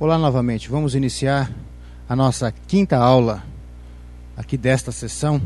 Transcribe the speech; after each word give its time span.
Olá 0.00 0.16
novamente, 0.16 0.70
vamos 0.70 0.94
iniciar 0.94 1.52
a 2.08 2.16
nossa 2.16 2.50
quinta 2.50 2.96
aula 2.96 3.44
aqui 4.34 4.56
desta 4.56 4.90
sessão, 4.90 5.42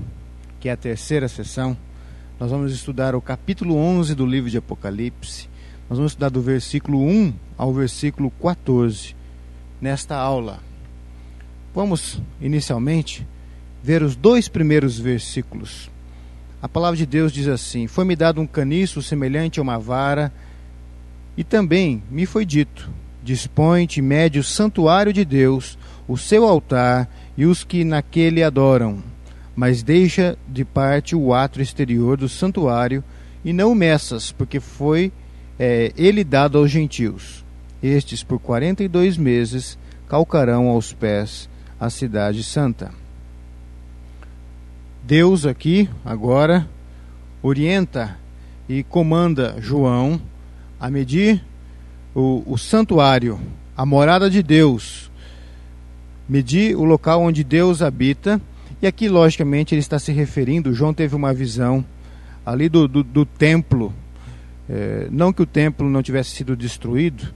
que 0.60 0.68
é 0.68 0.72
a 0.72 0.76
terceira 0.76 1.26
sessão. 1.26 1.76
Nós 2.38 2.52
vamos 2.52 2.72
estudar 2.72 3.16
o 3.16 3.20
capítulo 3.20 3.74
11 3.74 4.14
do 4.14 4.24
livro 4.24 4.48
de 4.48 4.56
Apocalipse. 4.56 5.48
Nós 5.90 5.98
vamos 5.98 6.12
estudar 6.12 6.28
do 6.28 6.40
versículo 6.40 7.00
1 7.02 7.34
ao 7.58 7.74
versículo 7.74 8.30
14 8.40 9.16
nesta 9.80 10.14
aula. 10.14 10.60
Vamos 11.74 12.22
inicialmente 12.40 13.26
ver 13.82 14.04
os 14.04 14.14
dois 14.14 14.46
primeiros 14.46 15.00
versículos. 15.00 15.90
A 16.62 16.68
palavra 16.68 16.96
de 16.96 17.06
Deus 17.06 17.32
diz 17.32 17.48
assim: 17.48 17.88
Foi-me 17.88 18.14
dado 18.14 18.40
um 18.40 18.46
caniço 18.46 19.02
semelhante 19.02 19.58
a 19.58 19.64
uma 19.64 19.80
vara, 19.80 20.32
e 21.36 21.42
também 21.42 22.04
me 22.08 22.24
foi 22.24 22.44
dito: 22.44 22.88
Dispõe-te, 23.24 24.02
mede 24.02 24.38
o 24.38 24.44
santuário 24.44 25.10
de 25.10 25.24
Deus, 25.24 25.78
o 26.06 26.18
seu 26.18 26.44
altar 26.44 27.08
e 27.38 27.46
os 27.46 27.64
que 27.64 27.82
naquele 27.82 28.42
adoram. 28.42 29.02
Mas 29.56 29.82
deixa 29.82 30.36
de 30.46 30.62
parte 30.62 31.16
o 31.16 31.32
átrio 31.32 31.62
exterior 31.62 32.18
do 32.18 32.28
santuário 32.28 33.02
e 33.42 33.50
não 33.50 33.74
meças, 33.74 34.30
porque 34.30 34.60
foi 34.60 35.10
é, 35.58 35.90
ele 35.96 36.22
dado 36.22 36.58
aos 36.58 36.70
gentios. 36.70 37.42
Estes, 37.82 38.22
por 38.22 38.38
quarenta 38.38 38.84
e 38.84 38.88
dois 38.88 39.16
meses, 39.16 39.78
calcarão 40.06 40.68
aos 40.68 40.92
pés 40.92 41.48
a 41.80 41.88
cidade 41.88 42.44
santa. 42.44 42.90
Deus 45.02 45.46
aqui, 45.46 45.88
agora, 46.04 46.68
orienta 47.42 48.18
e 48.68 48.82
comanda 48.82 49.56
João 49.60 50.20
a 50.78 50.90
medir 50.90 51.42
o, 52.14 52.42
o 52.46 52.56
santuário, 52.56 53.40
a 53.76 53.84
morada 53.84 54.30
de 54.30 54.42
Deus, 54.42 55.10
medir 56.28 56.76
o 56.76 56.84
local 56.84 57.22
onde 57.22 57.42
Deus 57.42 57.82
habita. 57.82 58.40
E 58.80 58.86
aqui, 58.86 59.08
logicamente, 59.08 59.74
ele 59.74 59.80
está 59.80 59.98
se 59.98 60.12
referindo. 60.12 60.72
João 60.72 60.94
teve 60.94 61.16
uma 61.16 61.34
visão 61.34 61.84
ali 62.46 62.68
do, 62.68 62.86
do, 62.86 63.02
do 63.02 63.24
templo. 63.24 63.92
É, 64.68 65.08
não 65.10 65.32
que 65.32 65.42
o 65.42 65.46
templo 65.46 65.88
não 65.90 66.02
tivesse 66.02 66.30
sido 66.30 66.56
destruído, 66.56 67.34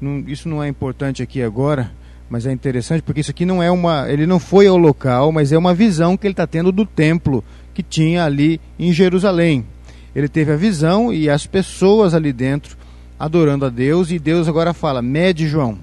não, 0.00 0.20
isso 0.20 0.48
não 0.48 0.62
é 0.62 0.68
importante 0.68 1.22
aqui 1.22 1.42
agora, 1.42 1.90
mas 2.28 2.46
é 2.46 2.52
interessante 2.52 3.02
porque 3.02 3.20
isso 3.20 3.30
aqui 3.30 3.44
não 3.44 3.62
é 3.62 3.70
uma. 3.70 4.08
Ele 4.08 4.26
não 4.26 4.38
foi 4.38 4.66
ao 4.66 4.76
local, 4.76 5.32
mas 5.32 5.50
é 5.52 5.58
uma 5.58 5.74
visão 5.74 6.16
que 6.16 6.26
ele 6.26 6.32
está 6.32 6.46
tendo 6.46 6.70
do 6.70 6.86
templo 6.86 7.44
que 7.74 7.82
tinha 7.82 8.24
ali 8.24 8.60
em 8.78 8.92
Jerusalém. 8.92 9.66
Ele 10.14 10.28
teve 10.28 10.52
a 10.52 10.56
visão 10.56 11.12
e 11.12 11.28
as 11.28 11.46
pessoas 11.46 12.14
ali 12.14 12.32
dentro 12.32 12.76
adorando 13.20 13.66
a 13.66 13.68
Deus, 13.68 14.10
e 14.10 14.18
Deus 14.18 14.48
agora 14.48 14.72
fala: 14.72 15.02
mede, 15.02 15.46
João, 15.46 15.78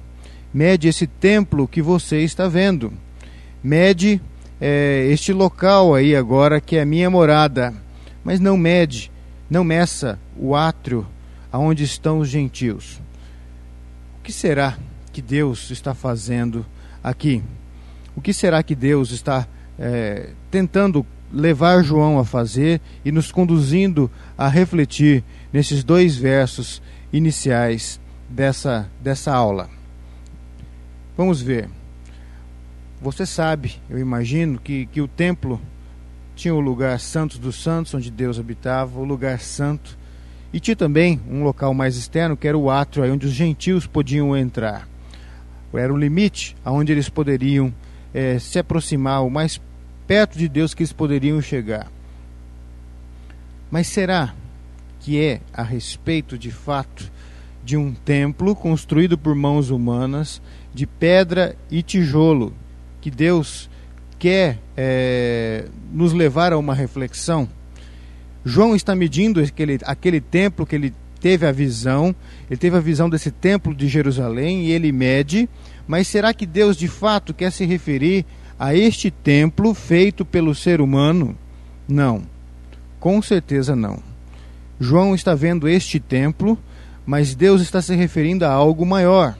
mede 0.51 0.87
esse 0.87 1.05
templo 1.05 1.67
que 1.67 1.83
você 1.83 2.21
está 2.21 2.47
vendo, 2.47 2.91
mede 3.63 4.19
é, 4.59 5.07
este 5.11 5.31
local 5.31 5.93
aí 5.93 6.15
agora 6.15 6.59
que 6.59 6.77
é 6.77 6.81
a 6.81 6.85
minha 6.85 7.11
morada, 7.11 7.71
mas 8.23 8.39
não 8.39 8.57
mede, 8.57 9.11
não 9.47 9.63
meça 9.63 10.17
o 10.35 10.55
átrio 10.55 11.05
aonde 11.51 11.83
estão 11.83 12.17
os 12.17 12.27
gentios. 12.27 12.99
O 14.19 14.23
que 14.23 14.33
será 14.33 14.75
que 15.13 15.21
Deus 15.21 15.69
está 15.69 15.93
fazendo 15.93 16.65
aqui? 17.03 17.43
O 18.15 18.21
que 18.21 18.33
será 18.33 18.63
que 18.63 18.73
Deus 18.73 19.11
está 19.11 19.47
é, 19.77 20.31
tentando 20.49 21.05
levar 21.31 21.83
João 21.83 22.17
a 22.17 22.25
fazer 22.25 22.81
e 23.05 23.11
nos 23.11 23.31
conduzindo 23.31 24.09
a 24.35 24.47
refletir 24.47 25.23
nesses 25.53 25.83
dois 25.83 26.15
versos 26.15 26.81
iniciais 27.17 27.99
dessa, 28.29 28.89
dessa 29.01 29.33
aula? 29.33 29.69
Vamos 31.15 31.41
ver. 31.41 31.69
Você 33.01 33.25
sabe, 33.25 33.75
eu 33.89 33.99
imagino, 33.99 34.59
que, 34.59 34.85
que 34.87 35.01
o 35.01 35.07
templo 35.07 35.61
tinha 36.35 36.53
o 36.53 36.59
lugar 36.59 36.99
santo 36.99 37.37
dos 37.37 37.61
santos, 37.61 37.93
onde 37.93 38.09
Deus 38.09 38.39
habitava, 38.39 38.99
o 38.99 39.03
lugar 39.03 39.39
santo, 39.39 39.97
e 40.53 40.59
tinha 40.59 40.75
também 40.75 41.19
um 41.29 41.43
local 41.43 41.73
mais 41.73 41.97
externo, 41.97 42.37
que 42.37 42.47
era 42.47 42.57
o 42.57 42.69
átrio, 42.69 43.11
onde 43.11 43.27
os 43.27 43.33
gentios 43.33 43.85
podiam 43.85 44.35
entrar 44.35 44.87
era 45.77 45.93
o 45.93 45.97
limite 45.97 46.55
aonde 46.63 46.91
eles 46.91 47.09
poderiam 47.09 47.73
é, 48.13 48.39
se 48.39 48.57
aproximar, 48.57 49.23
o 49.23 49.29
mais 49.29 49.61
perto 50.05 50.37
de 50.37 50.47
Deus 50.47 50.73
que 50.73 50.83
eles 50.83 50.93
poderiam 50.93 51.41
chegar. 51.41 51.87
Mas 53.69 53.87
será 53.87 54.33
que 55.07 55.23
é 55.23 55.39
a 55.53 55.63
respeito 55.63 56.37
de 56.37 56.51
fato 56.51 57.09
de 57.63 57.77
um 57.77 57.93
templo 57.93 58.53
construído 58.53 59.17
por 59.17 59.33
mãos 59.33 59.69
humanas, 59.69 60.41
de 60.73 60.85
pedra 60.85 61.55
e 61.71 61.81
tijolo, 61.81 62.53
que 62.99 63.09
Deus 63.09 63.69
quer 64.19 64.59
é, 64.75 65.63
nos 65.93 66.11
levar 66.11 66.51
a 66.51 66.57
uma 66.57 66.73
reflexão? 66.75 67.47
João 68.43 68.75
está 68.75 68.93
medindo 68.93 69.39
aquele, 69.39 69.79
aquele 69.85 70.19
templo 70.19 70.65
que 70.65 70.75
ele 70.75 70.93
teve 71.21 71.45
a 71.45 71.53
visão, 71.53 72.13
ele 72.49 72.59
teve 72.59 72.75
a 72.75 72.81
visão 72.81 73.09
desse 73.09 73.31
templo 73.31 73.73
de 73.73 73.87
Jerusalém 73.87 74.65
e 74.65 74.71
ele 74.73 74.91
mede, 74.91 75.47
mas 75.87 76.09
será 76.09 76.33
que 76.33 76.45
Deus 76.45 76.75
de 76.75 76.89
fato 76.89 77.33
quer 77.33 77.53
se 77.53 77.63
referir 77.63 78.25
a 78.59 78.75
este 78.75 79.09
templo 79.09 79.73
feito 79.73 80.25
pelo 80.25 80.53
ser 80.53 80.81
humano? 80.81 81.33
Não, 81.87 82.23
com 82.99 83.21
certeza 83.21 83.73
não. 83.73 84.06
João 84.79 85.15
está 85.15 85.33
vendo 85.33 85.67
este 85.67 85.99
templo, 85.99 86.57
mas 87.05 87.33
Deus 87.33 87.61
está 87.61 87.81
se 87.81 87.95
referindo 87.95 88.45
a 88.45 88.49
algo 88.49 88.85
maior. 88.85 89.35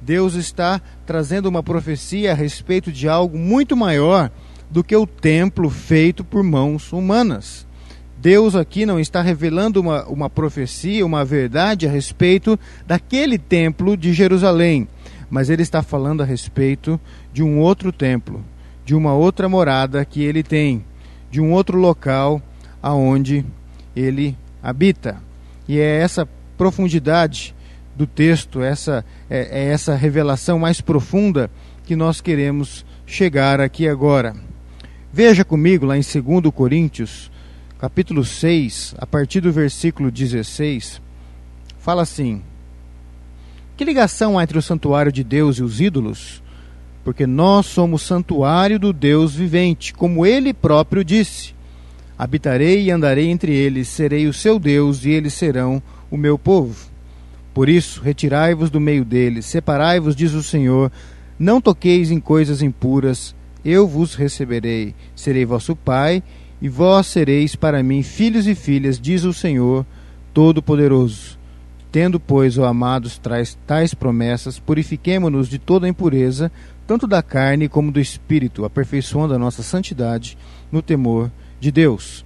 Deus 0.00 0.34
está 0.34 0.80
trazendo 1.06 1.46
uma 1.46 1.62
profecia 1.62 2.32
a 2.32 2.34
respeito 2.34 2.90
de 2.90 3.08
algo 3.08 3.38
muito 3.38 3.76
maior 3.76 4.30
do 4.70 4.82
que 4.82 4.96
o 4.96 5.06
templo 5.06 5.68
feito 5.68 6.24
por 6.24 6.42
mãos 6.42 6.92
humanas. 6.92 7.66
Deus 8.18 8.54
aqui 8.54 8.86
não 8.86 8.98
está 8.98 9.20
revelando 9.20 9.80
uma, 9.80 10.06
uma 10.06 10.30
profecia, 10.30 11.04
uma 11.04 11.24
verdade 11.24 11.86
a 11.86 11.90
respeito 11.90 12.58
daquele 12.86 13.36
templo 13.36 13.96
de 13.96 14.12
Jerusalém, 14.12 14.88
mas 15.28 15.50
ele 15.50 15.62
está 15.62 15.82
falando 15.82 16.22
a 16.22 16.24
respeito 16.24 17.00
de 17.32 17.42
um 17.42 17.58
outro 17.58 17.92
templo, 17.92 18.44
de 18.84 18.94
uma 18.94 19.12
outra 19.12 19.48
morada 19.48 20.04
que 20.04 20.22
ele 20.22 20.42
tem, 20.42 20.84
de 21.30 21.40
um 21.40 21.52
outro 21.52 21.76
local 21.78 22.40
aonde 22.80 23.44
ele 23.94 24.36
habita. 24.62 25.20
E 25.66 25.78
é 25.78 25.98
essa 25.98 26.28
profundidade 26.56 27.54
do 27.96 28.06
texto, 28.06 28.62
essa 28.62 29.04
é, 29.28 29.60
é 29.60 29.72
essa 29.72 29.94
revelação 29.94 30.58
mais 30.58 30.80
profunda 30.80 31.50
que 31.84 31.96
nós 31.96 32.20
queremos 32.20 32.84
chegar 33.06 33.60
aqui 33.60 33.88
agora. 33.88 34.34
Veja 35.12 35.44
comigo 35.44 35.84
lá 35.84 35.96
em 35.96 36.00
2 36.00 36.54
Coríntios 36.54 37.30
capítulo 37.82 38.24
6, 38.24 38.94
a 38.96 39.04
partir 39.04 39.40
do 39.40 39.50
versículo 39.50 40.08
16, 40.08 41.02
fala 41.80 42.02
assim: 42.02 42.40
Que 43.76 43.84
ligação 43.84 44.38
há 44.38 44.44
entre 44.44 44.56
o 44.56 44.62
santuário 44.62 45.10
de 45.10 45.24
Deus 45.24 45.58
e 45.58 45.64
os 45.64 45.80
ídolos? 45.80 46.40
Porque 47.02 47.26
nós 47.26 47.66
somos 47.66 48.02
santuário 48.02 48.78
do 48.78 48.92
Deus 48.92 49.34
vivente, 49.34 49.92
como 49.92 50.24
ele 50.24 50.54
próprio 50.54 51.04
disse: 51.04 51.56
Habitarei 52.22 52.84
e 52.84 52.90
andarei 52.92 53.30
entre 53.30 53.52
eles, 53.52 53.88
serei 53.88 54.28
o 54.28 54.32
seu 54.32 54.56
Deus 54.56 55.04
e 55.04 55.10
eles 55.10 55.34
serão 55.34 55.82
o 56.08 56.16
meu 56.16 56.38
povo. 56.38 56.86
Por 57.52 57.68
isso, 57.68 58.00
retirai-vos 58.00 58.70
do 58.70 58.78
meio 58.78 59.04
deles, 59.04 59.44
separai-vos, 59.46 60.14
diz 60.14 60.32
o 60.32 60.40
Senhor, 60.40 60.92
não 61.36 61.60
toqueis 61.60 62.12
em 62.12 62.20
coisas 62.20 62.62
impuras, 62.62 63.34
eu 63.64 63.88
vos 63.88 64.14
receberei, 64.14 64.94
serei 65.16 65.44
vosso 65.44 65.74
pai 65.74 66.22
e 66.60 66.68
vós 66.68 67.08
sereis 67.08 67.56
para 67.56 67.82
mim 67.82 68.04
filhos 68.04 68.46
e 68.46 68.54
filhas, 68.54 69.00
diz 69.00 69.24
o 69.24 69.32
Senhor 69.32 69.84
Todo-Poderoso. 70.32 71.36
Tendo, 71.90 72.20
pois, 72.20 72.56
ó 72.56 72.66
amados, 72.66 73.18
traz 73.18 73.58
tais 73.66 73.94
promessas, 73.94 74.60
purifiquemo-nos 74.60 75.48
de 75.48 75.58
toda 75.58 75.88
impureza, 75.88 76.52
tanto 76.86 77.08
da 77.08 77.20
carne 77.20 77.68
como 77.68 77.90
do 77.90 77.98
espírito, 77.98 78.64
aperfeiçoando 78.64 79.34
a 79.34 79.38
nossa 79.40 79.64
santidade 79.64 80.38
no 80.70 80.80
temor 80.80 81.28
de 81.62 81.70
Deus. 81.70 82.24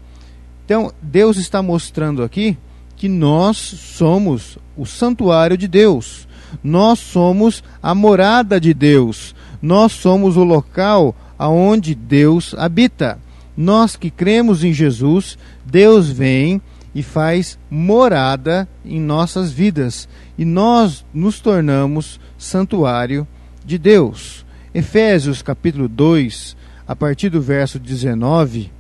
Então, 0.65 0.91
Deus 1.01 1.37
está 1.37 1.63
mostrando 1.63 2.23
aqui 2.23 2.57
que 2.97 3.07
nós 3.07 3.59
somos 3.59 4.59
o 4.75 4.87
santuário 4.87 5.59
de 5.59 5.69
Deus. 5.69 6.27
Nós 6.65 6.99
somos 6.99 7.63
a 7.83 7.95
morada 7.95 8.59
de 8.59 8.73
Deus. 8.73 9.35
Nós 9.61 9.93
somos 9.93 10.39
o 10.39 10.43
local 10.43 11.15
aonde 11.39 11.95
Deus 11.95 12.55
habita. 12.57 13.19
Nós 13.55 13.95
que 13.95 14.11
cremos 14.11 14.65
em 14.65 14.73
Jesus, 14.73 15.37
Deus 15.65 16.11
vem 16.11 16.61
e 16.95 17.03
faz 17.03 17.59
morada 17.71 18.67
em 18.85 18.99
nossas 18.99 19.53
vidas 19.53 20.09
e 20.39 20.47
nós 20.47 21.05
nos 21.13 21.41
tornamos 21.41 22.19
santuário 22.39 23.29
de 23.65 23.77
Deus. 23.77 24.47
Efésios 24.75 25.43
capítulo 25.43 25.89
2, 25.89 26.57
a 26.89 26.97
partir 26.97 27.29
do 27.29 27.41
verso 27.41 27.79
19, 27.79 28.71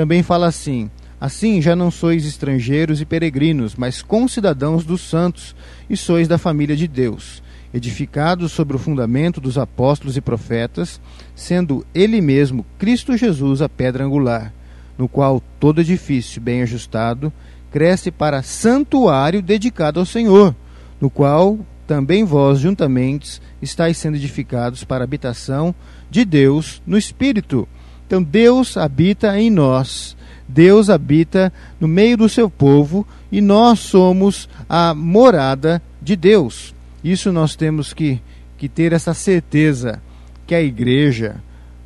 também 0.00 0.22
fala 0.22 0.46
assim: 0.46 0.90
Assim 1.20 1.60
já 1.60 1.76
não 1.76 1.90
sois 1.90 2.24
estrangeiros 2.24 3.02
e 3.02 3.04
peregrinos, 3.04 3.76
mas 3.76 4.00
concidadãos 4.00 4.82
dos 4.82 5.02
santos, 5.02 5.54
e 5.90 5.96
sois 5.96 6.26
da 6.26 6.38
família 6.38 6.74
de 6.74 6.88
Deus, 6.88 7.42
edificado 7.74 8.48
sobre 8.48 8.74
o 8.74 8.78
fundamento 8.78 9.42
dos 9.42 9.58
apóstolos 9.58 10.16
e 10.16 10.22
profetas, 10.22 10.98
sendo 11.34 11.84
ele 11.94 12.22
mesmo 12.22 12.64
Cristo 12.78 13.14
Jesus 13.14 13.60
a 13.60 13.68
pedra 13.68 14.02
angular, 14.02 14.54
no 14.96 15.06
qual 15.06 15.42
todo 15.60 15.82
edifício 15.82 16.40
bem 16.40 16.62
ajustado 16.62 17.30
cresce 17.70 18.10
para 18.10 18.42
santuário 18.42 19.42
dedicado 19.42 20.00
ao 20.00 20.06
Senhor, 20.06 20.56
no 20.98 21.10
qual 21.10 21.58
também 21.86 22.24
vós 22.24 22.58
juntamente 22.58 23.38
estáis 23.60 23.98
sendo 23.98 24.16
edificados 24.16 24.82
para 24.82 25.04
a 25.04 25.06
habitação 25.06 25.74
de 26.10 26.24
Deus 26.24 26.80
no 26.86 26.96
Espírito. 26.96 27.68
Então 28.10 28.24
Deus 28.24 28.76
habita 28.76 29.38
em 29.38 29.48
nós. 29.48 30.16
Deus 30.48 30.90
habita 30.90 31.52
no 31.78 31.86
meio 31.86 32.16
do 32.16 32.28
seu 32.28 32.50
povo 32.50 33.06
e 33.30 33.40
nós 33.40 33.78
somos 33.78 34.48
a 34.68 34.92
morada 34.92 35.80
de 36.02 36.16
Deus. 36.16 36.74
Isso 37.04 37.30
nós 37.30 37.54
temos 37.54 37.92
que, 37.92 38.20
que 38.58 38.68
ter 38.68 38.92
essa 38.92 39.14
certeza 39.14 40.02
que 40.44 40.56
a 40.56 40.60
igreja, 40.60 41.36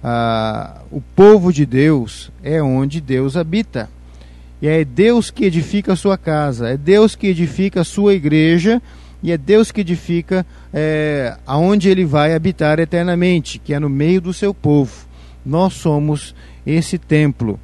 a, 0.03 0.81
o 0.91 1.03
povo 1.15 1.53
de 1.53 1.67
Deus, 1.67 2.33
é 2.43 2.63
onde 2.63 3.03
Deus 3.03 3.37
habita. 3.37 3.91
E 4.63 4.67
é 4.67 4.83
Deus 4.83 5.31
que 5.31 5.45
edifica 5.45 5.93
a 5.93 5.97
sua 5.97 6.17
casa, 6.17 6.71
é 6.71 6.77
Deus 6.79 7.15
que 7.15 7.27
edifica 7.27 7.83
a 7.83 7.85
sua 7.85 8.15
igreja 8.15 8.81
e 9.23 9.31
é 9.31 9.37
Deus 9.37 9.71
que 9.71 9.83
edifica 9.83 10.47
é, 10.73 11.37
aonde 11.47 11.91
ele 11.91 12.07
vai 12.07 12.35
habitar 12.35 12.79
eternamente, 12.79 13.59
que 13.59 13.75
é 13.75 13.79
no 13.79 13.91
meio 13.91 14.23
do 14.23 14.33
seu 14.33 14.55
povo. 14.55 15.04
Nós 15.45 15.75
somos 15.75 16.35
esse 16.67 16.99
templo. 16.99 17.59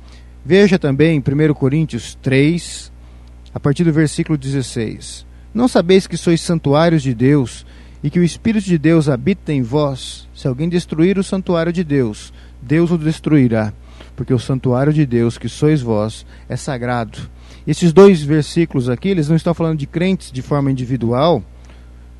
Veja 0.44 0.78
também 0.78 1.18
1 1.20 1.54
Coríntios 1.54 2.18
3, 2.22 2.92
a 3.54 3.60
partir 3.60 3.84
do 3.84 3.92
versículo 3.92 4.38
16. 4.38 5.26
Não 5.52 5.66
sabeis 5.66 6.06
que 6.06 6.16
sois 6.16 6.40
santuários 6.40 7.02
de 7.02 7.14
Deus 7.14 7.66
e 8.02 8.10
que 8.10 8.20
o 8.20 8.24
Espírito 8.24 8.64
de 8.64 8.78
Deus 8.78 9.08
habita 9.08 9.52
em 9.52 9.62
vós? 9.62 10.28
Se 10.34 10.46
alguém 10.46 10.68
destruir 10.68 11.18
o 11.18 11.24
santuário 11.24 11.72
de 11.72 11.82
Deus, 11.82 12.32
Deus 12.62 12.90
o 12.90 12.98
destruirá, 12.98 13.72
porque 14.14 14.32
o 14.32 14.38
santuário 14.38 14.92
de 14.92 15.04
Deus, 15.04 15.36
que 15.36 15.48
sois 15.48 15.82
vós, 15.82 16.24
é 16.48 16.56
sagrado. 16.56 17.18
Esses 17.66 17.92
dois 17.92 18.22
versículos 18.22 18.88
aqui, 18.88 19.08
eles 19.08 19.28
não 19.28 19.36
estão 19.36 19.52
falando 19.52 19.78
de 19.78 19.86
crentes 19.86 20.32
de 20.32 20.42
forma 20.42 20.70
individual, 20.70 21.42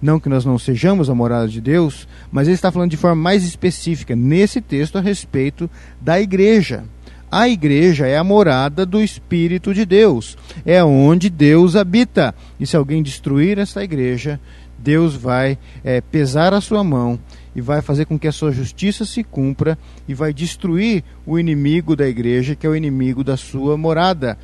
não 0.01 0.19
que 0.19 0.29
nós 0.29 0.45
não 0.45 0.59
sejamos 0.59 1.11
a 1.11 1.15
morada 1.15 1.49
de 1.49 1.61
Deus, 1.61 2.09
mas 2.31 2.47
ele 2.47 2.55
está 2.55 2.71
falando 2.71 2.91
de 2.91 2.97
forma 2.97 3.21
mais 3.21 3.45
específica 3.45 4.17
nesse 4.17 4.61
texto 4.61 4.97
a 4.97 5.01
respeito 5.01 5.69
da 6.01 6.21
igreja. 6.21 6.85
A 7.31 7.49
igreja 7.49 8.09
é 8.09 8.17
a 8.17 8.25
morada 8.25 8.85
do 8.85 9.01
Espírito 9.01 9.73
de 9.73 9.85
Deus, 9.85 10.37
é 10.67 10.83
onde 10.83 11.31
Deus 11.31 11.77
habita. 11.77 12.35
E 12.59 12.67
se 12.67 12.77
alguém 12.77 13.03
destruir 13.03 13.57
essa 13.57 13.85
igreja, 13.85 14.41
Deus 14.77 15.15
vai 15.15 15.57
é, 15.85 16.01
pesar 16.01 16.53
a 16.53 16.61
sua 16.61 16.83
mão 16.83 17.21
e 17.55 17.61
vai 17.61 17.83
fazer 17.83 18.07
com 18.07 18.19
que 18.19 18.27
a 18.27 18.33
sua 18.33 18.51
justiça 18.51 19.05
se 19.05 19.23
cumpra 19.23 19.79
e 20.09 20.15
vai 20.15 20.33
destruir 20.33 21.05
o 21.25 21.39
inimigo 21.39 21.95
da 21.95 22.09
igreja, 22.09 22.57
que 22.57 22.67
é 22.67 22.71
o 22.71 22.75
inimigo 22.75 23.23
da 23.23 23.37
sua 23.37 23.77
morada. 23.77 24.37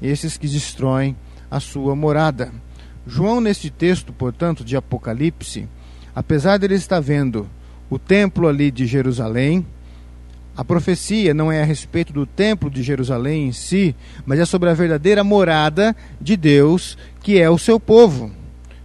Esses 0.00 0.36
que 0.36 0.46
destroem 0.46 1.16
a 1.50 1.58
sua 1.58 1.96
morada. 1.96 2.52
João, 3.06 3.40
neste 3.40 3.70
texto, 3.70 4.12
portanto, 4.12 4.64
de 4.64 4.76
Apocalipse, 4.76 5.68
apesar 6.14 6.58
de 6.58 6.66
ele 6.66 6.74
estar 6.74 7.00
vendo 7.00 7.48
o 7.88 7.98
templo 7.98 8.46
ali 8.46 8.70
de 8.70 8.86
Jerusalém, 8.86 9.66
a 10.56 10.64
profecia 10.64 11.32
não 11.32 11.50
é 11.50 11.62
a 11.62 11.64
respeito 11.64 12.12
do 12.12 12.26
templo 12.26 12.70
de 12.70 12.82
Jerusalém 12.82 13.48
em 13.48 13.52
si, 13.52 13.94
mas 14.26 14.38
é 14.38 14.44
sobre 14.44 14.68
a 14.68 14.74
verdadeira 14.74 15.24
morada 15.24 15.96
de 16.20 16.36
Deus, 16.36 16.98
que 17.22 17.40
é 17.40 17.48
o 17.48 17.58
seu 17.58 17.80
povo. 17.80 18.30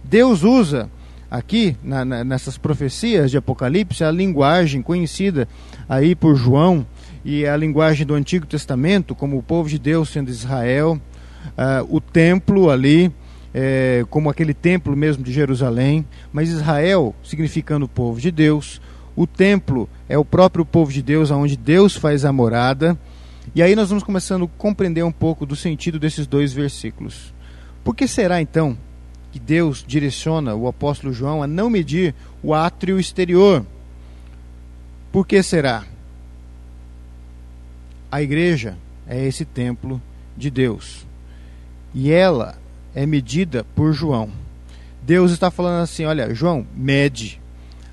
Deus 0.02 0.42
usa 0.42 0.88
aqui, 1.30 1.76
na, 1.82 2.04
na, 2.04 2.24
nessas 2.24 2.56
profecias 2.56 3.30
de 3.30 3.36
Apocalipse, 3.36 4.02
a 4.02 4.10
linguagem 4.10 4.80
conhecida 4.80 5.48
aí 5.88 6.14
por 6.14 6.34
João, 6.36 6.86
e 7.24 7.44
a 7.44 7.56
linguagem 7.56 8.06
do 8.06 8.14
Antigo 8.14 8.46
Testamento, 8.46 9.12
como 9.12 9.36
o 9.36 9.42
povo 9.42 9.68
de 9.68 9.80
Deus 9.80 10.10
sendo 10.10 10.30
Israel, 10.30 11.00
uh, 11.48 11.94
o 11.94 12.00
templo 12.00 12.70
ali, 12.70 13.12
é, 13.58 14.04
como 14.10 14.28
aquele 14.28 14.52
templo 14.52 14.94
mesmo 14.94 15.24
de 15.24 15.32
Jerusalém, 15.32 16.06
mas 16.30 16.50
Israel 16.50 17.14
significando 17.24 17.86
o 17.86 17.88
povo 17.88 18.20
de 18.20 18.30
Deus, 18.30 18.82
o 19.16 19.26
templo 19.26 19.88
é 20.10 20.18
o 20.18 20.26
próprio 20.26 20.62
povo 20.62 20.92
de 20.92 21.00
Deus, 21.00 21.30
aonde 21.30 21.56
Deus 21.56 21.96
faz 21.96 22.26
a 22.26 22.32
morada. 22.34 22.98
E 23.54 23.62
aí 23.62 23.74
nós 23.74 23.88
vamos 23.88 24.04
começando 24.04 24.44
a 24.44 24.58
compreender 24.58 25.02
um 25.02 25.10
pouco 25.10 25.46
do 25.46 25.56
sentido 25.56 25.98
desses 25.98 26.26
dois 26.26 26.52
versículos. 26.52 27.32
Por 27.82 27.96
que 27.96 28.06
será 28.06 28.42
então 28.42 28.76
que 29.32 29.40
Deus 29.40 29.82
direciona 29.88 30.54
o 30.54 30.68
apóstolo 30.68 31.10
João 31.10 31.42
a 31.42 31.46
não 31.46 31.70
medir 31.70 32.14
o 32.42 32.52
átrio 32.52 33.00
exterior? 33.00 33.64
Por 35.10 35.26
que 35.26 35.42
será? 35.42 35.82
A 38.12 38.20
igreja 38.20 38.76
é 39.06 39.24
esse 39.26 39.46
templo 39.46 39.98
de 40.36 40.50
Deus. 40.50 41.06
E 41.94 42.12
ela 42.12 42.58
é 42.96 43.04
medida 43.04 43.64
por 43.76 43.92
João. 43.92 44.30
Deus 45.02 45.30
está 45.30 45.50
falando 45.50 45.82
assim: 45.82 46.06
olha, 46.06 46.34
João, 46.34 46.66
mede 46.74 47.38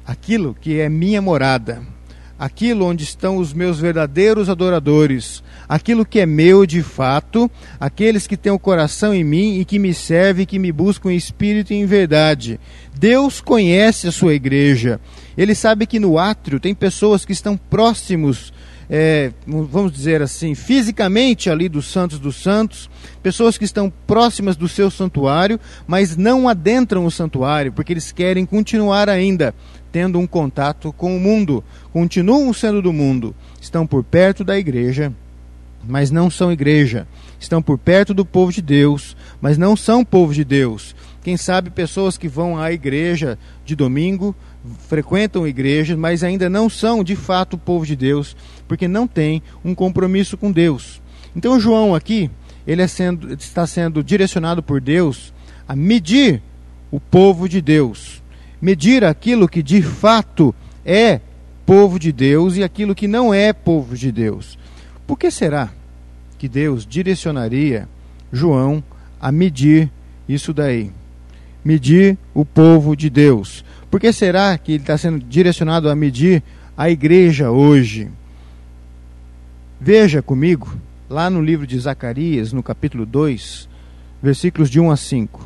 aquilo 0.07 0.55
que 0.59 0.79
é 0.79 0.87
minha 0.87 1.21
morada, 1.21 1.83
aquilo 2.39 2.85
onde 2.85 3.03
estão 3.03 3.37
os 3.37 3.53
meus 3.53 3.79
verdadeiros 3.79 4.49
adoradores, 4.49 5.43
aquilo 5.67 6.05
que 6.05 6.21
é 6.21 6.25
meu 6.25 6.65
de 6.65 6.81
fato, 6.81 7.51
aqueles 7.79 8.25
que 8.25 8.37
têm 8.37 8.51
o 8.51 8.57
coração 8.57 9.13
em 9.13 9.23
mim 9.25 9.59
e 9.59 9.65
que 9.65 9.77
me 9.77 9.93
servem, 9.93 10.45
que 10.45 10.57
me 10.57 10.71
buscam 10.71 11.11
em 11.11 11.17
espírito 11.17 11.73
e 11.73 11.75
em 11.75 11.85
verdade. 11.85 12.57
Deus 12.97 13.41
conhece 13.41 14.07
a 14.07 14.11
sua 14.11 14.33
igreja. 14.33 15.01
Ele 15.37 15.53
sabe 15.53 15.85
que 15.85 15.99
no 15.99 16.17
átrio 16.17 16.59
tem 16.59 16.73
pessoas 16.73 17.25
que 17.25 17.33
estão 17.33 17.57
próximos 17.57 18.53
é, 18.89 19.31
vamos 19.47 19.91
dizer 19.91 20.21
assim, 20.21 20.55
fisicamente 20.55 21.49
ali 21.49 21.69
dos 21.69 21.91
santos 21.91 22.19
dos 22.19 22.41
santos, 22.41 22.89
pessoas 23.21 23.57
que 23.57 23.65
estão 23.65 23.91
próximas 24.05 24.55
do 24.55 24.67
seu 24.67 24.91
santuário, 24.91 25.59
mas 25.87 26.17
não 26.17 26.47
adentram 26.47 27.05
o 27.05 27.11
santuário, 27.11 27.71
porque 27.71 27.93
eles 27.93 28.11
querem 28.11 28.45
continuar 28.45 29.09
ainda 29.09 29.53
tendo 29.91 30.19
um 30.19 30.25
contato 30.25 30.91
com 30.91 31.15
o 31.15 31.19
mundo, 31.19 31.63
continuam 31.91 32.51
sendo 32.51 32.81
do 32.81 32.91
mundo, 32.91 33.35
estão 33.61 33.85
por 33.85 34.03
perto 34.03 34.43
da 34.43 34.57
igreja, 34.57 35.13
mas 35.87 36.09
não 36.09 36.31
são 36.31 36.51
igreja, 36.51 37.07
estão 37.39 37.61
por 37.61 37.77
perto 37.77 38.13
do 38.13 38.25
povo 38.25 38.51
de 38.51 38.61
Deus, 38.61 39.15
mas 39.39 39.57
não 39.57 39.75
são 39.75 40.03
povo 40.03 40.33
de 40.33 40.43
Deus. 40.43 40.95
Quem 41.23 41.37
sabe 41.37 41.69
pessoas 41.69 42.17
que 42.17 42.27
vão 42.27 42.57
à 42.57 42.71
igreja 42.71 43.37
de 43.63 43.75
domingo, 43.75 44.35
frequentam 44.87 45.47
igrejas, 45.47 45.97
mas 45.97 46.23
ainda 46.23 46.49
não 46.49 46.69
são 46.69 47.03
de 47.03 47.15
fato 47.15 47.57
povo 47.57 47.85
de 47.85 47.95
Deus, 47.95 48.35
porque 48.73 48.87
não 48.87 49.07
têm 49.07 49.41
um 49.63 49.75
compromisso 49.75 50.37
com 50.37 50.51
Deus. 50.51 51.01
Então 51.35 51.59
João 51.59 51.95
aqui, 51.95 52.29
ele 52.65 52.81
é 52.81 52.87
sendo, 52.87 53.33
está 53.33 53.65
sendo 53.65 54.03
direcionado 54.03 54.61
por 54.61 54.81
Deus 54.81 55.33
a 55.67 55.75
medir 55.75 56.41
o 56.91 56.99
povo 56.99 57.47
de 57.47 57.61
Deus 57.61 58.23
medir 58.63 59.03
aquilo 59.03 59.49
que 59.49 59.61
de 59.61 59.81
fato 59.81 60.55
é 60.85 61.19
povo 61.65 61.99
de 61.99 62.13
Deus 62.13 62.55
e 62.55 62.63
aquilo 62.63 62.95
que 62.95 63.09
não 63.09 63.33
é 63.33 63.51
povo 63.51 63.93
de 63.93 64.09
Deus. 64.09 64.57
Por 65.05 65.19
que 65.19 65.29
será 65.29 65.69
que 66.37 66.47
Deus 66.47 66.85
direcionaria 66.85 67.89
João 68.31 68.81
a 69.19 69.33
medir 69.33 69.91
isso 70.29 70.53
daí? 70.53 70.91
Medir 71.63 72.17
o 72.33 72.45
povo 72.45 72.95
de 72.95 73.09
Deus. 73.09 73.65
Por 73.91 73.99
que 73.99 74.13
será 74.13 74.57
que 74.57 74.71
ele 74.71 74.83
está 74.83 74.97
sendo 74.97 75.19
direcionado 75.19 75.89
a 75.89 75.95
medir 75.95 76.41
a 76.77 76.89
igreja 76.89 77.51
hoje? 77.51 78.09
Veja 79.85 80.21
comigo, 80.21 80.77
lá 81.09 81.29
no 81.29 81.41
livro 81.41 81.67
de 81.67 81.77
Zacarias, 81.77 82.53
no 82.53 82.63
capítulo 82.63 83.05
2, 83.05 83.67
versículos 84.21 84.69
de 84.69 84.79
1 84.79 84.89
a 84.89 84.95
5. 84.95 85.45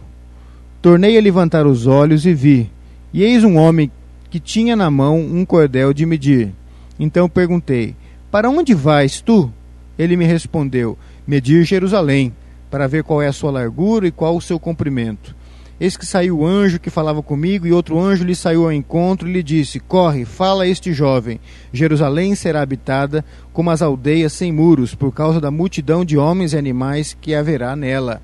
Tornei 0.80 1.18
a 1.18 1.22
levantar 1.22 1.66
os 1.66 1.88
olhos 1.88 2.24
e 2.24 2.36
vi, 2.36 2.70
e 3.12 3.24
eis 3.24 3.44
um 3.44 3.58
homem 3.58 3.90
que 4.30 4.40
tinha 4.40 4.76
na 4.76 4.92
mão 4.92 5.20
um 5.20 5.44
cordel 5.44 5.92
de 5.92 6.06
medir. 6.06 6.54
Então 7.00 7.28
perguntei: 7.28 7.96
Para 8.30 8.48
onde 8.48 8.76
vais 8.76 9.22
tu? 9.22 9.52
Ele 9.98 10.16
me 10.16 10.26
respondeu: 10.26 10.96
Medir 11.26 11.64
Jerusalém, 11.64 12.32
para 12.70 12.86
ver 12.86 13.04
qual 13.04 13.24
é 13.24 13.28
a 13.28 13.34
sua 13.34 13.50
largura 13.50 14.08
e 14.08 14.12
qual 14.12 14.38
o 14.38 14.42
seu 14.42 14.60
comprimento. 14.60 15.36
Eis 15.80 15.96
que 15.96 16.08
saiu 16.08 16.40
o 16.40 16.46
anjo 16.46 16.80
que 16.80 16.90
falava 16.90 17.22
comigo, 17.22 17.68
e 17.68 17.72
outro 17.72 18.00
anjo 18.00 18.24
lhe 18.24 18.36
saiu 18.36 18.64
ao 18.66 18.72
encontro 18.72 19.30
e 19.30 19.32
lhe 19.32 19.44
disse: 19.44 19.80
Corre, 19.80 20.26
fala 20.26 20.64
a 20.64 20.68
este 20.68 20.92
jovem: 20.92 21.40
Jerusalém 21.72 22.34
será 22.34 22.62
habitada 22.62 23.24
como 23.54 23.70
as 23.70 23.84
aldeias 23.84 24.34
sem 24.34 24.52
muros, 24.52 24.96
por 24.96 25.14
causa 25.14 25.40
da 25.40 25.52
multidão 25.52 26.04
de 26.04 26.18
homens 26.18 26.54
e 26.54 26.58
animais 26.58 27.16
que 27.22 27.36
haverá 27.36 27.76
nela. 27.76 28.22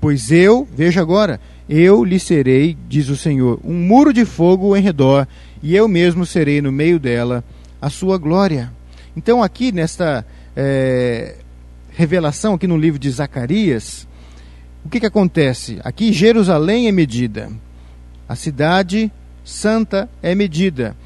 Pois 0.00 0.30
eu, 0.30 0.66
veja 0.72 1.02
agora, 1.02 1.38
eu 1.68 2.02
lhe 2.02 2.18
serei, 2.18 2.76
diz 2.88 3.08
o 3.08 3.16
Senhor, 3.16 3.60
um 3.62 3.74
muro 3.74 4.12
de 4.12 4.24
fogo 4.24 4.74
em 4.76 4.80
redor, 4.80 5.28
e 5.62 5.74
eu 5.74 5.88
mesmo 5.88 6.24
serei 6.24 6.62
no 6.62 6.72
meio 6.72 6.98
dela 6.98 7.44
a 7.80 7.90
sua 7.90 8.16
glória. 8.16 8.72
Então, 9.14 9.42
aqui 9.42 9.70
nesta 9.70 10.24
é, 10.54 11.36
revelação, 11.90 12.54
aqui 12.54 12.66
no 12.66 12.76
livro 12.76 12.98
de 12.98 13.10
Zacarias, 13.10 14.06
o 14.86 14.88
que, 14.88 15.00
que 15.00 15.06
acontece? 15.06 15.80
Aqui 15.82 16.12
Jerusalém 16.12 16.86
é 16.86 16.92
medida. 16.92 17.50
A 18.28 18.36
cidade 18.36 19.10
santa 19.44 20.08
é 20.22 20.32
medida. 20.32 20.96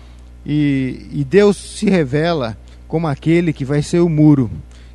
E, 0.44 1.06
e 1.10 1.24
Deus 1.24 1.56
se 1.56 1.88
revela 1.88 2.58
como 2.86 3.08
aquele 3.08 3.54
que 3.54 3.64
vai 3.64 3.80
ser 3.80 4.00
o 4.00 4.08
muro 4.08 4.50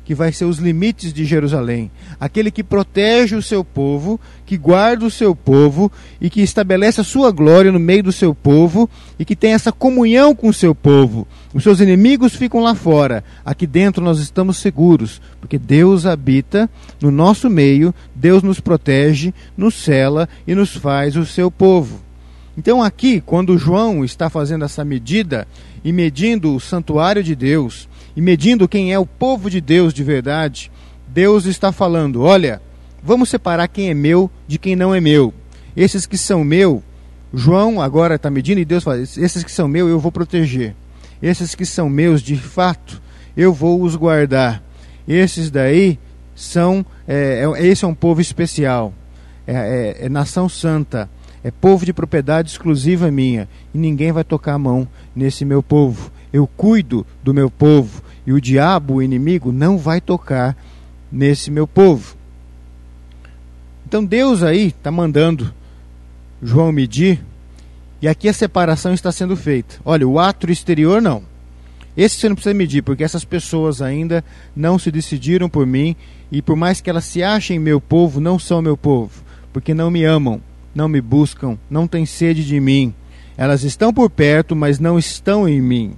que 0.06 0.14
vai 0.14 0.30
ser 0.30 0.44
os 0.44 0.58
limites 0.58 1.12
de 1.12 1.24
Jerusalém, 1.24 1.90
aquele 2.20 2.52
que 2.52 2.62
protege 2.62 3.34
o 3.34 3.42
seu 3.42 3.64
povo, 3.64 4.20
que 4.46 4.56
guarda 4.56 5.04
o 5.04 5.10
seu 5.10 5.34
povo 5.34 5.90
e 6.20 6.30
que 6.30 6.40
estabelece 6.40 7.00
a 7.00 7.04
sua 7.04 7.32
glória 7.32 7.72
no 7.72 7.80
meio 7.80 8.04
do 8.04 8.12
seu 8.12 8.32
povo 8.32 8.88
e 9.18 9.24
que 9.24 9.34
tem 9.34 9.52
essa 9.52 9.72
comunhão 9.72 10.32
com 10.32 10.48
o 10.48 10.52
seu 10.52 10.76
povo. 10.76 11.26
Os 11.52 11.64
seus 11.64 11.80
inimigos 11.80 12.36
ficam 12.36 12.60
lá 12.62 12.72
fora, 12.76 13.24
aqui 13.44 13.66
dentro 13.66 14.04
nós 14.04 14.20
estamos 14.20 14.58
seguros, 14.58 15.20
porque 15.40 15.58
Deus 15.58 16.06
habita 16.06 16.70
no 17.02 17.10
nosso 17.10 17.50
meio, 17.50 17.92
Deus 18.14 18.44
nos 18.44 18.60
protege, 18.60 19.34
nos 19.56 19.74
cela 19.74 20.28
e 20.46 20.54
nos 20.54 20.76
faz 20.76 21.16
o 21.16 21.26
seu 21.26 21.50
povo. 21.50 22.00
Então, 22.56 22.80
aqui, 22.80 23.20
quando 23.20 23.58
João 23.58 24.04
está 24.04 24.30
fazendo 24.30 24.64
essa 24.64 24.84
medida 24.84 25.48
e 25.84 25.92
medindo 25.92 26.54
o 26.54 26.60
santuário 26.60 27.24
de 27.24 27.34
Deus, 27.34 27.88
e 28.16 28.20
medindo 28.20 28.66
quem 28.66 28.92
é 28.92 28.98
o 28.98 29.06
povo 29.06 29.50
de 29.50 29.60
Deus 29.60 29.92
de 29.92 30.02
verdade, 30.02 30.72
Deus 31.06 31.44
está 31.44 31.70
falando: 31.70 32.22
olha, 32.22 32.62
vamos 33.02 33.28
separar 33.28 33.68
quem 33.68 33.90
é 33.90 33.94
meu 33.94 34.30
de 34.48 34.58
quem 34.58 34.74
não 34.74 34.94
é 34.94 35.00
meu. 35.00 35.32
Esses 35.76 36.06
que 36.06 36.16
são 36.16 36.42
meu, 36.42 36.82
João 37.32 37.80
agora 37.82 38.14
está 38.14 38.30
medindo 38.30 38.60
e 38.60 38.64
Deus 38.64 38.82
fala: 38.82 38.98
esses 39.00 39.44
que 39.44 39.52
são 39.52 39.68
meu 39.68 39.88
eu 39.88 40.00
vou 40.00 40.10
proteger. 40.10 40.74
Esses 41.22 41.54
que 41.54 41.64
são 41.64 41.88
meus 41.88 42.22
de 42.22 42.36
fato, 42.36 43.00
eu 43.36 43.52
vou 43.52 43.82
os 43.82 43.94
guardar. 43.96 44.62
Esses 45.06 45.50
daí 45.50 45.98
são, 46.34 46.84
é, 47.06 47.44
é, 47.44 47.66
esse 47.66 47.84
é 47.84 47.88
um 47.88 47.94
povo 47.94 48.20
especial, 48.20 48.92
é, 49.46 49.96
é, 50.00 50.06
é 50.06 50.08
nação 50.08 50.48
santa, 50.48 51.08
é 51.42 51.50
povo 51.50 51.86
de 51.86 51.92
propriedade 51.92 52.50
exclusiva 52.50 53.10
minha, 53.10 53.48
e 53.72 53.78
ninguém 53.78 54.12
vai 54.12 54.24
tocar 54.24 54.54
a 54.54 54.58
mão 54.58 54.86
nesse 55.14 55.44
meu 55.44 55.62
povo. 55.62 56.10
Eu 56.32 56.46
cuido 56.46 57.06
do 57.22 57.32
meu 57.32 57.50
povo, 57.50 58.02
e 58.26 58.32
o 58.32 58.40
diabo, 58.40 58.94
o 58.94 59.02
inimigo, 59.02 59.52
não 59.52 59.78
vai 59.78 60.00
tocar 60.00 60.56
nesse 61.10 61.50
meu 61.50 61.66
povo. 61.66 62.16
Então 63.86 64.04
Deus 64.04 64.42
aí 64.42 64.68
está 64.68 64.90
mandando 64.90 65.54
João 66.42 66.72
medir, 66.72 67.24
e 68.02 68.08
aqui 68.08 68.28
a 68.28 68.32
separação 68.32 68.92
está 68.92 69.10
sendo 69.10 69.36
feita. 69.36 69.76
Olha, 69.84 70.06
o 70.06 70.18
ato 70.18 70.50
exterior 70.50 71.00
não. 71.00 71.22
Esse 71.96 72.16
você 72.16 72.28
não 72.28 72.36
precisa 72.36 72.54
medir, 72.54 72.82
porque 72.82 73.02
essas 73.02 73.24
pessoas 73.24 73.80
ainda 73.80 74.22
não 74.54 74.78
se 74.78 74.90
decidiram 74.90 75.48
por 75.48 75.66
mim, 75.66 75.96
e 76.30 76.42
por 76.42 76.56
mais 76.56 76.80
que 76.80 76.90
elas 76.90 77.04
se 77.04 77.22
achem 77.22 77.58
meu 77.58 77.80
povo, 77.80 78.20
não 78.20 78.38
são 78.38 78.60
meu 78.60 78.76
povo, 78.76 79.22
porque 79.52 79.72
não 79.72 79.90
me 79.90 80.04
amam, 80.04 80.42
não 80.74 80.88
me 80.88 81.00
buscam, 81.00 81.56
não 81.70 81.88
têm 81.88 82.04
sede 82.04 82.44
de 82.44 82.60
mim. 82.60 82.92
Elas 83.36 83.62
estão 83.62 83.94
por 83.94 84.10
perto, 84.10 84.54
mas 84.54 84.78
não 84.78 84.98
estão 84.98 85.48
em 85.48 85.60
mim. 85.60 85.94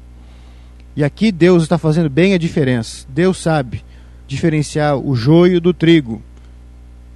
E 0.99 1.05
aqui 1.05 1.31
Deus 1.31 1.63
está 1.63 1.79
fazendo 1.79 2.11
bem 2.11 2.35
a 2.35 2.39
diferença. 2.39 3.07
Deus 3.09 3.41
sabe 3.41 3.85
diferenciar 4.27 4.97
o 4.97 5.15
joio 5.15 5.61
do 5.61 5.73
trigo. 5.73 6.21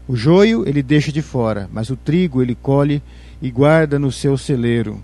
O 0.06 0.14
joio 0.14 0.64
ele 0.68 0.84
deixa 0.84 1.10
de 1.10 1.20
fora, 1.20 1.68
mas 1.72 1.90
o 1.90 1.96
trigo 1.96 2.40
ele 2.40 2.54
colhe 2.54 3.02
e 3.42 3.50
guarda 3.50 3.98
no 3.98 4.12
seu 4.12 4.38
celeiro. 4.38 5.02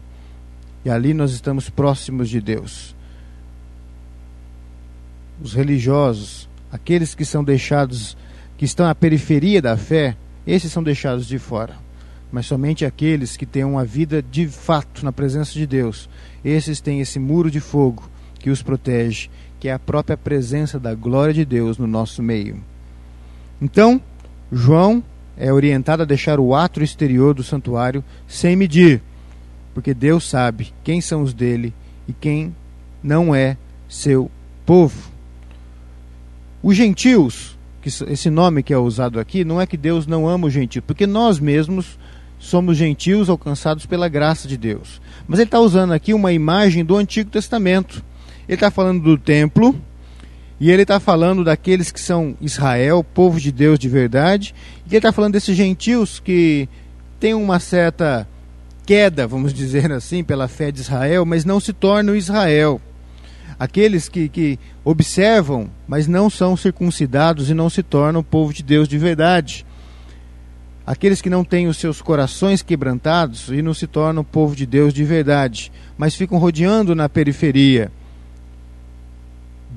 E 0.84 0.90
ali 0.90 1.12
nós 1.12 1.32
estamos 1.32 1.68
próximos 1.68 2.30
de 2.30 2.40
Deus. 2.40 2.94
Os 5.42 5.54
religiosos, 5.54 6.48
aqueles 6.70 7.16
que 7.16 7.24
são 7.24 7.42
deixados, 7.42 8.16
que 8.56 8.64
estão 8.64 8.86
à 8.86 8.94
periferia 8.94 9.60
da 9.60 9.76
fé, 9.76 10.16
esses 10.46 10.70
são 10.70 10.84
deixados 10.84 11.26
de 11.26 11.40
fora. 11.40 11.74
Mas 12.30 12.46
somente 12.46 12.84
aqueles 12.84 13.36
que 13.36 13.44
têm 13.44 13.64
uma 13.64 13.84
vida 13.84 14.22
de 14.22 14.46
fato 14.46 15.04
na 15.04 15.10
presença 15.10 15.52
de 15.52 15.66
Deus, 15.66 16.08
esses 16.44 16.80
têm 16.80 17.00
esse 17.00 17.18
muro 17.18 17.50
de 17.50 17.58
fogo 17.58 18.08
que 18.38 18.50
os 18.50 18.62
protege, 18.62 19.28
que 19.58 19.68
é 19.68 19.72
a 19.72 19.78
própria 19.78 20.16
presença 20.16 20.78
da 20.78 20.94
glória 20.94 21.34
de 21.34 21.44
Deus 21.44 21.78
no 21.78 21.86
nosso 21.86 22.22
meio. 22.22 22.60
Então, 23.60 24.00
João 24.52 25.02
é 25.36 25.52
orientado 25.52 26.02
a 26.02 26.06
deixar 26.06 26.40
o 26.40 26.54
ato 26.54 26.82
exterior 26.82 27.34
do 27.34 27.42
santuário 27.42 28.02
sem 28.26 28.56
medir, 28.56 29.02
porque 29.74 29.94
Deus 29.94 30.28
sabe 30.28 30.72
quem 30.82 31.00
são 31.00 31.22
os 31.22 31.32
dele 31.32 31.72
e 32.06 32.12
quem 32.12 32.54
não 33.02 33.34
é 33.34 33.56
seu 33.88 34.30
povo. 34.64 35.10
Os 36.62 36.76
gentios, 36.76 37.56
que 37.80 37.88
esse 37.88 38.30
nome 38.30 38.62
que 38.62 38.72
é 38.72 38.78
usado 38.78 39.20
aqui, 39.20 39.44
não 39.44 39.60
é 39.60 39.66
que 39.66 39.76
Deus 39.76 40.06
não 40.06 40.28
ama 40.28 40.48
os 40.48 40.52
gentios, 40.52 40.84
porque 40.84 41.06
nós 41.06 41.38
mesmos 41.38 41.98
somos 42.38 42.76
gentios 42.76 43.28
alcançados 43.28 43.86
pela 43.86 44.08
graça 44.08 44.48
de 44.48 44.56
Deus. 44.56 45.00
Mas 45.26 45.38
ele 45.38 45.48
está 45.48 45.60
usando 45.60 45.92
aqui 45.92 46.14
uma 46.14 46.32
imagem 46.32 46.84
do 46.84 46.96
Antigo 46.96 47.30
Testamento. 47.30 48.04
Ele 48.48 48.54
está 48.54 48.70
falando 48.70 49.02
do 49.02 49.18
templo 49.18 49.78
e 50.58 50.70
ele 50.70 50.82
está 50.82 50.98
falando 50.98 51.44
daqueles 51.44 51.92
que 51.92 52.00
são 52.00 52.34
Israel, 52.40 53.04
povo 53.04 53.38
de 53.38 53.52
Deus 53.52 53.78
de 53.78 53.88
verdade. 53.88 54.54
E 54.86 54.90
ele 54.90 54.96
está 54.96 55.12
falando 55.12 55.34
desses 55.34 55.56
gentios 55.56 56.18
que 56.18 56.68
têm 57.20 57.34
uma 57.34 57.60
certa 57.60 58.26
queda, 58.86 59.26
vamos 59.26 59.52
dizer 59.52 59.92
assim, 59.92 60.24
pela 60.24 60.48
fé 60.48 60.72
de 60.72 60.80
Israel, 60.80 61.24
mas 61.26 61.44
não 61.44 61.60
se 61.60 61.72
tornam 61.72 62.16
Israel. 62.16 62.80
Aqueles 63.58 64.08
que, 64.08 64.28
que 64.28 64.58
observam, 64.84 65.68
mas 65.86 66.08
não 66.08 66.30
são 66.30 66.56
circuncidados 66.56 67.50
e 67.50 67.54
não 67.54 67.68
se 67.68 67.82
tornam 67.82 68.22
povo 68.22 68.52
de 68.52 68.62
Deus 68.62 68.88
de 68.88 68.96
verdade. 68.96 69.66
Aqueles 70.86 71.20
que 71.20 71.28
não 71.28 71.44
têm 71.44 71.68
os 71.68 71.76
seus 71.76 72.00
corações 72.00 72.62
quebrantados 72.62 73.50
e 73.50 73.60
não 73.60 73.74
se 73.74 73.86
tornam 73.86 74.24
povo 74.24 74.56
de 74.56 74.64
Deus 74.64 74.94
de 74.94 75.04
verdade, 75.04 75.70
mas 75.98 76.14
ficam 76.14 76.38
rodeando 76.38 76.94
na 76.94 77.10
periferia. 77.10 77.92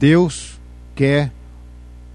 Deus 0.01 0.59
quer 0.95 1.31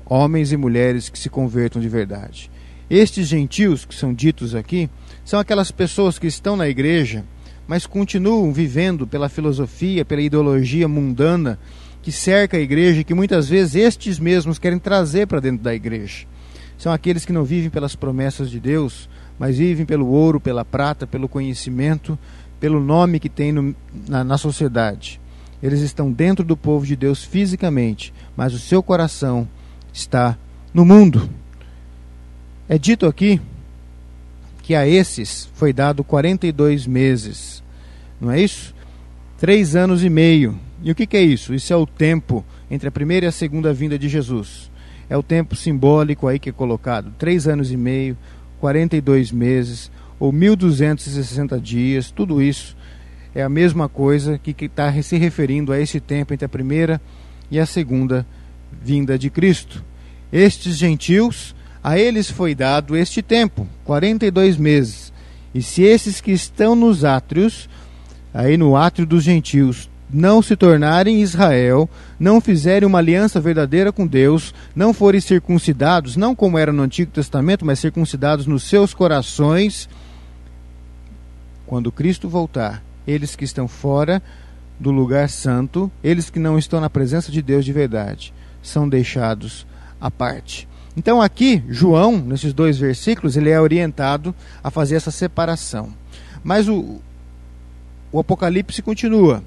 homens 0.05 0.51
e 0.51 0.57
mulheres 0.57 1.09
que 1.09 1.17
se 1.17 1.31
convertam 1.31 1.81
de 1.81 1.89
verdade. 1.89 2.51
Estes 2.91 3.29
gentios 3.29 3.85
que 3.85 3.95
são 3.95 4.13
ditos 4.13 4.57
aqui 4.57 4.91
são 5.25 5.39
aquelas 5.39 5.71
pessoas 5.71 6.19
que 6.19 6.27
estão 6.27 6.57
na 6.57 6.69
igreja, 6.69 7.25
mas 7.65 7.87
continuam 7.87 8.53
vivendo 8.53 9.07
pela 9.07 9.29
filosofia, 9.29 10.05
pela 10.05 10.21
ideologia 10.21 10.89
mundana 10.89 11.61
que 12.03 12.11
cerca 12.11 12.57
a 12.57 12.61
igreja 12.61 13.03
e 13.03 13.05
que 13.05 13.15
muitas 13.15 13.49
vezes 13.49 13.77
estes 13.77 14.19
mesmos 14.19 14.59
querem 14.59 14.81
trazer 14.81 15.29
para 15.29 15.39
dentro 15.39 15.63
da 15.63 15.73
igreja. 15.73 16.27
São 16.77 16.93
aqueles 16.93 17.25
que 17.25 17.33
não 17.33 17.45
vivem 17.45 17.71
pelas 17.71 17.95
promessas 17.95 18.51
de 18.51 18.59
Deus, 18.59 19.09
mas 19.39 19.59
vivem 19.59 19.87
pelo 19.87 20.09
ouro, 20.09 20.41
pela 20.41 20.65
prata, 20.65 21.07
pelo 21.07 21.29
conhecimento, 21.29 22.19
pelo 22.59 22.81
nome 22.81 23.21
que 23.21 23.29
tem 23.29 23.53
no, 23.53 23.77
na, 24.09 24.25
na 24.25 24.37
sociedade. 24.37 25.21
Eles 25.63 25.81
estão 25.81 26.13
dentro 26.13 26.45
do 26.45 26.57
povo 26.57 26.87
de 26.87 26.95
Deus 26.95 27.25
fisicamente, 27.25 28.13
mas 28.37 28.53
o 28.53 28.59
seu 28.59 28.83
coração 28.83 29.49
está 29.93 30.37
no 30.73 30.85
mundo. 30.85 31.29
É 32.69 32.79
dito 32.79 33.07
aqui 33.07 33.41
que 34.63 34.75
a 34.75 34.87
esses 34.87 35.49
foi 35.55 35.73
dado 35.73 36.03
42 36.03 36.87
meses, 36.87 37.63
não 38.21 38.31
é 38.31 38.41
isso? 38.41 38.75
Três 39.39 39.77
anos 39.77 40.03
e 40.03 40.11
meio. 40.11 40.59
E 40.83 40.91
o 40.91 40.95
que, 40.95 41.07
que 41.07 41.17
é 41.17 41.23
isso? 41.23 41.55
Isso 41.55 41.73
é 41.73 41.77
o 41.77 41.87
tempo 41.87 42.45
entre 42.71 42.89
a 42.89 42.93
primeira 42.93 43.27
e 43.27 43.29
a 43.29 43.33
segunda 43.33 43.73
vinda 43.73 43.99
de 43.99 44.09
Jesus. 44.09 44.71
É 45.09 45.17
o 45.17 45.23
tempo 45.23 45.55
simbólico 45.55 46.27
aí 46.27 46.39
que 46.39 46.51
é 46.51 46.53
colocado. 46.53 47.15
Três 47.17 47.47
anos 47.47 47.71
e 47.71 47.77
meio, 47.77 48.17
42 48.61 49.31
meses, 49.31 49.91
ou 50.19 50.33
1260 50.33 51.61
dias, 51.61 52.11
tudo 52.11 52.43
isso 52.43 52.77
é 53.37 53.43
a 53.43 53.51
mesma 53.51 53.87
coisa 53.87 54.39
que 54.39 54.65
está 54.65 54.91
se 55.03 55.19
referindo 55.19 55.71
a 55.71 55.79
esse 55.79 56.01
tempo 56.01 56.33
entre 56.33 56.47
a 56.47 56.49
primeira 56.49 56.99
e 57.51 57.61
a 57.61 57.67
segunda 57.67 58.27
vinda 58.83 59.19
de 59.19 59.29
Cristo. 59.29 59.85
Estes 60.33 60.79
gentios, 60.79 61.55
a 61.85 61.99
eles 61.99 62.31
foi 62.31 62.55
dado 62.55 62.97
este 62.97 63.21
tempo, 63.21 63.69
42 63.85 64.57
meses. 64.57 65.13
E 65.55 65.61
se 65.61 65.83
esses 65.83 66.19
que 66.19 66.33
estão 66.33 66.75
nos 66.75 67.05
átrios, 67.05 67.69
aí 68.33 68.57
no 68.57 68.75
átrio 68.75 69.07
dos 69.07 69.23
gentios, 69.23 69.91
não 70.11 70.41
se 70.41 70.57
tornarem 70.57 71.21
Israel, 71.21 71.91
não 72.19 72.41
fizerem 72.41 72.89
uma 72.89 73.01
aliança 73.01 73.39
verdadeira 73.39 73.93
com 73.93 74.07
Deus, 74.07 74.55
não 74.75 74.95
forem 74.95 75.21
circuncidados, 75.21 76.17
não 76.17 76.35
como 76.35 76.57
era 76.57 76.73
no 76.73 76.83
Antigo 76.83 77.13
Testamento, 77.13 77.67
mas 77.67 77.81
circuncidados 77.81 78.47
nos 78.47 78.63
seus 78.63 78.95
corações, 78.95 79.91
quando 81.67 81.93
Cristo 81.93 82.31
voltar, 82.31 82.86
eles 83.07 83.37
que 83.37 83.45
estão 83.45 83.69
fora 83.69 84.23
do 84.79 84.91
lugar 84.91 85.29
santo, 85.29 85.91
eles 86.03 86.31
que 86.31 86.39
não 86.39 86.59
estão 86.59 86.81
na 86.81 86.91
presença 86.91 87.33
de 87.33 87.41
Deus 87.41 87.65
de 87.65 87.73
verdade, 87.73 88.33
são 88.63 88.89
deixados 88.89 89.67
à 90.01 90.11
parte. 90.11 90.69
Então 90.97 91.21
aqui, 91.21 91.63
João, 91.69 92.19
nesses 92.19 92.53
dois 92.53 92.79
versículos, 92.79 93.37
ele 93.37 93.51
é 93.51 93.61
orientado 93.61 94.35
a 94.63 94.71
fazer 94.71 94.97
essa 94.97 95.11
separação. 95.11 95.91
Mas 96.43 96.69
o, 96.69 97.01
o 98.11 98.19
Apocalipse 98.19 98.81
continua. 98.83 99.43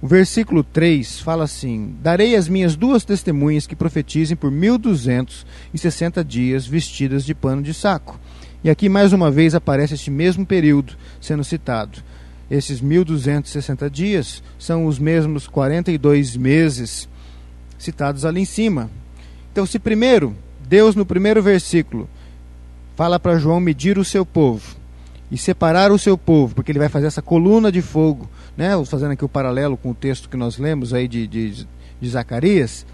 O 0.00 0.06
versículo 0.06 0.62
3 0.62 1.20
fala 1.20 1.44
assim: 1.44 1.96
Darei 2.02 2.36
as 2.36 2.48
minhas 2.48 2.76
duas 2.76 3.04
testemunhas 3.04 3.66
que 3.66 3.74
profetizem 3.74 4.36
por 4.36 4.50
mil 4.50 4.78
duzentos 4.78 5.46
e 5.72 5.78
sessenta 5.78 6.24
dias 6.24 6.66
vestidas 6.66 7.24
de 7.24 7.34
pano 7.34 7.62
de 7.62 7.74
saco. 7.74 8.20
E 8.62 8.70
aqui 8.70 8.88
mais 8.88 9.12
uma 9.12 9.30
vez 9.30 9.54
aparece 9.54 9.94
este 9.94 10.10
mesmo 10.10 10.44
período 10.44 10.96
sendo 11.20 11.44
citado 11.44 12.02
esses 12.50 12.80
1260 12.80 13.90
dias 13.90 14.42
são 14.58 14.86
os 14.86 14.98
mesmos 14.98 15.46
42 15.46 16.36
meses 16.36 17.08
citados 17.78 18.24
ali 18.24 18.40
em 18.40 18.46
cima. 18.46 18.90
Então, 19.52 19.66
se 19.66 19.78
primeiro, 19.78 20.34
Deus 20.66 20.94
no 20.94 21.04
primeiro 21.04 21.42
versículo 21.42 22.08
fala 22.96 23.20
para 23.20 23.38
João 23.38 23.60
medir 23.60 23.98
o 23.98 24.04
seu 24.04 24.26
povo 24.26 24.76
e 25.30 25.36
separar 25.36 25.92
o 25.92 25.98
seu 25.98 26.16
povo, 26.16 26.54
porque 26.54 26.72
ele 26.72 26.78
vai 26.78 26.88
fazer 26.88 27.06
essa 27.06 27.22
coluna 27.22 27.70
de 27.70 27.82
fogo, 27.82 28.28
né? 28.56 28.70
fazendo 28.86 29.12
aqui 29.12 29.24
o 29.24 29.28
paralelo 29.28 29.76
com 29.76 29.90
o 29.90 29.94
texto 29.94 30.28
que 30.28 30.36
nós 30.36 30.58
lemos 30.58 30.94
aí 30.94 31.06
de, 31.06 31.26
de, 31.26 31.66
de 32.00 32.08
Zacarias, 32.08 32.86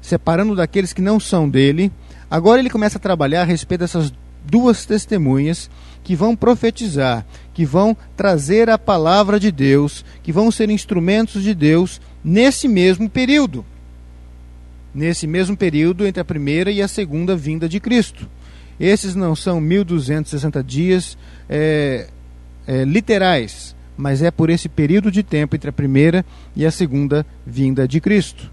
separando 0.00 0.54
daqueles 0.54 0.92
que 0.92 1.02
não 1.02 1.18
são 1.18 1.48
dele. 1.48 1.92
Agora 2.30 2.60
ele 2.60 2.70
começa 2.70 2.96
a 2.96 3.00
trabalhar 3.00 3.42
a 3.42 3.44
respeito 3.44 3.80
dessas 3.80 4.12
duas 4.44 4.86
testemunhas 4.86 5.68
que 6.02 6.16
vão 6.16 6.34
profetizar, 6.34 7.26
que 7.60 7.66
vão 7.66 7.94
trazer 8.16 8.70
a 8.70 8.78
palavra 8.78 9.38
de 9.38 9.52
Deus, 9.52 10.02
que 10.22 10.32
vão 10.32 10.50
ser 10.50 10.70
instrumentos 10.70 11.42
de 11.42 11.54
Deus 11.54 12.00
nesse 12.24 12.66
mesmo 12.66 13.06
período. 13.06 13.66
Nesse 14.94 15.26
mesmo 15.26 15.54
período 15.54 16.06
entre 16.06 16.22
a 16.22 16.24
primeira 16.24 16.70
e 16.70 16.80
a 16.80 16.88
segunda 16.88 17.36
vinda 17.36 17.68
de 17.68 17.78
Cristo. 17.78 18.26
Esses 18.80 19.14
não 19.14 19.36
são 19.36 19.60
1260 19.60 20.64
dias 20.64 21.18
é, 21.50 22.08
é, 22.66 22.82
literais, 22.84 23.76
mas 23.94 24.22
é 24.22 24.30
por 24.30 24.48
esse 24.48 24.66
período 24.66 25.10
de 25.10 25.22
tempo 25.22 25.54
entre 25.54 25.68
a 25.68 25.72
primeira 25.74 26.24
e 26.56 26.64
a 26.64 26.70
segunda 26.70 27.26
vinda 27.46 27.86
de 27.86 28.00
Cristo. 28.00 28.50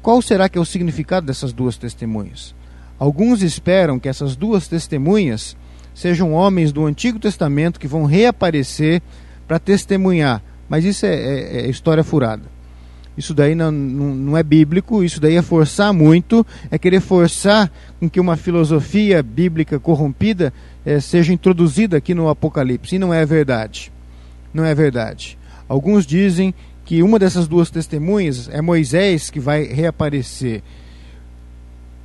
Qual 0.00 0.22
será 0.22 0.48
que 0.48 0.56
é 0.56 0.60
o 0.60 0.64
significado 0.64 1.26
dessas 1.26 1.52
duas 1.52 1.76
testemunhas? 1.76 2.54
Alguns 2.98 3.42
esperam 3.42 3.98
que 3.98 4.08
essas 4.08 4.34
duas 4.34 4.66
testemunhas 4.66 5.54
sejam 5.98 6.32
homens 6.32 6.70
do 6.70 6.86
Antigo 6.86 7.18
Testamento 7.18 7.80
que 7.80 7.88
vão 7.88 8.04
reaparecer 8.04 9.02
para 9.48 9.58
testemunhar. 9.58 10.40
Mas 10.68 10.84
isso 10.84 11.04
é, 11.04 11.12
é, 11.12 11.56
é, 11.56 11.68
história 11.68 12.04
furada. 12.04 12.44
Isso 13.16 13.34
daí 13.34 13.56
não, 13.56 13.72
não, 13.72 14.14
não, 14.14 14.36
é 14.36 14.44
bíblico, 14.44 15.02
isso 15.02 15.20
daí 15.20 15.34
é 15.34 15.42
forçar 15.42 15.92
muito, 15.92 16.46
é 16.70 16.78
querer 16.78 17.00
forçar 17.00 17.68
com 17.98 18.08
que 18.08 18.20
uma 18.20 18.36
filosofia 18.36 19.20
bíblica 19.24 19.80
corrompida 19.80 20.52
é, 20.86 21.00
seja 21.00 21.32
introduzida 21.32 21.96
aqui 21.96 22.14
no 22.14 22.28
Apocalipse. 22.28 22.94
E 22.94 22.98
não 22.98 23.12
é 23.12 23.26
verdade. 23.26 23.90
Não 24.54 24.64
é 24.64 24.72
verdade. 24.76 25.36
Alguns 25.68 26.06
dizem 26.06 26.54
que 26.84 27.02
uma 27.02 27.18
dessas 27.18 27.48
duas 27.48 27.70
testemunhas 27.70 28.48
é 28.52 28.62
Moisés 28.62 29.30
que 29.30 29.40
vai 29.40 29.64
reaparecer. 29.64 30.62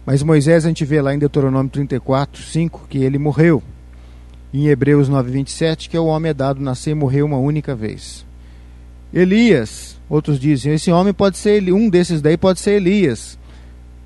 Mas 0.03 0.23
Moisés 0.23 0.65
a 0.65 0.67
gente 0.67 0.83
vê 0.83 0.99
lá 0.99 1.13
em 1.13 1.19
Deuteronômio 1.19 1.69
34, 1.71 2.41
5, 2.41 2.87
que 2.89 2.97
ele 2.97 3.19
morreu 3.19 3.61
em 4.53 4.67
Hebreus 4.67 5.09
9:27, 5.09 5.89
que 5.89 5.97
é 5.97 5.99
o 5.99 6.05
homem 6.05 6.29
é 6.29 6.33
dado 6.33 6.61
nascer 6.61 6.91
e 6.91 6.95
morrer 6.95 7.23
uma 7.23 7.37
única 7.37 7.75
vez. 7.75 8.25
Elias, 9.11 9.97
outros 10.09 10.39
dizem, 10.39 10.73
esse 10.73 10.91
homem 10.91 11.13
pode 11.13 11.37
ser 11.37 11.71
um 11.71 11.89
desses 11.89 12.21
daí 12.21 12.37
pode 12.37 12.59
ser 12.59 12.71
Elias. 12.73 13.37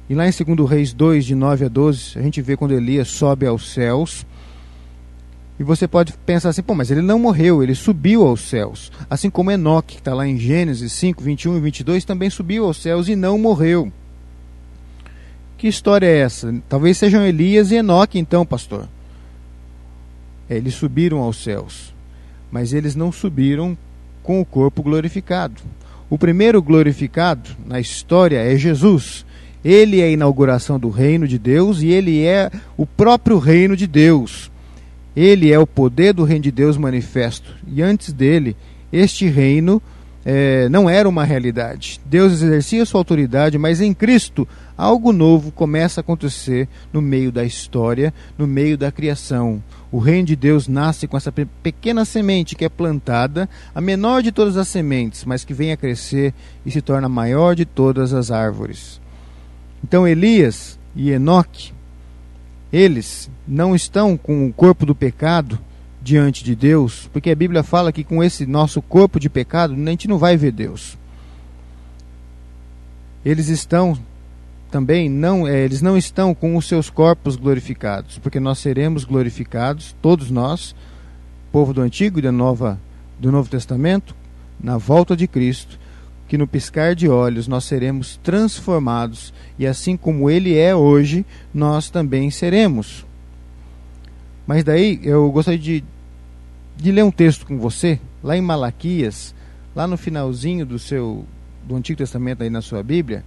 E 0.09 0.15
lá 0.15 0.25
em 0.27 0.31
2 0.31 0.69
Reis 0.69 0.93
2, 0.93 1.25
de 1.25 1.35
9 1.35 1.65
a 1.65 1.67
12, 1.67 2.17
a 2.17 2.21
gente 2.21 2.41
vê 2.41 2.55
quando 2.55 2.73
Elias 2.73 3.09
sobe 3.09 3.45
aos 3.45 3.73
céus. 3.73 4.25
E 5.59 5.63
você 5.63 5.87
pode 5.87 6.13
pensar 6.25 6.49
assim, 6.49 6.61
pô, 6.61 6.75
mas 6.75 6.91
ele 6.91 7.01
não 7.01 7.19
morreu, 7.19 7.63
ele 7.63 7.73
subiu 7.75 8.25
aos 8.25 8.41
céus. 8.41 8.91
Assim 9.09 9.29
como 9.29 9.51
Enoque, 9.51 9.95
que 9.95 10.01
está 10.01 10.13
lá 10.13 10.25
em 10.25 10.37
Gênesis 10.37 10.93
5, 10.93 11.21
21 11.21 11.57
e 11.57 11.59
22, 11.59 12.05
também 12.05 12.29
subiu 12.29 12.65
aos 12.65 12.77
céus 12.77 13.09
e 13.09 13.15
não 13.15 13.37
morreu. 13.37 13.91
Que 15.57 15.67
história 15.67 16.05
é 16.05 16.19
essa? 16.19 16.53
Talvez 16.69 16.97
sejam 16.97 17.25
Elias 17.25 17.71
e 17.71 17.75
Enoque, 17.75 18.19
então, 18.19 18.45
pastor. 18.45 18.87
Eles 20.49 20.73
subiram 20.73 21.19
aos 21.19 21.43
céus, 21.43 21.93
mas 22.51 22.73
eles 22.73 22.95
não 22.95 23.11
subiram 23.11 23.77
com 24.23 24.41
o 24.41 24.45
corpo 24.45 24.81
glorificado. 24.81 25.61
O 26.09 26.17
primeiro 26.17 26.61
glorificado 26.61 27.49
na 27.65 27.79
história 27.79 28.39
é 28.39 28.55
Jesus. 28.55 29.25
Ele 29.63 29.99
é 29.99 30.05
a 30.05 30.11
inauguração 30.11 30.79
do 30.79 30.89
reino 30.89 31.27
de 31.27 31.37
Deus 31.37 31.81
e 31.81 31.87
ele 31.87 32.23
é 32.23 32.49
o 32.77 32.85
próprio 32.85 33.39
reino 33.39 33.75
de 33.75 33.85
Deus. 33.87 34.49
Ele 35.15 35.51
é 35.51 35.59
o 35.59 35.67
poder 35.67 36.13
do 36.13 36.23
reino 36.23 36.43
de 36.43 36.51
Deus 36.51 36.77
manifesto. 36.77 37.55
E 37.67 37.81
antes 37.81 38.13
dele, 38.13 38.55
este 38.91 39.27
reino 39.27 39.81
é, 40.23 40.69
não 40.69 40.89
era 40.89 41.07
uma 41.07 41.23
realidade. 41.23 41.99
Deus 42.05 42.33
exercia 42.33 42.85
sua 42.85 42.99
autoridade, 42.99 43.57
mas 43.57 43.81
em 43.81 43.93
Cristo 43.93 44.47
algo 44.77 45.11
novo 45.11 45.51
começa 45.51 45.99
a 45.99 46.03
acontecer 46.03 46.67
no 46.93 47.01
meio 47.01 47.31
da 47.31 47.43
história, 47.43 48.13
no 48.37 48.45
meio 48.45 48.77
da 48.77 48.91
criação. 48.91 49.63
O 49.91 49.99
reino 49.99 50.27
de 50.27 50.35
Deus 50.35 50.67
nasce 50.67 51.07
com 51.07 51.15
essa 51.15 51.31
pequena 51.31 52.03
semente 52.03 52.55
que 52.55 52.65
é 52.65 52.69
plantada, 52.69 53.49
a 53.73 53.79
menor 53.79 54.21
de 54.21 54.31
todas 54.31 54.57
as 54.57 54.67
sementes, 54.67 55.23
mas 55.23 55.45
que 55.45 55.53
vem 55.53 55.71
a 55.71 55.77
crescer 55.77 56.33
e 56.65 56.71
se 56.71 56.81
torna 56.81 57.07
a 57.07 57.09
maior 57.09 57.55
de 57.55 57.65
todas 57.65 58.13
as 58.13 58.29
árvores. 58.29 58.99
Então 59.81 60.07
Elias 60.07 60.77
e 60.95 61.11
Enoque, 61.11 61.71
eles 62.71 63.29
não 63.47 63.73
estão 63.73 64.17
com 64.17 64.47
o 64.47 64.53
corpo 64.53 64.85
do 64.85 64.93
pecado 64.93 65.57
diante 66.01 66.43
de 66.43 66.55
Deus, 66.55 67.09
porque 67.13 67.29
a 67.29 67.35
Bíblia 67.35 67.63
fala 67.63 67.91
que 67.91 68.03
com 68.03 68.21
esse 68.23 68.45
nosso 68.45 68.81
corpo 68.81 69.19
de 69.19 69.29
pecado 69.29 69.73
a 69.73 69.77
gente 69.77 70.07
não 70.07 70.17
vai 70.17 70.35
ver 70.35 70.51
Deus. 70.51 70.97
Eles 73.23 73.47
estão 73.47 73.97
também 74.77 75.09
não, 75.09 75.47
é, 75.47 75.65
eles 75.65 75.81
não 75.81 75.97
estão 75.97 76.35
com 76.35 76.55
os 76.55 76.67
seus 76.67 76.87
corpos 76.87 77.35
glorificados, 77.35 78.19
porque 78.19 78.39
nós 78.39 78.59
seremos 78.59 79.05
glorificados, 79.05 79.95
todos 80.03 80.29
nós, 80.29 80.75
povo 81.51 81.73
do 81.73 81.81
Antigo 81.81 82.19
e 82.19 82.21
da 82.21 82.31
Nova, 82.31 82.79
do 83.19 83.31
Novo 83.31 83.49
Testamento, 83.49 84.15
na 84.59 84.77
volta 84.77 85.17
de 85.17 85.27
Cristo, 85.27 85.79
que 86.27 86.37
no 86.37 86.45
piscar 86.45 86.93
de 86.93 87.09
olhos 87.09 87.47
nós 87.47 87.65
seremos 87.65 88.17
transformados 88.21 89.33
e 89.57 89.65
assim 89.65 89.97
como 89.97 90.29
ele 90.29 90.55
é 90.55 90.75
hoje, 90.75 91.25
nós 91.51 91.89
também 91.89 92.29
seremos. 92.29 93.03
Mas 94.45 94.63
daí 94.63 94.99
eu 95.01 95.31
gostaria 95.31 95.59
de, 95.59 95.83
de 96.75 96.91
ler 96.91 97.03
um 97.03 97.09
texto 97.09 97.47
com 97.47 97.57
você, 97.57 97.99
lá 98.23 98.37
em 98.37 98.41
Malaquias, 98.41 99.33
lá 99.75 99.87
no 99.87 99.97
finalzinho 99.97 100.67
do 100.67 100.77
seu 100.77 101.25
do 101.65 101.75
Antigo 101.75 101.97
Testamento 101.97 102.43
aí 102.43 102.49
na 102.51 102.61
sua 102.61 102.83
Bíblia, 102.83 103.25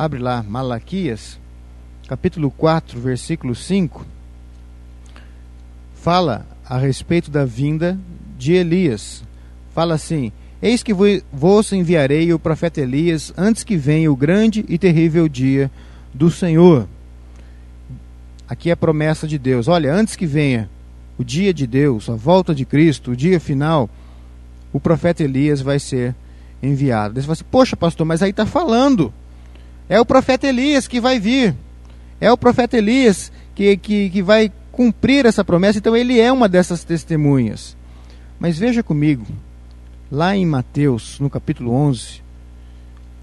Abre 0.00 0.18
lá, 0.18 0.42
Malaquias, 0.42 1.38
capítulo 2.08 2.50
4, 2.50 2.98
versículo 2.98 3.54
5. 3.54 4.06
Fala 5.94 6.46
a 6.64 6.78
respeito 6.78 7.30
da 7.30 7.44
vinda 7.44 7.98
de 8.38 8.54
Elias. 8.54 9.22
Fala 9.74 9.96
assim: 9.96 10.32
Eis 10.62 10.82
que 10.82 10.94
vos 10.94 11.70
enviarei 11.74 12.32
o 12.32 12.38
profeta 12.38 12.80
Elias 12.80 13.30
antes 13.36 13.62
que 13.62 13.76
venha 13.76 14.10
o 14.10 14.16
grande 14.16 14.64
e 14.70 14.78
terrível 14.78 15.28
dia 15.28 15.70
do 16.14 16.30
Senhor. 16.30 16.88
Aqui 18.48 18.70
é 18.70 18.72
a 18.72 18.78
promessa 18.78 19.28
de 19.28 19.36
Deus. 19.36 19.68
Olha, 19.68 19.92
antes 19.92 20.16
que 20.16 20.24
venha 20.24 20.70
o 21.18 21.22
dia 21.22 21.52
de 21.52 21.66
Deus, 21.66 22.08
a 22.08 22.14
volta 22.14 22.54
de 22.54 22.64
Cristo, 22.64 23.10
o 23.10 23.16
dia 23.16 23.38
final, 23.38 23.90
o 24.72 24.80
profeta 24.80 25.22
Elias 25.22 25.60
vai 25.60 25.78
ser 25.78 26.14
enviado. 26.62 27.20
Você 27.20 27.26
fala 27.26 27.32
assim, 27.34 27.44
poxa, 27.50 27.76
pastor, 27.76 28.06
mas 28.06 28.22
aí 28.22 28.30
está 28.30 28.46
falando 28.46 29.12
é 29.90 30.00
o 30.00 30.06
profeta 30.06 30.46
Elias 30.46 30.86
que 30.86 31.00
vai 31.00 31.18
vir. 31.18 31.52
É 32.20 32.30
o 32.30 32.38
profeta 32.38 32.78
Elias 32.78 33.32
que, 33.56 33.76
que, 33.76 34.08
que 34.08 34.22
vai 34.22 34.52
cumprir 34.70 35.26
essa 35.26 35.44
promessa. 35.44 35.78
Então 35.78 35.96
ele 35.96 36.20
é 36.20 36.32
uma 36.32 36.48
dessas 36.48 36.84
testemunhas. 36.84 37.76
Mas 38.38 38.56
veja 38.56 38.84
comigo, 38.84 39.26
lá 40.10 40.36
em 40.36 40.46
Mateus, 40.46 41.18
no 41.18 41.28
capítulo 41.28 41.72
11, 41.72 42.22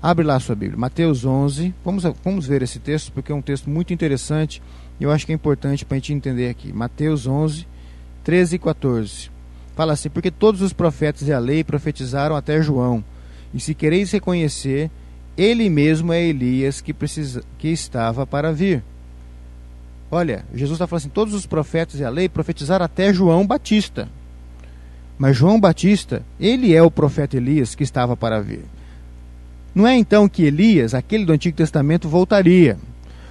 abre 0.01 0.25
lá 0.25 0.35
a 0.35 0.39
sua 0.41 0.55
Bíblia, 0.55 0.77
Mateus 0.77 1.23
11, 1.23 1.73
vamos, 1.83 2.03
vamos 2.23 2.45
ver 2.45 2.61
esse 2.61 2.79
texto, 2.79 3.11
porque 3.13 3.31
é 3.31 3.35
um 3.35 3.41
texto 3.41 3.69
muito 3.69 3.93
interessante 3.93 4.61
e 4.99 5.03
eu 5.05 5.11
acho 5.11 5.25
que 5.25 5.31
é 5.31 5.35
importante 5.35 5.85
para 5.85 5.95
a 5.95 5.99
gente 5.99 6.13
entender 6.13 6.49
aqui. 6.49 6.73
Mateus 6.73 7.25
11, 7.25 7.65
13 8.25 8.55
e 8.57 8.59
14. 8.59 9.31
Fala 9.73 9.93
assim: 9.93 10.09
Porque 10.09 10.29
todos 10.29 10.61
os 10.61 10.73
profetas 10.73 11.29
e 11.29 11.31
a 11.31 11.39
lei 11.39 11.63
profetizaram 11.63 12.35
até 12.35 12.61
João, 12.61 13.01
e 13.53 13.59
se 13.61 13.73
quereis 13.73 14.11
reconhecer, 14.11 14.91
ele 15.37 15.69
mesmo 15.69 16.11
é 16.11 16.21
Elias 16.23 16.81
que, 16.81 16.93
precisa, 16.93 17.43
que 17.57 17.67
estava 17.67 18.25
para 18.25 18.51
vir. 18.51 18.83
Olha, 20.09 20.45
Jesus 20.53 20.77
está 20.77 20.87
falando 20.87 21.01
assim: 21.01 21.09
todos 21.09 21.33
os 21.33 21.45
profetas 21.45 21.99
e 21.99 22.03
a 22.03 22.09
lei 22.09 22.27
profetizaram 22.27 22.85
até 22.85 23.13
João 23.13 23.45
Batista. 23.45 24.09
Mas 25.17 25.35
João 25.35 25.59
Batista, 25.59 26.23
ele 26.39 26.73
é 26.73 26.81
o 26.81 26.91
profeta 26.91 27.37
Elias 27.37 27.75
que 27.75 27.83
estava 27.83 28.15
para 28.15 28.39
vir. 28.39 28.63
Não 29.73 29.85
é 29.85 29.95
então 29.95 30.27
que 30.27 30.43
Elias, 30.43 30.93
aquele 30.93 31.25
do 31.25 31.33
Antigo 31.33 31.57
Testamento, 31.57 32.09
voltaria. 32.09 32.77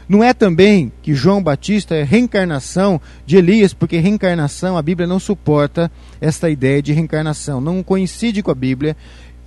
Não 0.09 0.23
é 0.23 0.33
também 0.33 0.93
que 1.03 1.15
João 1.15 1.43
Batista 1.43 1.97
é 1.97 2.05
reencarnação 2.05 3.01
de 3.25 3.37
Elias, 3.37 3.75
porque 3.75 3.99
reencarnação, 3.99 4.77
a 4.77 4.83
Bíblia 4.83 5.07
não 5.07 5.19
suporta 5.19 5.91
esta 6.21 6.49
ideia 6.49 6.81
de 6.81 6.93
reencarnação. 6.93 7.61
Não 7.61 7.83
coincide 7.83 8.43
com 8.43 8.51
a 8.53 8.55
Bíblia 8.55 8.97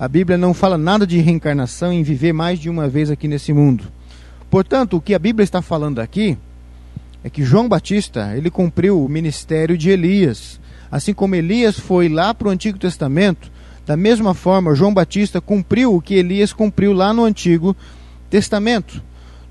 a 0.00 0.08
Bíblia 0.08 0.38
não 0.38 0.54
fala 0.54 0.78
nada 0.78 1.06
de 1.06 1.18
reencarnação 1.18 1.92
em 1.92 2.02
viver 2.02 2.32
mais 2.32 2.58
de 2.58 2.70
uma 2.70 2.88
vez 2.88 3.10
aqui 3.10 3.28
nesse 3.28 3.52
mundo. 3.52 3.84
Portanto, 4.48 4.96
o 4.96 5.00
que 5.00 5.12
a 5.12 5.18
Bíblia 5.18 5.44
está 5.44 5.60
falando 5.60 5.98
aqui 5.98 6.38
é 7.22 7.28
que 7.28 7.44
João 7.44 7.68
Batista, 7.68 8.34
ele 8.34 8.50
cumpriu 8.50 9.04
o 9.04 9.08
ministério 9.10 9.76
de 9.76 9.90
Elias. 9.90 10.58
Assim 10.90 11.12
como 11.12 11.34
Elias 11.34 11.78
foi 11.78 12.08
lá 12.08 12.32
para 12.32 12.48
o 12.48 12.50
Antigo 12.50 12.78
Testamento, 12.78 13.52
da 13.84 13.94
mesma 13.94 14.32
forma 14.32 14.74
João 14.74 14.94
Batista 14.94 15.38
cumpriu 15.38 15.94
o 15.94 16.00
que 16.00 16.14
Elias 16.14 16.50
cumpriu 16.50 16.94
lá 16.94 17.12
no 17.12 17.26
Antigo 17.26 17.76
Testamento. 18.30 19.02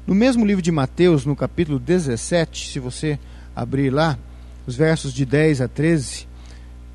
No 0.07 0.15
mesmo 0.15 0.43
livro 0.43 0.63
de 0.63 0.71
Mateus, 0.71 1.27
no 1.27 1.35
capítulo 1.35 1.77
17, 1.77 2.71
se 2.71 2.79
você 2.79 3.19
abrir 3.55 3.91
lá, 3.91 4.17
os 4.65 4.75
versos 4.75 5.13
de 5.13 5.27
10 5.27 5.61
a 5.61 5.67
13, 5.67 6.27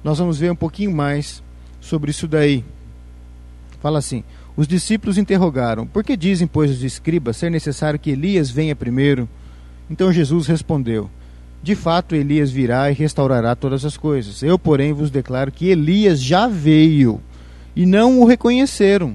nós 0.02 0.18
vamos 0.18 0.40
ver 0.40 0.50
um 0.50 0.56
pouquinho 0.56 0.90
mais 0.90 1.40
sobre 1.80 2.10
isso 2.10 2.26
daí. 2.26 2.64
Fala 3.84 3.98
assim: 3.98 4.24
Os 4.56 4.66
discípulos 4.66 5.18
interrogaram: 5.18 5.86
Por 5.86 6.02
que 6.02 6.16
dizem, 6.16 6.46
pois, 6.46 6.70
os 6.70 6.82
escribas 6.82 7.36
ser 7.36 7.50
necessário 7.50 7.98
que 8.00 8.12
Elias 8.12 8.50
venha 8.50 8.74
primeiro? 8.74 9.28
Então 9.90 10.10
Jesus 10.10 10.46
respondeu: 10.46 11.10
De 11.62 11.74
fato, 11.74 12.14
Elias 12.14 12.50
virá 12.50 12.90
e 12.90 12.94
restaurará 12.94 13.54
todas 13.54 13.84
as 13.84 13.98
coisas. 13.98 14.42
Eu, 14.42 14.58
porém, 14.58 14.94
vos 14.94 15.10
declaro 15.10 15.52
que 15.52 15.68
Elias 15.68 16.22
já 16.22 16.48
veio 16.48 17.20
e 17.76 17.84
não 17.84 18.22
o 18.22 18.24
reconheceram. 18.24 19.14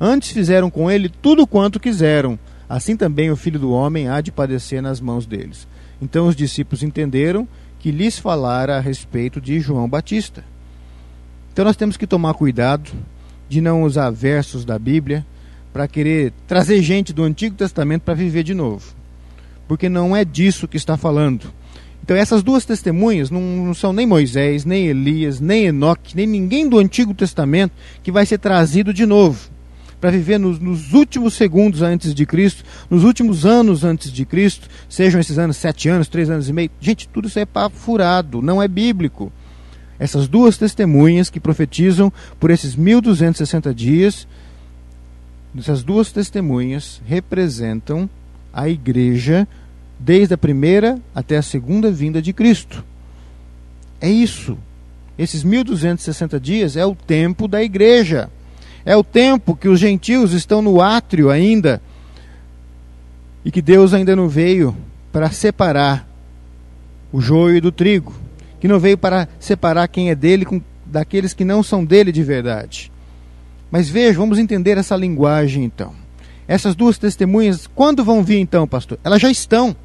Antes 0.00 0.30
fizeram 0.30 0.70
com 0.70 0.88
ele 0.88 1.08
tudo 1.08 1.44
quanto 1.44 1.80
quiseram. 1.80 2.38
Assim 2.68 2.96
também 2.96 3.32
o 3.32 3.36
filho 3.36 3.58
do 3.58 3.72
homem 3.72 4.08
há 4.08 4.20
de 4.20 4.30
padecer 4.30 4.80
nas 4.80 5.00
mãos 5.00 5.26
deles. 5.26 5.66
Então 6.00 6.28
os 6.28 6.36
discípulos 6.36 6.84
entenderam 6.84 7.48
que 7.80 7.90
lhes 7.90 8.16
falara 8.16 8.76
a 8.76 8.80
respeito 8.80 9.40
de 9.40 9.58
João 9.58 9.88
Batista. 9.88 10.44
Então 11.52 11.64
nós 11.64 11.74
temos 11.74 11.96
que 11.96 12.06
tomar 12.06 12.34
cuidado 12.34 12.92
de 13.48 13.60
não 13.60 13.82
usar 13.82 14.10
versos 14.10 14.64
da 14.64 14.78
Bíblia 14.78 15.24
para 15.72 15.88
querer 15.88 16.32
trazer 16.46 16.80
gente 16.82 17.12
do 17.12 17.22
Antigo 17.22 17.56
Testamento 17.56 18.02
para 18.02 18.14
viver 18.14 18.42
de 18.42 18.54
novo. 18.54 18.94
Porque 19.66 19.88
não 19.88 20.14
é 20.14 20.24
disso 20.24 20.68
que 20.68 20.76
está 20.76 20.96
falando. 20.96 21.52
Então 22.02 22.16
essas 22.16 22.42
duas 22.42 22.64
testemunhas 22.64 23.30
não, 23.30 23.40
não, 23.40 23.74
são 23.74 23.92
nem 23.92 24.06
Moisés, 24.06 24.64
nem 24.64 24.86
Elias, 24.86 25.40
nem 25.40 25.66
Enoque, 25.66 26.14
nem 26.14 26.26
ninguém 26.26 26.68
do 26.68 26.78
Antigo 26.78 27.14
Testamento 27.14 27.72
que 28.02 28.12
vai 28.12 28.26
ser 28.26 28.38
trazido 28.38 28.92
de 28.92 29.06
novo 29.06 29.54
para 30.04 30.10
viver 30.10 30.38
nos, 30.38 30.58
nos, 30.58 30.92
últimos 30.92 31.32
segundos 31.32 31.80
antes 31.80 32.14
de 32.14 32.26
Cristo, 32.26 32.62
nos 32.90 33.04
últimos 33.04 33.46
anos 33.46 33.84
antes 33.84 34.12
de 34.12 34.26
Cristo, 34.26 34.68
sejam 34.86 35.18
esses 35.18 35.38
anos 35.38 35.56
sete 35.56 35.88
anos, 35.88 36.08
três 36.08 36.28
anos 36.28 36.46
e 36.46 36.52
meio. 36.52 36.70
Gente, 36.78 37.08
tudo 37.08 37.26
isso 37.26 37.38
é 37.38 37.46
papo 37.46 37.74
furado, 37.74 38.42
não 38.42 38.62
é 38.62 38.68
bíblico. 38.68 39.32
Essas 39.98 40.26
duas 40.26 40.58
testemunhas 40.58 41.30
que 41.30 41.40
profetizam 41.40 42.12
por 42.40 42.50
esses 42.50 42.74
1260 42.74 43.72
dias, 43.74 44.26
essas 45.56 45.82
duas 45.82 46.10
testemunhas 46.10 47.00
representam 47.06 48.08
a 48.52 48.68
igreja 48.68 49.46
desde 49.98 50.34
a 50.34 50.38
primeira 50.38 50.98
até 51.14 51.36
a 51.36 51.42
segunda 51.42 51.90
vinda 51.90 52.20
de 52.20 52.32
Cristo. 52.32 52.84
É 54.00 54.08
isso. 54.08 54.58
Esses 55.16 55.44
1260 55.44 56.40
dias 56.40 56.76
é 56.76 56.84
o 56.84 56.94
tempo 56.94 57.46
da 57.46 57.62
igreja. 57.62 58.28
É 58.84 58.96
o 58.96 59.04
tempo 59.04 59.56
que 59.56 59.68
os 59.68 59.80
gentios 59.80 60.32
estão 60.32 60.60
no 60.60 60.80
átrio 60.80 61.30
ainda 61.30 61.80
e 63.44 63.50
que 63.50 63.62
Deus 63.62 63.94
ainda 63.94 64.16
não 64.16 64.28
veio 64.28 64.76
para 65.12 65.30
separar 65.30 66.08
o 67.12 67.20
joio 67.20 67.60
do 67.62 67.70
trigo, 67.70 68.12
que 68.64 68.68
não 68.68 68.80
veio 68.80 68.96
para 68.96 69.28
separar 69.38 69.86
quem 69.88 70.08
é 70.08 70.14
dele 70.14 70.46
com, 70.46 70.58
daqueles 70.86 71.34
que 71.34 71.44
não 71.44 71.62
são 71.62 71.84
dele 71.84 72.10
de 72.10 72.22
verdade. 72.22 72.90
Mas 73.70 73.90
veja, 73.90 74.18
vamos 74.18 74.38
entender 74.38 74.78
essa 74.78 74.96
linguagem 74.96 75.64
então. 75.64 75.92
Essas 76.48 76.74
duas 76.74 76.96
testemunhas, 76.96 77.66
quando 77.66 78.02
vão 78.02 78.24
vir 78.24 78.38
então, 78.38 78.66
pastor? 78.66 78.98
Elas 79.04 79.20
já 79.20 79.30
estão. 79.30 79.76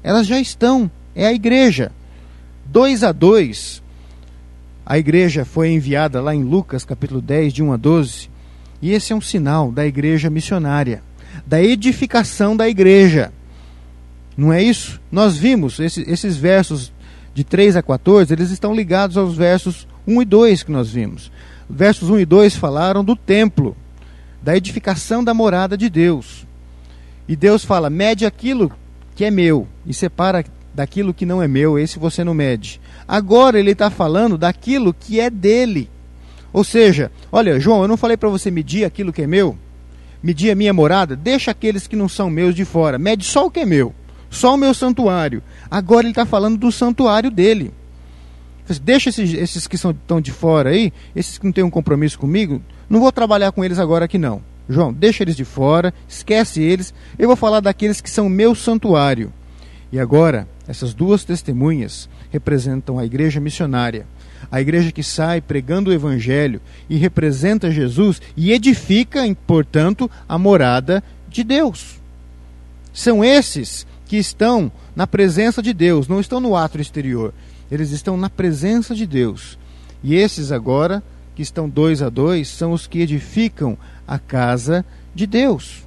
Elas 0.00 0.28
já 0.28 0.38
estão. 0.38 0.88
É 1.12 1.26
a 1.26 1.32
igreja. 1.32 1.90
Dois 2.64 3.02
a 3.02 3.10
dois, 3.10 3.82
a 4.86 4.96
igreja 4.96 5.44
foi 5.44 5.72
enviada 5.72 6.20
lá 6.20 6.32
em 6.32 6.44
Lucas, 6.44 6.84
capítulo 6.84 7.20
10, 7.20 7.52
de 7.52 7.64
1 7.64 7.72
a 7.72 7.76
12, 7.76 8.30
e 8.80 8.92
esse 8.92 9.12
é 9.12 9.16
um 9.16 9.20
sinal 9.20 9.72
da 9.72 9.84
igreja 9.84 10.30
missionária, 10.30 11.02
da 11.44 11.60
edificação 11.60 12.56
da 12.56 12.68
igreja. 12.68 13.32
Não 14.36 14.52
é 14.52 14.62
isso? 14.62 15.00
Nós 15.10 15.36
vimos 15.36 15.80
esse, 15.80 16.08
esses 16.08 16.36
versos 16.36 16.91
de 17.34 17.44
3 17.44 17.76
a 17.76 17.82
14, 17.82 18.32
eles 18.32 18.50
estão 18.50 18.74
ligados 18.74 19.16
aos 19.16 19.36
versos 19.36 19.86
1 20.06 20.22
e 20.22 20.24
2 20.24 20.62
que 20.62 20.72
nós 20.72 20.90
vimos. 20.90 21.30
Versos 21.68 22.10
1 22.10 22.20
e 22.20 22.26
2 22.26 22.56
falaram 22.56 23.04
do 23.04 23.16
templo, 23.16 23.76
da 24.42 24.56
edificação 24.56 25.22
da 25.24 25.32
morada 25.32 25.76
de 25.76 25.88
Deus. 25.88 26.46
E 27.28 27.36
Deus 27.36 27.64
fala: 27.64 27.88
mede 27.88 28.26
aquilo 28.26 28.70
que 29.14 29.24
é 29.24 29.30
meu 29.30 29.66
e 29.86 29.94
separa 29.94 30.44
daquilo 30.74 31.14
que 31.14 31.26
não 31.26 31.42
é 31.42 31.48
meu, 31.48 31.78
esse 31.78 31.98
você 31.98 32.24
não 32.24 32.34
mede. 32.34 32.80
Agora 33.06 33.58
ele 33.58 33.72
está 33.72 33.90
falando 33.90 34.38
daquilo 34.38 34.94
que 34.94 35.20
é 35.20 35.30
dele. 35.30 35.90
Ou 36.52 36.64
seja, 36.64 37.10
olha, 37.30 37.58
João, 37.58 37.82
eu 37.82 37.88
não 37.88 37.96
falei 37.96 38.16
para 38.16 38.28
você 38.28 38.50
medir 38.50 38.84
aquilo 38.84 39.12
que 39.12 39.22
é 39.22 39.26
meu? 39.26 39.56
Medir 40.22 40.50
a 40.50 40.54
minha 40.54 40.72
morada? 40.72 41.16
Deixa 41.16 41.50
aqueles 41.50 41.86
que 41.86 41.96
não 41.96 42.08
são 42.08 42.30
meus 42.30 42.54
de 42.54 42.64
fora. 42.64 42.98
Mede 42.98 43.24
só 43.24 43.46
o 43.46 43.50
que 43.50 43.60
é 43.60 43.66
meu. 43.66 43.94
Só 44.32 44.54
o 44.54 44.56
meu 44.56 44.72
santuário. 44.72 45.42
Agora 45.70 46.04
ele 46.04 46.12
está 46.12 46.24
falando 46.24 46.56
do 46.56 46.72
santuário 46.72 47.30
dele. 47.30 47.70
Deixa 48.82 49.10
esses, 49.10 49.34
esses 49.34 49.66
que 49.66 49.76
estão 49.76 50.20
de 50.20 50.32
fora 50.32 50.70
aí, 50.70 50.90
esses 51.14 51.36
que 51.36 51.44
não 51.44 51.52
têm 51.52 51.62
um 51.62 51.70
compromisso 51.70 52.18
comigo, 52.18 52.62
não 52.88 52.98
vou 52.98 53.12
trabalhar 53.12 53.52
com 53.52 53.62
eles 53.62 53.78
agora 53.78 54.06
aqui 54.06 54.16
não. 54.16 54.40
João, 54.66 54.90
deixa 54.90 55.22
eles 55.22 55.36
de 55.36 55.44
fora, 55.44 55.92
esquece 56.08 56.62
eles. 56.62 56.94
Eu 57.18 57.28
vou 57.28 57.36
falar 57.36 57.60
daqueles 57.60 58.00
que 58.00 58.08
são 58.08 58.28
meu 58.30 58.54
santuário. 58.54 59.30
E 59.92 60.00
agora, 60.00 60.48
essas 60.66 60.94
duas 60.94 61.24
testemunhas 61.24 62.08
representam 62.30 62.98
a 62.98 63.04
igreja 63.04 63.38
missionária, 63.38 64.06
a 64.50 64.62
igreja 64.62 64.90
que 64.90 65.02
sai 65.02 65.42
pregando 65.42 65.90
o 65.90 65.92
evangelho 65.92 66.62
e 66.88 66.96
representa 66.96 67.70
Jesus 67.70 68.22
e 68.34 68.50
edifica, 68.50 69.20
portanto, 69.46 70.10
a 70.26 70.38
morada 70.38 71.04
de 71.28 71.44
Deus. 71.44 72.00
São 72.94 73.22
esses 73.22 73.86
que 74.12 74.18
estão 74.18 74.70
na 74.94 75.06
presença 75.06 75.62
de 75.62 75.72
Deus, 75.72 76.06
não 76.06 76.20
estão 76.20 76.38
no 76.38 76.54
ato 76.54 76.78
exterior, 76.78 77.32
eles 77.70 77.92
estão 77.92 78.14
na 78.14 78.28
presença 78.28 78.94
de 78.94 79.06
Deus. 79.06 79.58
E 80.04 80.14
esses 80.14 80.52
agora, 80.52 81.02
que 81.34 81.40
estão 81.40 81.66
dois 81.66 82.02
a 82.02 82.10
dois, 82.10 82.46
são 82.46 82.72
os 82.72 82.86
que 82.86 83.00
edificam 83.00 83.74
a 84.06 84.18
casa 84.18 84.84
de 85.14 85.26
Deus. 85.26 85.82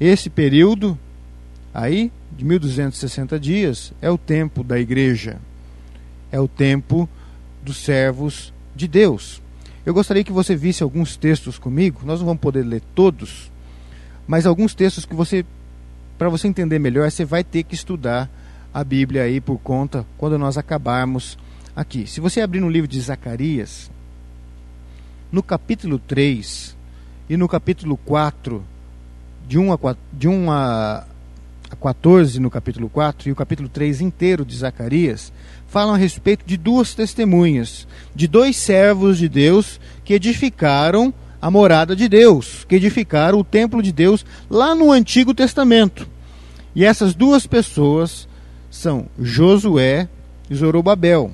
Esse 0.00 0.30
período 0.30 0.98
aí 1.74 2.10
de 2.34 2.46
1260 2.46 3.38
dias 3.38 3.92
é 4.00 4.10
o 4.10 4.16
tempo 4.16 4.64
da 4.64 4.80
igreja, 4.80 5.36
é 6.32 6.40
o 6.40 6.48
tempo 6.48 7.06
dos 7.62 7.76
servos 7.76 8.54
de 8.74 8.88
Deus. 8.88 9.42
Eu 9.84 9.92
gostaria 9.92 10.24
que 10.24 10.32
você 10.32 10.56
visse 10.56 10.82
alguns 10.82 11.14
textos 11.14 11.58
comigo, 11.58 12.00
nós 12.06 12.20
não 12.20 12.26
vamos 12.28 12.40
poder 12.40 12.64
ler 12.64 12.80
todos, 12.94 13.52
mas 14.26 14.46
alguns 14.46 14.74
textos 14.74 15.04
que 15.04 15.14
você, 15.14 15.44
para 16.20 16.28
você 16.28 16.46
entender 16.46 16.78
melhor, 16.78 17.10
você 17.10 17.24
vai 17.24 17.42
ter 17.42 17.62
que 17.62 17.74
estudar 17.74 18.30
a 18.74 18.84
Bíblia 18.84 19.22
aí 19.22 19.40
por 19.40 19.56
conta 19.56 20.04
quando 20.18 20.36
nós 20.36 20.58
acabarmos 20.58 21.38
aqui. 21.74 22.06
Se 22.06 22.20
você 22.20 22.42
abrir 22.42 22.60
no 22.60 22.68
livro 22.68 22.86
de 22.86 23.00
Zacarias, 23.00 23.90
no 25.32 25.42
capítulo 25.42 25.98
3 25.98 26.76
e 27.26 27.38
no 27.38 27.48
capítulo 27.48 27.96
4, 27.96 28.62
de 29.48 29.58
1 29.58 29.72
a, 29.72 29.78
4, 29.78 30.02
de 30.12 30.28
1 30.28 30.50
a, 30.52 31.06
14 31.80 32.38
no 32.38 32.50
capítulo 32.50 32.90
4 32.90 33.30
e 33.30 33.32
o 33.32 33.36
capítulo 33.36 33.70
3 33.70 34.02
inteiro 34.02 34.44
de 34.44 34.54
Zacarias 34.58 35.32
falam 35.68 35.94
a 35.94 35.96
respeito 35.96 36.44
de 36.44 36.58
duas 36.58 36.92
testemunhas, 36.94 37.88
de 38.14 38.28
dois 38.28 38.58
servos 38.58 39.16
de 39.16 39.26
Deus 39.26 39.80
que 40.04 40.12
edificaram 40.12 41.14
a 41.40 41.50
morada 41.50 41.96
de 41.96 42.08
Deus, 42.08 42.64
que 42.68 42.76
edificaram 42.76 43.38
o 43.38 43.44
templo 43.44 43.82
de 43.82 43.92
Deus 43.92 44.24
lá 44.48 44.74
no 44.74 44.92
Antigo 44.92 45.32
Testamento. 45.32 46.08
E 46.74 46.84
essas 46.84 47.14
duas 47.14 47.46
pessoas 47.46 48.28
são 48.70 49.06
Josué 49.18 50.08
e 50.48 50.54
Zorobabel. 50.54 51.32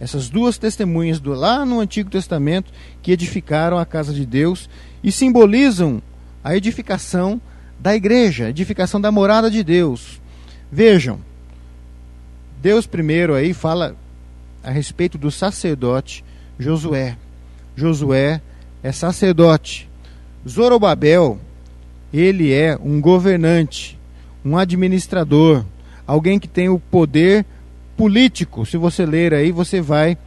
Essas 0.00 0.28
duas 0.28 0.58
testemunhas 0.58 1.20
do 1.20 1.32
lá 1.32 1.64
no 1.64 1.80
Antigo 1.80 2.10
Testamento 2.10 2.72
que 3.02 3.12
edificaram 3.12 3.78
a 3.78 3.86
casa 3.86 4.12
de 4.12 4.26
Deus 4.26 4.68
e 5.02 5.12
simbolizam 5.12 6.02
a 6.42 6.56
edificação 6.56 7.40
da 7.78 7.94
igreja, 7.94 8.48
edificação 8.48 9.00
da 9.00 9.12
morada 9.12 9.50
de 9.50 9.62
Deus. 9.62 10.20
Vejam, 10.70 11.20
Deus 12.60 12.86
primeiro 12.86 13.34
aí 13.34 13.52
fala 13.52 13.96
a 14.62 14.70
respeito 14.70 15.18
do 15.18 15.30
sacerdote 15.30 16.24
Josué. 16.58 17.16
Josué 17.76 18.40
é 18.84 18.92
sacerdote. 18.92 19.88
Zorobabel, 20.46 21.38
ele 22.12 22.52
é 22.52 22.78
um 22.80 23.00
governante, 23.00 23.98
um 24.44 24.58
administrador, 24.58 25.64
alguém 26.06 26.38
que 26.38 26.46
tem 26.46 26.68
o 26.68 26.78
poder 26.78 27.46
político. 27.96 28.66
Se 28.66 28.76
você 28.76 29.06
ler 29.06 29.32
aí, 29.32 29.50
você 29.50 29.80
vai 29.80 30.18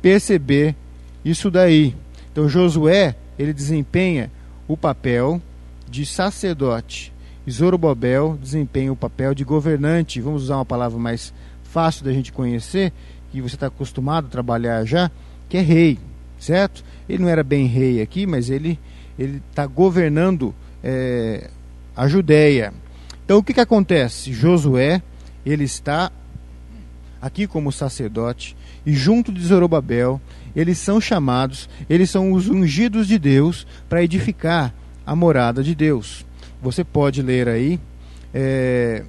perceber 0.00 0.76
isso 1.24 1.50
daí. 1.50 1.92
Então 2.30 2.48
Josué, 2.48 3.16
ele 3.36 3.52
desempenha 3.52 4.30
o 4.68 4.76
papel 4.76 5.42
de 5.90 6.06
sacerdote. 6.06 7.12
E 7.44 7.50
Zorobabel 7.50 8.38
desempenha 8.40 8.92
o 8.92 8.96
papel 8.96 9.34
de 9.34 9.42
governante, 9.42 10.20
vamos 10.20 10.44
usar 10.44 10.56
uma 10.56 10.64
palavra 10.64 10.98
mais 10.98 11.34
fácil 11.64 12.04
da 12.04 12.12
gente 12.12 12.32
conhecer, 12.32 12.92
que 13.32 13.40
você 13.40 13.56
está 13.56 13.66
acostumado 13.66 14.26
a 14.26 14.30
trabalhar 14.30 14.84
já, 14.84 15.10
que 15.48 15.56
é 15.56 15.60
rei, 15.60 15.98
certo? 16.44 16.84
Ele 17.08 17.22
não 17.22 17.28
era 17.28 17.42
bem 17.42 17.66
rei 17.66 18.00
aqui, 18.00 18.26
mas 18.26 18.50
ele 18.50 18.78
ele 19.18 19.40
está 19.50 19.64
governando 19.64 20.52
é, 20.82 21.48
a 21.96 22.08
Judéia. 22.08 22.72
Então 23.24 23.38
o 23.38 23.42
que, 23.42 23.54
que 23.54 23.60
acontece? 23.60 24.32
Josué 24.32 25.00
ele 25.46 25.64
está 25.64 26.10
aqui 27.20 27.46
como 27.46 27.72
sacerdote 27.72 28.56
e 28.84 28.92
junto 28.92 29.32
de 29.32 29.40
Zorobabel 29.40 30.20
eles 30.54 30.78
são 30.78 31.00
chamados, 31.00 31.68
eles 31.88 32.10
são 32.10 32.32
os 32.32 32.48
ungidos 32.48 33.08
de 33.08 33.18
Deus 33.18 33.66
para 33.88 34.02
edificar 34.02 34.72
a 35.06 35.16
morada 35.16 35.62
de 35.62 35.74
Deus. 35.74 36.24
Você 36.62 36.84
pode 36.84 37.22
ler 37.22 37.48
aí, 37.48 37.80
é, 38.32 39.04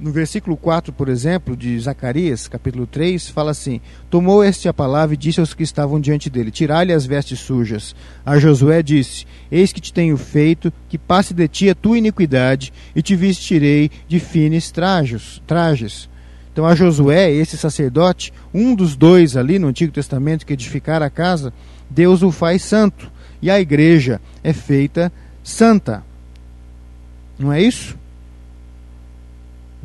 no 0.00 0.10
versículo 0.10 0.56
4, 0.56 0.92
por 0.92 1.08
exemplo, 1.08 1.56
de 1.56 1.78
Zacarias, 1.78 2.48
capítulo 2.48 2.86
3, 2.86 3.28
fala 3.28 3.50
assim: 3.50 3.80
Tomou 4.10 4.44
este 4.44 4.68
a 4.68 4.74
palavra 4.74 5.14
e 5.14 5.16
disse 5.16 5.40
aos 5.40 5.54
que 5.54 5.62
estavam 5.62 6.00
diante 6.00 6.28
dele: 6.28 6.50
Tirai-lhe 6.50 6.92
as 6.92 7.06
vestes 7.06 7.40
sujas. 7.40 7.94
A 8.24 8.38
Josué 8.38 8.82
disse: 8.82 9.26
Eis 9.50 9.72
que 9.72 9.80
te 9.80 9.92
tenho 9.92 10.16
feito 10.16 10.72
que 10.88 10.98
passe 10.98 11.32
de 11.32 11.46
ti 11.48 11.70
a 11.70 11.74
tua 11.74 11.98
iniquidade, 11.98 12.72
e 12.94 13.02
te 13.02 13.14
vestirei 13.14 13.90
de 14.08 14.18
finos 14.20 14.70
trajes. 14.70 15.40
trajes. 15.46 16.08
Então, 16.52 16.66
a 16.66 16.74
Josué, 16.74 17.32
esse 17.32 17.56
sacerdote, 17.56 18.32
um 18.52 18.74
dos 18.74 18.94
dois 18.94 19.36
ali 19.36 19.58
no 19.58 19.66
Antigo 19.68 19.92
Testamento 19.92 20.46
que 20.46 20.52
edificara 20.52 21.06
a 21.06 21.10
casa, 21.10 21.52
Deus 21.90 22.22
o 22.22 22.30
faz 22.30 22.62
santo. 22.62 23.10
E 23.42 23.50
a 23.50 23.60
igreja 23.60 24.20
é 24.42 24.52
feita 24.52 25.12
santa. 25.42 26.04
Não 27.38 27.52
é 27.52 27.60
isso? 27.60 27.98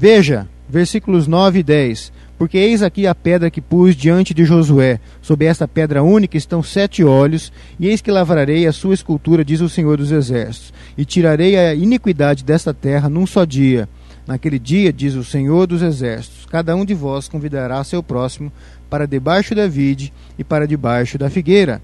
Veja, 0.01 0.47
versículos 0.69 1.27
9 1.27 1.59
e 1.59 1.63
10. 1.63 2.13
Porque 2.37 2.57
eis 2.57 2.81
aqui 2.81 3.05
a 3.05 3.13
pedra 3.13 3.51
que 3.51 3.59
pus 3.59 3.97
diante 3.97 4.33
de 4.33 4.45
Josué. 4.45 4.97
Sob 5.21 5.43
esta 5.43 5.67
pedra 5.67 6.01
única 6.01 6.37
estão 6.37 6.63
sete 6.63 7.03
olhos, 7.03 7.51
e 7.77 7.89
eis 7.89 7.99
que 7.99 8.09
lavrarei 8.09 8.65
a 8.65 8.71
sua 8.71 8.93
escultura, 8.93 9.43
diz 9.43 9.59
o 9.59 9.67
Senhor 9.67 9.97
dos 9.97 10.09
Exércitos, 10.09 10.73
e 10.97 11.03
tirarei 11.03 11.57
a 11.57 11.75
iniquidade 11.75 12.45
desta 12.45 12.73
terra 12.73 13.09
num 13.09 13.27
só 13.27 13.43
dia. 13.43 13.89
Naquele 14.25 14.57
dia, 14.57 14.93
diz 14.93 15.15
o 15.15 15.23
Senhor 15.25 15.67
dos 15.67 15.81
Exércitos, 15.81 16.45
cada 16.45 16.73
um 16.77 16.85
de 16.85 16.93
vós 16.93 17.27
convidará 17.27 17.83
seu 17.83 18.01
próximo 18.01 18.53
para 18.89 19.05
debaixo 19.05 19.53
da 19.53 19.67
vide 19.67 20.13
e 20.37 20.45
para 20.45 20.65
debaixo 20.65 21.17
da 21.17 21.29
figueira. 21.29 21.81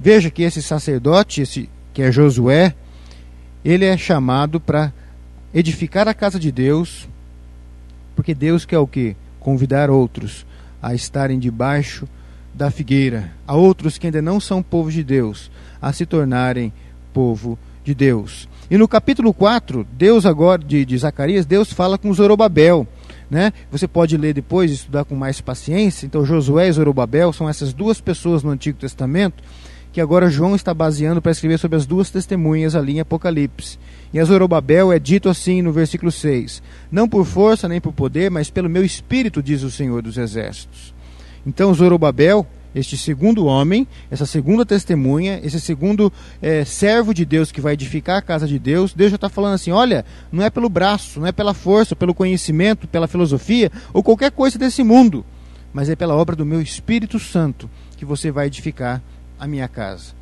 Veja 0.00 0.28
que 0.28 0.42
esse 0.42 0.60
sacerdote, 0.60 1.42
esse 1.42 1.70
que 1.94 2.02
é 2.02 2.10
Josué, 2.10 2.74
ele 3.64 3.84
é 3.84 3.96
chamado 3.96 4.58
para 4.58 4.92
edificar 5.54 6.08
a 6.08 6.14
casa 6.14 6.40
de 6.40 6.50
Deus, 6.50 7.06
porque 8.14 8.34
Deus 8.34 8.64
quer 8.64 8.78
o 8.78 8.86
que? 8.86 9.16
Convidar 9.40 9.90
outros 9.90 10.46
a 10.80 10.94
estarem 10.94 11.38
debaixo 11.38 12.08
da 12.54 12.70
figueira, 12.70 13.32
a 13.46 13.54
outros 13.54 13.98
que 13.98 14.06
ainda 14.06 14.20
não 14.20 14.38
são 14.38 14.62
povo 14.62 14.90
de 14.90 15.02
Deus, 15.02 15.50
a 15.80 15.92
se 15.92 16.04
tornarem 16.04 16.72
povo 17.12 17.58
de 17.84 17.94
Deus. 17.94 18.48
E 18.70 18.76
no 18.76 18.86
capítulo 18.86 19.32
4, 19.32 19.86
Deus 19.92 20.26
agora 20.26 20.62
de, 20.62 20.84
de 20.84 20.98
Zacarias, 20.98 21.46
Deus 21.46 21.72
fala 21.72 21.98
com 21.98 22.12
Zorobabel. 22.12 22.86
Né? 23.30 23.52
Você 23.70 23.88
pode 23.88 24.16
ler 24.16 24.34
depois 24.34 24.70
estudar 24.70 25.04
com 25.04 25.14
mais 25.14 25.40
paciência. 25.40 26.04
Então, 26.04 26.24
Josué 26.24 26.68
e 26.68 26.72
Zorobabel 26.72 27.32
são 27.32 27.48
essas 27.48 27.72
duas 27.72 28.00
pessoas 28.00 28.42
no 28.42 28.50
Antigo 28.50 28.78
Testamento 28.78 29.42
que 29.92 30.00
agora 30.00 30.30
João 30.30 30.56
está 30.56 30.72
baseando 30.72 31.20
para 31.20 31.32
escrever 31.32 31.58
sobre 31.58 31.76
as 31.76 31.84
duas 31.84 32.10
testemunhas 32.10 32.74
ali 32.74 32.94
em 32.94 33.00
Apocalipse. 33.00 33.78
E 34.12 34.18
a 34.18 34.24
Zorobabel 34.24 34.90
é 34.90 34.98
dito 34.98 35.28
assim 35.28 35.60
no 35.60 35.70
versículo 35.70 36.10
6: 36.10 36.62
Não 36.90 37.08
por 37.08 37.26
força 37.26 37.68
nem 37.68 37.80
por 37.80 37.92
poder, 37.92 38.30
mas 38.30 38.50
pelo 38.50 38.70
meu 38.70 38.84
espírito, 38.84 39.42
diz 39.42 39.62
o 39.62 39.70
Senhor 39.70 40.02
dos 40.02 40.16
Exércitos. 40.16 40.94
Então, 41.46 41.74
Zorobabel, 41.74 42.46
este 42.74 42.96
segundo 42.96 43.44
homem, 43.44 43.86
essa 44.10 44.24
segunda 44.24 44.64
testemunha, 44.64 45.40
esse 45.42 45.60
segundo 45.60 46.10
é, 46.40 46.64
servo 46.64 47.12
de 47.12 47.24
Deus 47.26 47.52
que 47.52 47.60
vai 47.60 47.74
edificar 47.74 48.16
a 48.16 48.22
casa 48.22 48.46
de 48.46 48.58
Deus, 48.58 48.94
Deus 48.94 49.10
já 49.10 49.16
está 49.16 49.28
falando 49.28 49.54
assim: 49.54 49.72
olha, 49.72 50.06
não 50.30 50.42
é 50.42 50.48
pelo 50.48 50.70
braço, 50.70 51.20
não 51.20 51.26
é 51.26 51.32
pela 51.32 51.52
força, 51.52 51.94
pelo 51.94 52.14
conhecimento, 52.14 52.88
pela 52.88 53.06
filosofia 53.06 53.70
ou 53.92 54.02
qualquer 54.02 54.30
coisa 54.30 54.58
desse 54.58 54.82
mundo, 54.82 55.24
mas 55.72 55.90
é 55.90 55.96
pela 55.96 56.14
obra 56.14 56.34
do 56.34 56.46
meu 56.46 56.62
Espírito 56.62 57.18
Santo 57.18 57.68
que 57.96 58.06
você 58.06 58.30
vai 58.30 58.46
edificar 58.46 59.02
a 59.42 59.46
minha 59.48 59.66
casa. 59.66 60.12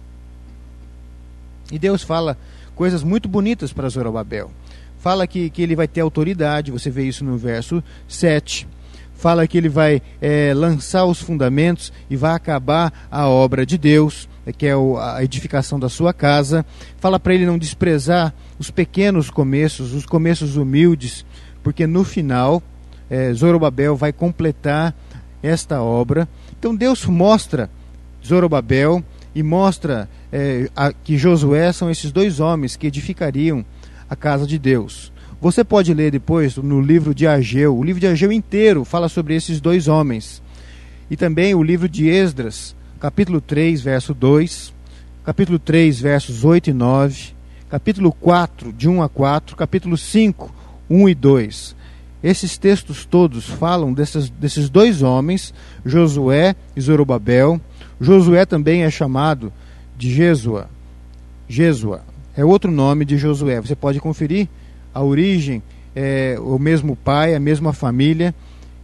E 1.70 1.78
Deus 1.78 2.02
fala 2.02 2.38
coisas 2.74 3.04
muito 3.04 3.28
bonitas 3.28 3.70
para 3.70 3.87
Zorobabel. 3.90 4.50
Fala 4.98 5.26
que, 5.26 5.50
que 5.50 5.61
ele 5.61 5.76
vai 5.76 5.87
ter 5.87 6.00
autoridade, 6.00 6.70
você 6.70 6.88
vê 6.90 7.04
isso 7.04 7.22
no 7.22 7.37
verso 7.37 7.85
7. 8.09 8.66
Fala 9.12 9.46
que 9.46 9.59
ele 9.59 9.68
vai 9.68 10.00
é, 10.22 10.54
lançar 10.54 11.04
os 11.04 11.20
fundamentos 11.20 11.92
e 12.09 12.16
vai 12.16 12.33
acabar 12.33 13.09
a 13.11 13.28
obra 13.28 13.66
de 13.66 13.76
Deus, 13.76 14.26
que 14.56 14.66
é 14.66 14.72
a 14.72 15.22
edificação 15.22 15.78
da 15.78 15.90
sua 15.90 16.14
casa. 16.14 16.64
Fala 16.96 17.20
para 17.20 17.35
ele 17.35 17.44
não 17.44 17.59
desprezar 17.59 18.33
os 18.59 18.70
pequenos 18.70 19.28
começos, 19.28 19.92
os 19.92 20.06
começos 20.06 20.56
humildes, 20.56 21.26
porque 21.62 21.87
no 21.87 22.04
final 22.04 22.62
é, 23.11 23.35
Zorobabel 23.35 23.96
vai 23.96 24.14
completar 24.14 24.94
esta 25.42 25.83
obra. 25.83 26.26
Então 26.59 26.74
Deus 26.74 27.04
mostra 27.04 27.68
Zorobabel 28.24 29.02
e 29.35 29.42
mostra 29.42 30.09
é, 30.33 30.68
a, 30.74 30.92
que 30.92 31.16
Josué 31.16 31.72
são 31.72 31.90
esses 31.90 32.12
dois 32.12 32.40
homens 32.40 32.76
que 32.76 32.87
edificariam 32.87 33.64
a 34.09 34.16
casa 34.16 34.46
de 34.46 34.59
Deus. 34.59 35.12
Você 35.40 35.64
pode 35.64 35.94
ler 35.94 36.11
depois 36.11 36.56
no 36.56 36.80
livro 36.80 37.14
de 37.14 37.26
Ageu, 37.26 37.76
o 37.76 37.83
livro 37.83 38.00
de 38.00 38.06
Ageu 38.06 38.30
inteiro 38.30 38.85
fala 38.85 39.09
sobre 39.09 39.35
esses 39.35 39.61
dois 39.61 39.88
homens. 39.88 40.42
E 41.11 41.16
também 41.16 41.54
o 41.54 41.62
livro 41.62 41.88
de 41.88 42.09
Esdras, 42.09 42.76
capítulo 43.00 43.40
3, 43.40 43.80
verso 43.80 44.12
2, 44.12 44.74
capítulo 45.24 45.59
3, 45.59 46.00
versos 46.00 46.44
8 46.44 46.70
e 46.70 46.72
9, 46.72 47.35
capítulo 47.70 48.12
4, 48.12 48.72
de 48.72 48.88
1 48.88 49.02
a 49.02 49.09
4, 49.09 49.56
capítulo 49.56 49.96
5, 49.96 50.54
1 50.90 51.09
e 51.09 51.14
2. 51.14 51.76
Esses 52.22 52.59
textos 52.59 53.06
todos 53.06 53.46
falam 53.46 53.94
desses, 53.94 54.28
desses 54.28 54.68
dois 54.68 55.02
homens, 55.02 55.54
Josué 55.87 56.54
e 56.76 56.80
Zorobabel, 56.80 57.59
Josué 58.00 58.46
também 58.46 58.82
é 58.82 58.90
chamado 58.90 59.52
de 59.96 60.12
Jesua. 60.12 60.68
Jesua 61.46 62.02
é 62.34 62.44
outro 62.44 62.70
nome 62.70 63.04
de 63.04 63.18
Josué. 63.18 63.60
Você 63.60 63.76
pode 63.76 64.00
conferir 64.00 64.48
a 64.94 65.02
origem, 65.02 65.62
é 65.94 66.36
o 66.40 66.58
mesmo 66.58 66.96
pai, 66.96 67.34
a 67.34 67.40
mesma 67.40 67.72
família 67.72 68.34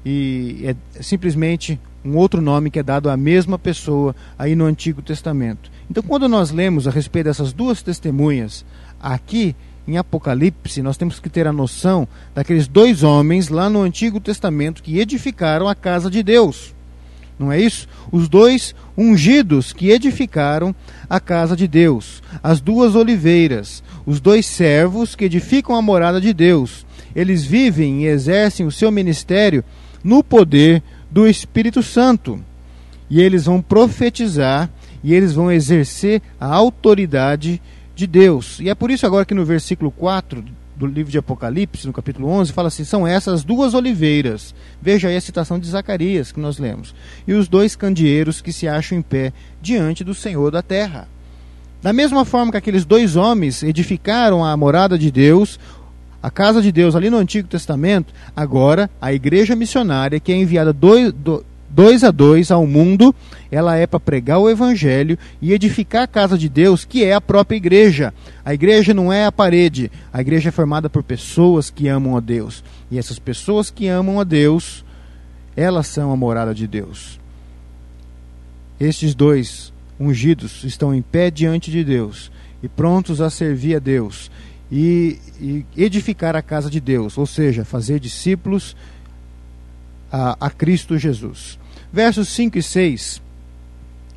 e 0.04 0.60
é 0.64 1.02
simplesmente 1.02 1.80
um 2.04 2.16
outro 2.16 2.40
nome 2.40 2.70
que 2.70 2.78
é 2.78 2.82
dado 2.82 3.08
à 3.08 3.16
mesma 3.16 3.58
pessoa 3.58 4.14
aí 4.38 4.54
no 4.54 4.66
Antigo 4.66 5.00
Testamento. 5.02 5.70
Então, 5.90 6.02
quando 6.02 6.28
nós 6.28 6.50
lemos 6.50 6.86
a 6.86 6.90
respeito 6.90 7.26
dessas 7.26 7.52
duas 7.52 7.82
testemunhas 7.82 8.64
aqui 9.00 9.56
em 9.88 9.96
Apocalipse, 9.96 10.82
nós 10.82 10.96
temos 10.96 11.18
que 11.18 11.30
ter 11.30 11.46
a 11.46 11.52
noção 11.52 12.06
daqueles 12.34 12.68
dois 12.68 13.02
homens 13.02 13.48
lá 13.48 13.70
no 13.70 13.82
Antigo 13.82 14.20
Testamento 14.20 14.82
que 14.82 14.98
edificaram 14.98 15.66
a 15.66 15.74
casa 15.74 16.10
de 16.10 16.22
Deus 16.22 16.75
não 17.38 17.52
é 17.52 17.60
isso? 17.60 17.86
Os 18.10 18.28
dois 18.28 18.74
ungidos 18.96 19.72
que 19.72 19.90
edificaram 19.90 20.74
a 21.08 21.20
casa 21.20 21.54
de 21.54 21.68
Deus, 21.68 22.22
as 22.42 22.60
duas 22.60 22.94
oliveiras, 22.94 23.82
os 24.06 24.20
dois 24.20 24.46
servos 24.46 25.14
que 25.14 25.24
edificam 25.24 25.76
a 25.76 25.82
morada 25.82 26.20
de 26.20 26.32
Deus. 26.32 26.86
Eles 27.14 27.44
vivem 27.44 28.02
e 28.02 28.06
exercem 28.06 28.66
o 28.66 28.72
seu 28.72 28.90
ministério 28.90 29.62
no 30.02 30.22
poder 30.24 30.82
do 31.10 31.26
Espírito 31.26 31.82
Santo. 31.82 32.40
E 33.08 33.20
eles 33.20 33.44
vão 33.44 33.60
profetizar 33.60 34.70
e 35.04 35.14
eles 35.14 35.34
vão 35.34 35.52
exercer 35.52 36.22
a 36.40 36.46
autoridade 36.46 37.60
de 37.94 38.06
Deus. 38.06 38.58
E 38.60 38.68
é 38.68 38.74
por 38.74 38.90
isso 38.90 39.06
agora 39.06 39.24
que 39.24 39.34
no 39.34 39.44
versículo 39.44 39.90
4 39.90 40.44
do 40.76 40.86
livro 40.86 41.10
de 41.10 41.18
Apocalipse, 41.18 41.86
no 41.86 41.92
capítulo 41.92 42.28
11, 42.28 42.52
fala 42.52 42.68
assim: 42.68 42.84
são 42.84 43.06
essas 43.06 43.42
duas 43.42 43.74
oliveiras. 43.74 44.54
Veja 44.80 45.08
aí 45.08 45.16
a 45.16 45.20
citação 45.20 45.58
de 45.58 45.66
Zacarias 45.66 46.30
que 46.30 46.40
nós 46.40 46.58
lemos. 46.58 46.94
E 47.26 47.32
os 47.32 47.48
dois 47.48 47.74
candeeiros 47.74 48.40
que 48.40 48.52
se 48.52 48.68
acham 48.68 48.98
em 48.98 49.02
pé 49.02 49.32
diante 49.60 50.04
do 50.04 50.14
Senhor 50.14 50.50
da 50.50 50.62
terra. 50.62 51.08
Da 51.82 51.92
mesma 51.92 52.24
forma 52.24 52.50
que 52.50 52.58
aqueles 52.58 52.84
dois 52.84 53.16
homens 53.16 53.62
edificaram 53.62 54.44
a 54.44 54.56
morada 54.56 54.98
de 54.98 55.10
Deus, 55.10 55.58
a 56.22 56.30
casa 56.30 56.60
de 56.60 56.72
Deus 56.72 56.96
ali 56.96 57.08
no 57.08 57.16
Antigo 57.16 57.48
Testamento, 57.48 58.12
agora 58.34 58.90
a 59.00 59.12
igreja 59.12 59.54
missionária 59.54 60.18
que 60.18 60.32
é 60.32 60.36
enviada 60.36 60.72
dois, 60.72 61.12
do, 61.12 61.44
dois 61.76 62.02
a 62.02 62.10
dois 62.10 62.50
ao 62.50 62.66
mundo, 62.66 63.14
ela 63.50 63.76
é 63.76 63.86
para 63.86 64.00
pregar 64.00 64.38
o 64.38 64.48
evangelho 64.48 65.18
e 65.42 65.52
edificar 65.52 66.04
a 66.04 66.06
casa 66.06 66.38
de 66.38 66.48
Deus, 66.48 66.86
que 66.86 67.04
é 67.04 67.12
a 67.12 67.20
própria 67.20 67.58
igreja. 67.58 68.14
A 68.42 68.54
igreja 68.54 68.94
não 68.94 69.12
é 69.12 69.26
a 69.26 69.30
parede, 69.30 69.92
a 70.10 70.22
igreja 70.22 70.48
é 70.48 70.52
formada 70.52 70.88
por 70.88 71.02
pessoas 71.02 71.68
que 71.68 71.86
amam 71.86 72.16
a 72.16 72.20
Deus. 72.20 72.64
E 72.90 72.98
essas 72.98 73.18
pessoas 73.18 73.68
que 73.68 73.88
amam 73.88 74.18
a 74.18 74.24
Deus, 74.24 74.82
elas 75.54 75.86
são 75.86 76.10
a 76.10 76.16
morada 76.16 76.54
de 76.54 76.66
Deus. 76.66 77.20
Estes 78.80 79.14
dois 79.14 79.70
ungidos 80.00 80.64
estão 80.64 80.94
em 80.94 81.02
pé 81.02 81.30
diante 81.30 81.70
de 81.70 81.84
Deus 81.84 82.32
e 82.62 82.68
prontos 82.68 83.20
a 83.20 83.28
servir 83.28 83.76
a 83.76 83.78
Deus 83.78 84.30
e, 84.72 85.18
e 85.38 85.66
edificar 85.76 86.34
a 86.36 86.40
casa 86.40 86.70
de 86.70 86.80
Deus, 86.80 87.18
ou 87.18 87.26
seja, 87.26 87.66
fazer 87.66 88.00
discípulos 88.00 88.74
a, 90.10 90.38
a 90.40 90.48
Cristo 90.48 90.96
Jesus. 90.96 91.58
Versos 91.92 92.28
5 92.28 92.58
e 92.58 92.62
6 92.62 93.22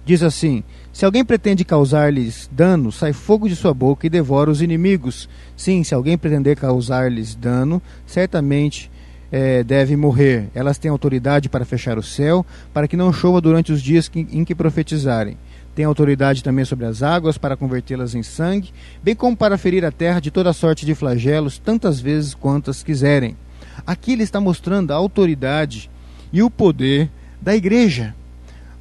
diz 0.05 0.23
assim: 0.23 0.63
Se 0.91 1.05
alguém 1.05 1.23
pretende 1.23 1.63
causar-lhes 1.63 2.49
dano, 2.51 2.91
sai 2.91 3.13
fogo 3.13 3.47
de 3.47 3.55
sua 3.55 3.73
boca 3.73 4.07
e 4.07 4.09
devora 4.09 4.49
os 4.49 4.61
inimigos. 4.61 5.29
Sim, 5.55 5.83
se 5.83 5.93
alguém 5.93 6.17
pretender 6.17 6.57
causar-lhes 6.57 7.35
dano, 7.35 7.81
certamente 8.05 8.89
é, 9.31 9.63
deve 9.63 9.95
morrer. 9.95 10.49
Elas 10.55 10.77
têm 10.77 10.89
autoridade 10.89 11.49
para 11.49 11.65
fechar 11.65 11.97
o 11.97 12.03
céu, 12.03 12.45
para 12.73 12.87
que 12.87 12.97
não 12.97 13.13
chova 13.13 13.39
durante 13.39 13.71
os 13.71 13.81
dias 13.81 14.07
que, 14.07 14.27
em 14.31 14.43
que 14.43 14.55
profetizarem. 14.55 15.37
Tem 15.75 15.85
autoridade 15.85 16.43
também 16.43 16.65
sobre 16.65 16.85
as 16.85 17.03
águas 17.03 17.37
para 17.37 17.55
convertê-las 17.55 18.15
em 18.15 18.23
sangue, 18.23 18.73
bem 19.01 19.15
como 19.15 19.37
para 19.37 19.57
ferir 19.57 19.85
a 19.85 19.91
terra 19.91 20.19
de 20.19 20.31
toda 20.31 20.51
sorte 20.51 20.85
de 20.85 20.95
flagelos, 20.95 21.57
tantas 21.57 21.99
vezes 21.99 22.33
quantas 22.33 22.83
quiserem. 22.83 23.37
Aqui 23.85 24.13
ele 24.13 24.23
está 24.23 24.41
mostrando 24.41 24.91
a 24.91 24.95
autoridade 24.95 25.89
e 26.33 26.43
o 26.43 26.49
poder 26.49 27.09
da 27.41 27.55
igreja. 27.55 28.15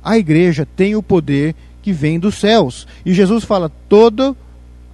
A 0.02 0.16
igreja 0.16 0.66
tem 0.76 0.96
o 0.96 1.02
poder 1.02 1.54
que 1.82 1.92
vem 1.92 2.18
dos 2.18 2.36
céus. 2.36 2.86
E 3.04 3.12
Jesus 3.12 3.44
fala: 3.44 3.70
toda 3.88 4.36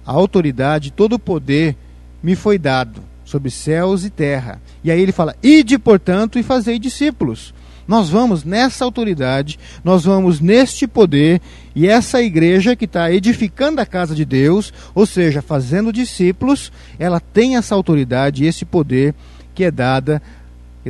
a 0.05 0.11
autoridade, 0.11 0.91
todo 0.91 1.13
o 1.13 1.19
poder 1.19 1.75
me 2.21 2.35
foi 2.35 2.57
dado 2.57 3.01
sobre 3.23 3.49
céus 3.49 4.05
e 4.05 4.09
terra. 4.09 4.61
E 4.83 4.91
aí 4.91 5.01
ele 5.01 5.11
fala: 5.11 5.35
ide, 5.41 5.77
portanto, 5.77 6.39
e 6.39 6.43
fazei 6.43 6.79
discípulos. 6.79 7.53
Nós 7.87 8.09
vamos 8.09 8.43
nessa 8.43 8.83
autoridade, 8.83 9.59
nós 9.83 10.05
vamos 10.05 10.39
neste 10.39 10.87
poder, 10.87 11.39
e 11.75 11.87
essa 11.87 12.19
igreja 12.21 12.75
que 12.75 12.85
está 12.85 13.11
edificando 13.11 13.79
a 13.79 13.85
casa 13.85 14.15
de 14.15 14.25
Deus, 14.25 14.73
ou 14.95 15.05
seja, 15.05 15.39
fazendo 15.39 15.93
discípulos, 15.93 16.71
ela 16.97 17.19
tem 17.19 17.57
essa 17.57 17.75
autoridade 17.75 18.43
e 18.43 18.47
esse 18.47 18.65
poder 18.65 19.13
que 19.53 19.63
é 19.63 19.69
dada, 19.69 20.19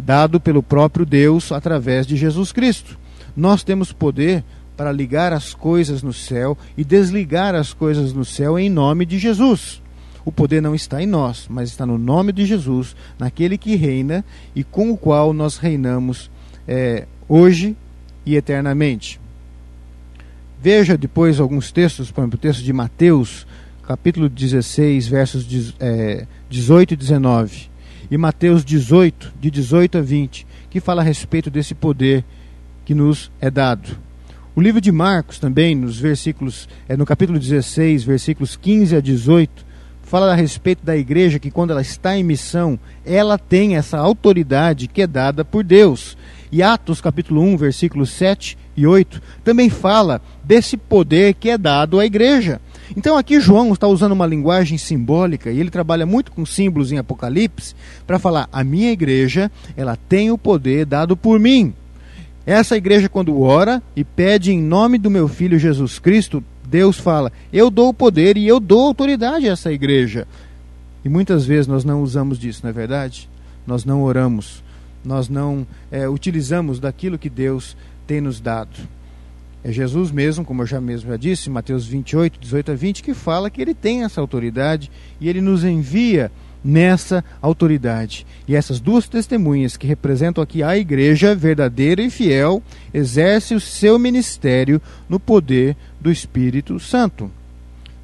dado 0.01 0.39
pelo 0.39 0.61
próprio 0.61 1.05
Deus 1.05 1.51
através 1.51 2.05
de 2.05 2.15
Jesus 2.15 2.51
Cristo. 2.51 2.97
Nós 3.35 3.63
temos 3.63 3.91
poder 3.91 4.43
para 4.75 4.91
ligar 4.91 5.31
as 5.33 5.53
coisas 5.53 6.03
no 6.03 6.13
céu 6.13 6.57
e 6.77 6.83
desligar 6.83 7.55
as 7.55 7.73
coisas 7.73 8.13
no 8.13 8.25
céu 8.25 8.59
em 8.59 8.69
nome 8.69 9.05
de 9.05 9.17
Jesus. 9.17 9.81
O 10.25 10.31
poder 10.31 10.61
não 10.61 10.73
está 10.73 11.01
em 11.01 11.05
nós, 11.05 11.45
mas 11.49 11.69
está 11.69 11.85
no 11.85 11.97
nome 11.97 12.31
de 12.31 12.45
Jesus, 12.45 12.95
naquele 13.17 13.57
que 13.57 13.75
reina 13.75 14.25
e 14.55 14.63
com 14.63 14.91
o 14.91 14.97
qual 14.97 15.33
nós 15.33 15.57
reinamos 15.57 16.31
é, 16.67 17.05
hoje 17.29 17.75
e 18.25 18.35
eternamente. 18.35 19.19
Veja 20.61 20.97
depois 20.97 21.39
alguns 21.39 21.71
textos, 21.71 22.09
por 22.09 22.21
exemplo, 22.21 22.37
o 22.37 22.41
texto 22.41 22.63
de 22.63 22.73
Mateus, 22.73 23.45
capítulo 23.83 24.27
16, 24.27 25.07
versos 25.07 25.47
18 26.49 26.93
e 26.93 26.97
19, 26.97 27.69
e 28.09 28.17
Mateus 28.17 28.63
18, 28.63 29.33
de 29.39 29.49
18 29.51 29.97
a 29.97 30.01
20, 30.01 30.47
que 30.69 30.79
fala 30.79 31.01
a 31.01 31.05
respeito 31.05 31.49
desse 31.49 31.73
poder 31.73 32.23
que 32.83 32.93
nos 32.93 33.31
é 33.41 33.49
dado. 33.49 33.97
O 34.55 34.61
livro 34.61 34.79
de 34.79 34.91
Marcos 34.91 35.37
também, 35.37 35.75
nos 35.75 35.99
versículos, 35.99 36.69
é, 36.87 36.95
no 36.95 37.05
capítulo 37.05 37.37
16, 37.37 38.03
versículos 38.03 38.55
15 38.55 38.95
a 38.95 39.01
18, 39.01 39.65
fala 40.03 40.31
a 40.31 40.35
respeito 40.35 40.85
da 40.85 40.95
igreja 40.95 41.39
que 41.39 41.51
quando 41.51 41.71
ela 41.71 41.81
está 41.81 42.15
em 42.15 42.23
missão, 42.23 42.79
ela 43.05 43.37
tem 43.37 43.75
essa 43.75 43.97
autoridade 43.97 44.87
que 44.87 45.01
é 45.01 45.07
dada 45.07 45.43
por 45.43 45.63
Deus. 45.63 46.15
E 46.51 46.63
Atos 46.63 47.01
capítulo 47.01 47.41
1, 47.41 47.57
versículos 47.57 48.11
7 48.11 48.57
e 48.77 48.87
8 48.87 49.21
também 49.43 49.69
fala 49.69 50.21
desse 50.43 50.77
poder 50.77 51.33
que 51.33 51.49
é 51.49 51.57
dado 51.57 51.99
à 51.99 52.05
igreja. 52.05 52.61
Então 52.95 53.17
aqui 53.17 53.39
João 53.39 53.73
está 53.73 53.87
usando 53.87 54.11
uma 54.11 54.25
linguagem 54.25 54.77
simbólica 54.77 55.51
e 55.51 55.59
ele 55.59 55.69
trabalha 55.69 56.05
muito 56.05 56.31
com 56.31 56.45
símbolos 56.45 56.91
em 56.91 56.97
Apocalipse 56.97 57.75
para 58.05 58.19
falar: 58.19 58.49
a 58.51 58.63
minha 58.63 58.91
igreja, 58.91 59.51
ela 59.77 59.97
tem 60.09 60.31
o 60.31 60.37
poder 60.37 60.85
dado 60.85 61.15
por 61.15 61.39
mim. 61.39 61.73
Essa 62.45 62.77
igreja 62.77 63.09
quando 63.09 63.41
ora 63.41 63.81
e 63.95 64.03
pede 64.03 64.51
em 64.51 64.61
nome 64.61 64.99
do 64.99 65.09
meu 65.09 65.27
filho 65.27 65.57
Jesus 65.57 65.97
Cristo, 65.97 66.43
Deus 66.67 66.97
fala: 66.97 67.31
Eu 67.51 67.69
dou 67.69 67.89
o 67.89 67.93
poder 67.93 68.37
e 68.37 68.47
eu 68.47 68.59
dou 68.59 68.87
autoridade 68.87 69.47
a 69.47 69.53
essa 69.53 69.71
igreja. 69.71 70.27
E 71.03 71.09
muitas 71.09 71.45
vezes 71.45 71.67
nós 71.67 71.83
não 71.83 72.01
usamos 72.01 72.37
disso, 72.37 72.61
não 72.63 72.69
é 72.69 72.73
verdade? 72.73 73.29
Nós 73.65 73.85
não 73.85 74.03
oramos, 74.03 74.63
nós 75.03 75.29
não 75.29 75.65
é, 75.91 76.07
utilizamos 76.09 76.79
daquilo 76.79 77.17
que 77.17 77.29
Deus 77.29 77.75
tem 78.05 78.21
nos 78.21 78.39
dado. 78.39 78.75
É 79.67 79.71
Jesus 79.71 80.11
mesmo, 80.11 80.45
como 80.45 80.61
eu 80.61 80.67
já 80.67 80.79
mesmo 80.79 81.09
já 81.09 81.17
disse, 81.17 81.49
Mateus 81.49 81.87
28, 81.87 82.39
18 82.39 82.71
a 82.71 82.75
20, 82.75 83.01
que 83.01 83.15
fala 83.15 83.49
que 83.49 83.59
ele 83.59 83.73
tem 83.73 84.03
essa 84.03 84.21
autoridade 84.21 84.91
e 85.19 85.27
ele 85.27 85.41
nos 85.41 85.63
envia 85.63 86.31
nessa 86.63 87.25
autoridade. 87.41 88.27
E 88.47 88.55
essas 88.55 88.79
duas 88.79 89.09
testemunhas 89.09 89.75
que 89.75 89.87
representam 89.87 90.43
aqui 90.43 90.61
a 90.61 90.77
igreja 90.77 91.33
verdadeira 91.33 92.03
e 92.03 92.11
fiel, 92.11 92.61
exerce 92.93 93.55
o 93.55 93.59
seu 93.59 93.97
ministério 93.97 94.79
no 95.09 95.19
poder 95.19 95.75
do 95.99 96.11
Espírito 96.11 96.79
Santo. 96.79 97.31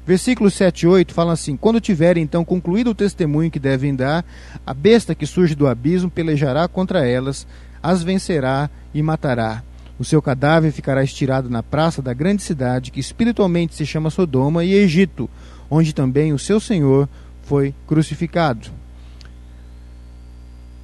Versículos 0.04 0.54
7 0.54 0.80
e 0.80 0.86
8 0.88 1.14
falam 1.14 1.32
assim: 1.32 1.56
Quando 1.56 1.80
tiverem 1.80 2.24
então 2.24 2.44
concluído 2.44 2.90
o 2.90 2.94
testemunho 2.94 3.52
que 3.52 3.60
devem 3.60 3.94
dar, 3.94 4.24
a 4.66 4.74
besta 4.74 5.14
que 5.14 5.26
surge 5.26 5.54
do 5.54 5.68
abismo 5.68 6.10
pelejará 6.10 6.66
contra 6.66 7.06
elas, 7.06 7.46
as 7.80 8.02
vencerá 8.02 8.68
e 8.92 9.00
matará. 9.00 9.62
O 9.98 10.04
seu 10.04 10.20
cadáver 10.20 10.72
ficará 10.72 11.04
estirado 11.04 11.48
na 11.48 11.62
praça 11.62 12.02
da 12.02 12.12
grande 12.12 12.42
cidade, 12.42 12.90
que 12.90 13.00
espiritualmente 13.00 13.74
se 13.74 13.86
chama 13.86 14.10
Sodoma 14.10 14.64
e 14.64 14.74
Egito, 14.74 15.28
onde 15.70 15.94
também 15.94 16.32
o 16.32 16.38
seu 16.38 16.58
Senhor 16.58 17.08
foi 17.42 17.74
crucificado. 17.86 18.68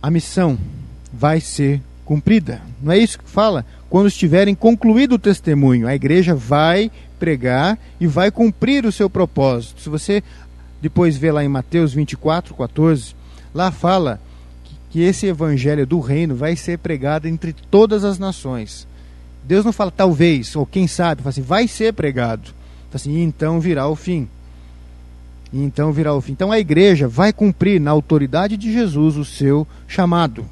A 0.03 0.11
missão 0.11 0.59
vai 1.13 1.41
ser 1.41 1.81
cumprida. 2.05 2.63
Não 2.81 2.93
é 2.93 2.99
isso 2.99 3.19
que 3.19 3.29
fala? 3.29 3.67
Quando 3.91 4.09
estiverem 4.09 4.55
concluído 4.55 5.15
o 5.15 5.19
testemunho, 5.19 5.89
a 5.89 5.95
igreja 5.95 6.35
vai 6.35 6.91
pregar 7.19 7.79
e 8.01 8.07
vai 8.07 8.31
cumprir 8.31 8.87
o 8.87 8.93
seu 8.93 9.11
propósito. 9.11 9.83
Se 9.83 9.89
você 9.89 10.23
depois 10.81 11.17
vê 11.17 11.33
lá 11.33 11.45
em 11.45 11.49
Mateus 11.49 11.93
24, 11.93 12.55
14, 12.55 13.15
lá 13.53 13.71
fala 13.73 14.21
que, 14.91 15.01
esse 15.01 15.27
evangelho 15.27 15.87
do 15.87 16.01
reino 16.01 16.35
vai 16.35 16.57
ser 16.57 16.79
pregado 16.79 17.29
entre 17.29 17.53
todas 17.53 18.05
as 18.05 18.19
nações. 18.19 18.87
Deus 19.49 19.65
não 19.65 19.73
fala 19.73 19.91
talvez, 19.91 20.55
ou 20.55 20.65
quem 20.65 20.87
sabe, 20.87 21.23
fala 21.23 21.31
assim, 21.31 21.43
vai 21.43 21.67
ser 21.67 21.93
pregado. 21.93 22.51
Fala 22.91 22.95
assim, 22.95 23.17
e 23.17 23.23
então 23.23 23.59
virá 23.59 23.89
o 23.89 23.97
fim 23.97 24.29
e 25.53 25.63
então 25.63 25.93
virá 25.93 26.15
o 26.15 26.21
fim. 26.21 26.33
Então 26.33 26.53
a 26.53 26.59
igreja 26.59 27.09
vai 27.09 27.33
cumprir 27.33 27.81
na 27.81 27.91
autoridade 27.91 28.57
de 28.57 28.73
Jesus 28.73 29.17
o 29.17 29.25
seu 29.25 29.67
chamado. 29.87 30.45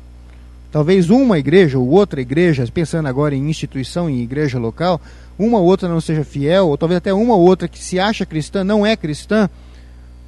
Talvez 0.73 1.11
uma 1.11 1.39
igreja 1.39 1.79
ou 1.79 1.89
outra 1.89 2.21
igreja, 2.21 2.67
pensando 2.73 3.07
agora 3.07 3.35
em 3.35 3.49
instituição, 3.49 4.11
em 4.11 4.21
igreja 4.21 4.59
local, 4.59 5.01
uma 5.39 5.59
ou 5.59 5.65
outra 5.65 5.89
não 5.89 6.01
seja 6.01 6.25
fiel, 6.25 6.69
ou 6.69 6.77
talvez 6.77 6.99
até 6.99 7.15
uma 7.15 7.35
ou 7.35 7.43
outra 7.43 7.69
que 7.69 7.79
se 7.79 7.99
acha 7.99 8.27
cristã 8.27 8.65
não 8.65 8.85
é 8.85 8.97
cristã, 8.97 9.49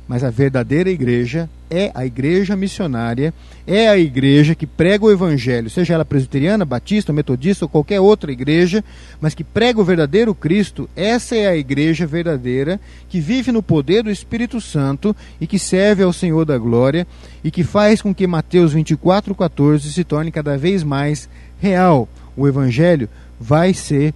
mas 0.08 0.24
a 0.24 0.30
verdadeira 0.30 0.88
igreja 0.88 1.50
é 1.70 1.92
a 1.94 2.06
igreja 2.06 2.56
missionária, 2.56 3.34
é 3.66 3.88
a 3.88 3.98
igreja 3.98 4.54
que 4.54 4.66
prega 4.66 5.04
o 5.04 5.10
evangelho, 5.10 5.68
seja 5.68 5.92
ela 5.92 6.04
presbiteriana, 6.04 6.64
batista, 6.64 7.12
metodista 7.12 7.66
ou 7.66 7.68
qualquer 7.68 8.00
outra 8.00 8.32
igreja, 8.32 8.82
mas 9.20 9.34
que 9.34 9.44
prega 9.44 9.78
o 9.78 9.84
verdadeiro 9.84 10.34
Cristo. 10.34 10.88
Essa 10.96 11.36
é 11.36 11.46
a 11.46 11.56
igreja 11.56 12.06
verdadeira 12.06 12.80
que 13.10 13.20
vive 13.20 13.52
no 13.52 13.62
poder 13.62 14.02
do 14.02 14.10
Espírito 14.10 14.62
Santo 14.62 15.14
e 15.38 15.46
que 15.46 15.58
serve 15.58 16.02
ao 16.02 16.12
Senhor 16.12 16.46
da 16.46 16.56
glória 16.56 17.06
e 17.44 17.50
que 17.50 17.62
faz 17.62 18.00
com 18.00 18.14
que 18.14 18.26
Mateus 18.26 18.72
24:14 18.74 19.92
se 19.92 20.04
torne 20.04 20.32
cada 20.32 20.56
vez 20.56 20.82
mais 20.82 21.28
real. 21.60 22.08
O 22.34 22.48
evangelho 22.48 23.10
vai 23.38 23.74
ser 23.74 24.14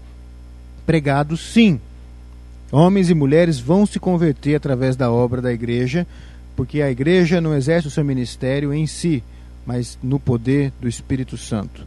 pregado 0.86 1.36
sim 1.36 1.78
Homens 2.72 3.10
e 3.10 3.14
mulheres 3.14 3.60
vão 3.60 3.84
se 3.84 4.00
converter 4.00 4.54
através 4.54 4.96
da 4.96 5.12
obra 5.12 5.42
da 5.42 5.52
igreja, 5.52 6.06
porque 6.56 6.80
a 6.80 6.90
igreja 6.90 7.38
não 7.38 7.54
exerce 7.54 7.86
o 7.86 7.90
seu 7.90 8.02
ministério 8.02 8.72
em 8.72 8.86
si, 8.86 9.22
mas 9.66 9.98
no 10.02 10.18
poder 10.18 10.72
do 10.80 10.88
Espírito 10.88 11.36
Santo. 11.36 11.86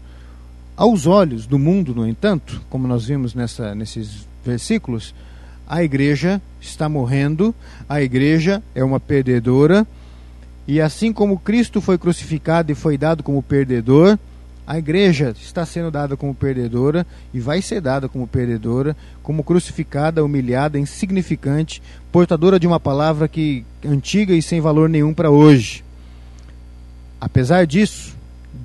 Aos 0.78 1.07
olhos 1.07 1.47
do 1.47 1.57
mundo, 1.57 1.95
no 1.95 2.07
entanto, 2.07 2.62
como 2.70 2.88
nós 2.88 3.05
vimos 3.05 3.34
nessa, 3.34 3.74
nesses 3.74 4.28
versículos, 4.45 5.16
a 5.68 5.84
igreja 5.84 6.39
está 6.62 6.88
morrendo, 6.88 7.55
a 7.89 7.99
igreja 7.99 8.62
é 8.76 8.84
uma 8.84 8.99
perdedora, 8.99 9.88
e 10.68 10.80
assim 10.80 11.12
como 11.12 11.39
Cristo 11.39 11.82
foi 11.82 11.97
crucificado 11.97 12.72
e 12.72 12.76
foi 12.76 12.95
dado 12.95 13.24
como 13.24 13.41
perdedor, 13.41 14.20
a 14.68 14.78
igreja 14.78 15.34
está 15.39 15.66
sendo 15.66 15.91
dada 15.91 16.18
como 16.18 16.34
perdedora 16.34 17.05
e 17.34 17.39
vai 17.39 17.61
ser 17.61 17.82
dada 17.82 18.09
como 18.09 18.28
perdedora, 18.28 18.95
como 19.22 19.43
crucificada, 19.43 20.24
humilhada, 20.24 20.80
insignificante, 20.80 21.82
portadora 22.11 22.59
de 22.59 22.66
uma 22.66 22.80
palavra 22.80 23.28
que 23.28 23.63
antiga 23.86 24.34
e 24.34 24.41
sem 24.41 24.59
valor 24.59 24.89
nenhum 24.89 25.13
para 25.13 25.30
hoje. 25.30 25.84
Apesar 27.22 27.68
disso, 27.68 28.16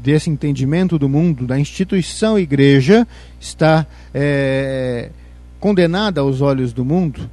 desse 0.02 0.30
entendimento 0.30 0.98
do 0.98 1.08
mundo, 1.08 1.46
da 1.46 1.58
instituição 1.58 2.38
igreja, 2.38 3.06
está 3.38 3.86
é, 4.14 5.10
condenada 5.58 6.22
aos 6.22 6.40
olhos 6.40 6.72
do 6.72 6.84
mundo, 6.84 7.28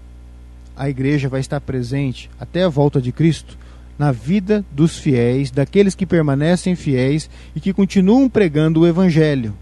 a 0.75 0.89
igreja 0.89 1.29
vai 1.29 1.39
estar 1.39 1.61
presente 1.61 2.29
até 2.39 2.63
a 2.63 2.69
volta 2.69 3.01
de 3.01 3.11
Cristo 3.13 3.57
na 3.97 4.11
vida 4.11 4.63
dos 4.71 4.97
fiéis, 4.97 5.49
daqueles 5.49 5.95
que 5.95 6.05
permanecem 6.05 6.75
fiéis 6.75 7.29
e 7.55 7.59
que 7.59 7.73
continuam 7.73 8.29
pregando 8.29 8.81
o 8.81 8.87
Evangelho. 8.87 9.53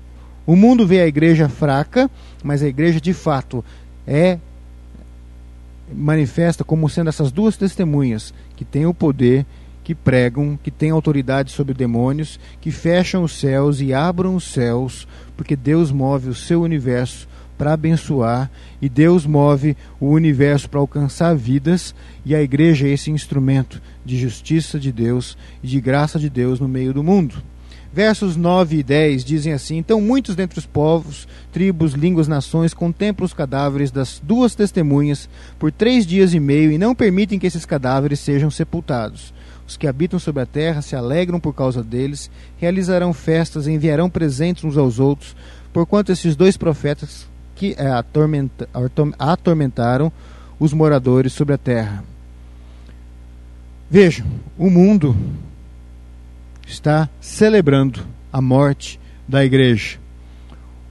O 0.46 0.56
mundo 0.56 0.86
vê 0.86 1.02
a 1.02 1.08
igreja 1.08 1.50
fraca, 1.50 2.10
mas 2.44 2.62
a 2.62 2.68
igreja 2.68 3.02
de 3.02 3.14
fato 3.14 3.64
é 4.06 4.38
manifesta 5.94 6.64
como 6.64 6.90
sendo 6.90 7.10
essas 7.10 7.32
duas 7.32 7.58
testemunhas 7.58 8.34
que 8.56 8.66
têm 8.66 8.86
o 8.86 8.94
poder, 8.94 9.46
que 9.84 9.94
pregam, 9.94 10.58
que 10.62 10.72
têm 10.72 10.90
autoridade 10.90 11.52
sobre 11.52 11.74
demônios, 11.74 12.40
que 12.60 12.72
fecham 12.72 13.24
os 13.24 13.40
céus 13.40 13.82
e 13.82 13.94
abram 13.94 14.36
os 14.36 14.44
céus, 14.44 15.08
porque 15.38 15.56
Deus 15.56 15.92
move 15.92 16.30
o 16.30 16.36
seu 16.36 16.62
universo 16.62 17.28
para 17.58 17.74
abençoar 17.74 18.52
e 18.82 18.90
Deus 18.90 19.26
move 19.26 19.78
o 20.00 20.08
universo 20.08 20.70
para 20.70 20.80
alcançar 20.80 21.36
vidas 21.36 21.96
e 22.26 22.36
a 22.36 22.42
igreja 22.42 22.88
é 22.88 22.92
esse 22.92 23.12
instrumento 23.12 23.82
de 24.06 24.18
justiça 24.18 24.80
de 24.80 24.92
Deus 24.92 25.38
e 25.64 25.68
de 25.68 25.82
graça 25.82 26.20
de 26.20 26.30
Deus 26.30 26.60
no 26.60 26.68
meio 26.68 26.94
do 26.94 27.04
mundo. 27.04 27.36
Versos 27.96 28.36
9 28.36 28.78
e 28.78 28.84
10 28.84 29.24
dizem 29.24 29.54
assim: 29.54 29.78
Então 29.78 30.02
muitos 30.02 30.36
dentre 30.36 30.60
os 30.60 30.66
povos, 30.66 31.28
tribos, 31.52 31.94
línguas, 31.94 32.28
nações 32.28 32.74
contemplam 32.74 33.26
os 33.26 33.34
cadáveres 33.34 33.90
das 33.90 34.22
duas 34.22 34.54
testemunhas 34.54 35.30
por 35.58 35.72
três 35.72 36.06
dias 36.06 36.34
e 36.34 36.40
meio 36.40 36.74
e 36.74 36.78
não 36.78 36.94
permitem 36.94 37.40
que 37.40 37.48
esses 37.48 37.66
cadáveres 37.66 38.20
sejam 38.20 38.52
sepultados. 38.52 39.34
Os 39.66 39.78
que 39.78 39.88
habitam 39.88 40.20
sobre 40.20 40.44
a 40.44 40.46
terra 40.46 40.82
se 40.82 40.96
alegram 40.96 41.40
por 41.40 41.54
causa 41.54 41.82
deles, 41.82 42.30
realizarão 42.58 43.14
festas 43.14 43.66
e 43.66 43.72
enviarão 43.72 44.10
presentes 44.10 44.66
uns 44.66 44.78
aos 44.78 45.00
outros, 45.00 45.36
porquanto 45.72 46.12
esses 46.12 46.36
dois 46.36 46.58
profetas 46.58 47.26
que 47.56 47.76
é, 47.78 47.88
atormenta, 47.88 48.68
atormentaram 49.18 50.12
os 50.60 50.74
moradores 50.74 51.34
sobre 51.34 51.54
a 51.54 51.58
terra. 51.58 52.04
Vejam, 53.90 54.26
o 54.58 54.70
mundo 54.70 55.16
está 56.66 57.08
celebrando 57.22 58.06
a 58.34 58.42
morte 58.42 59.00
da 59.28 59.46
igreja. 59.46 60.00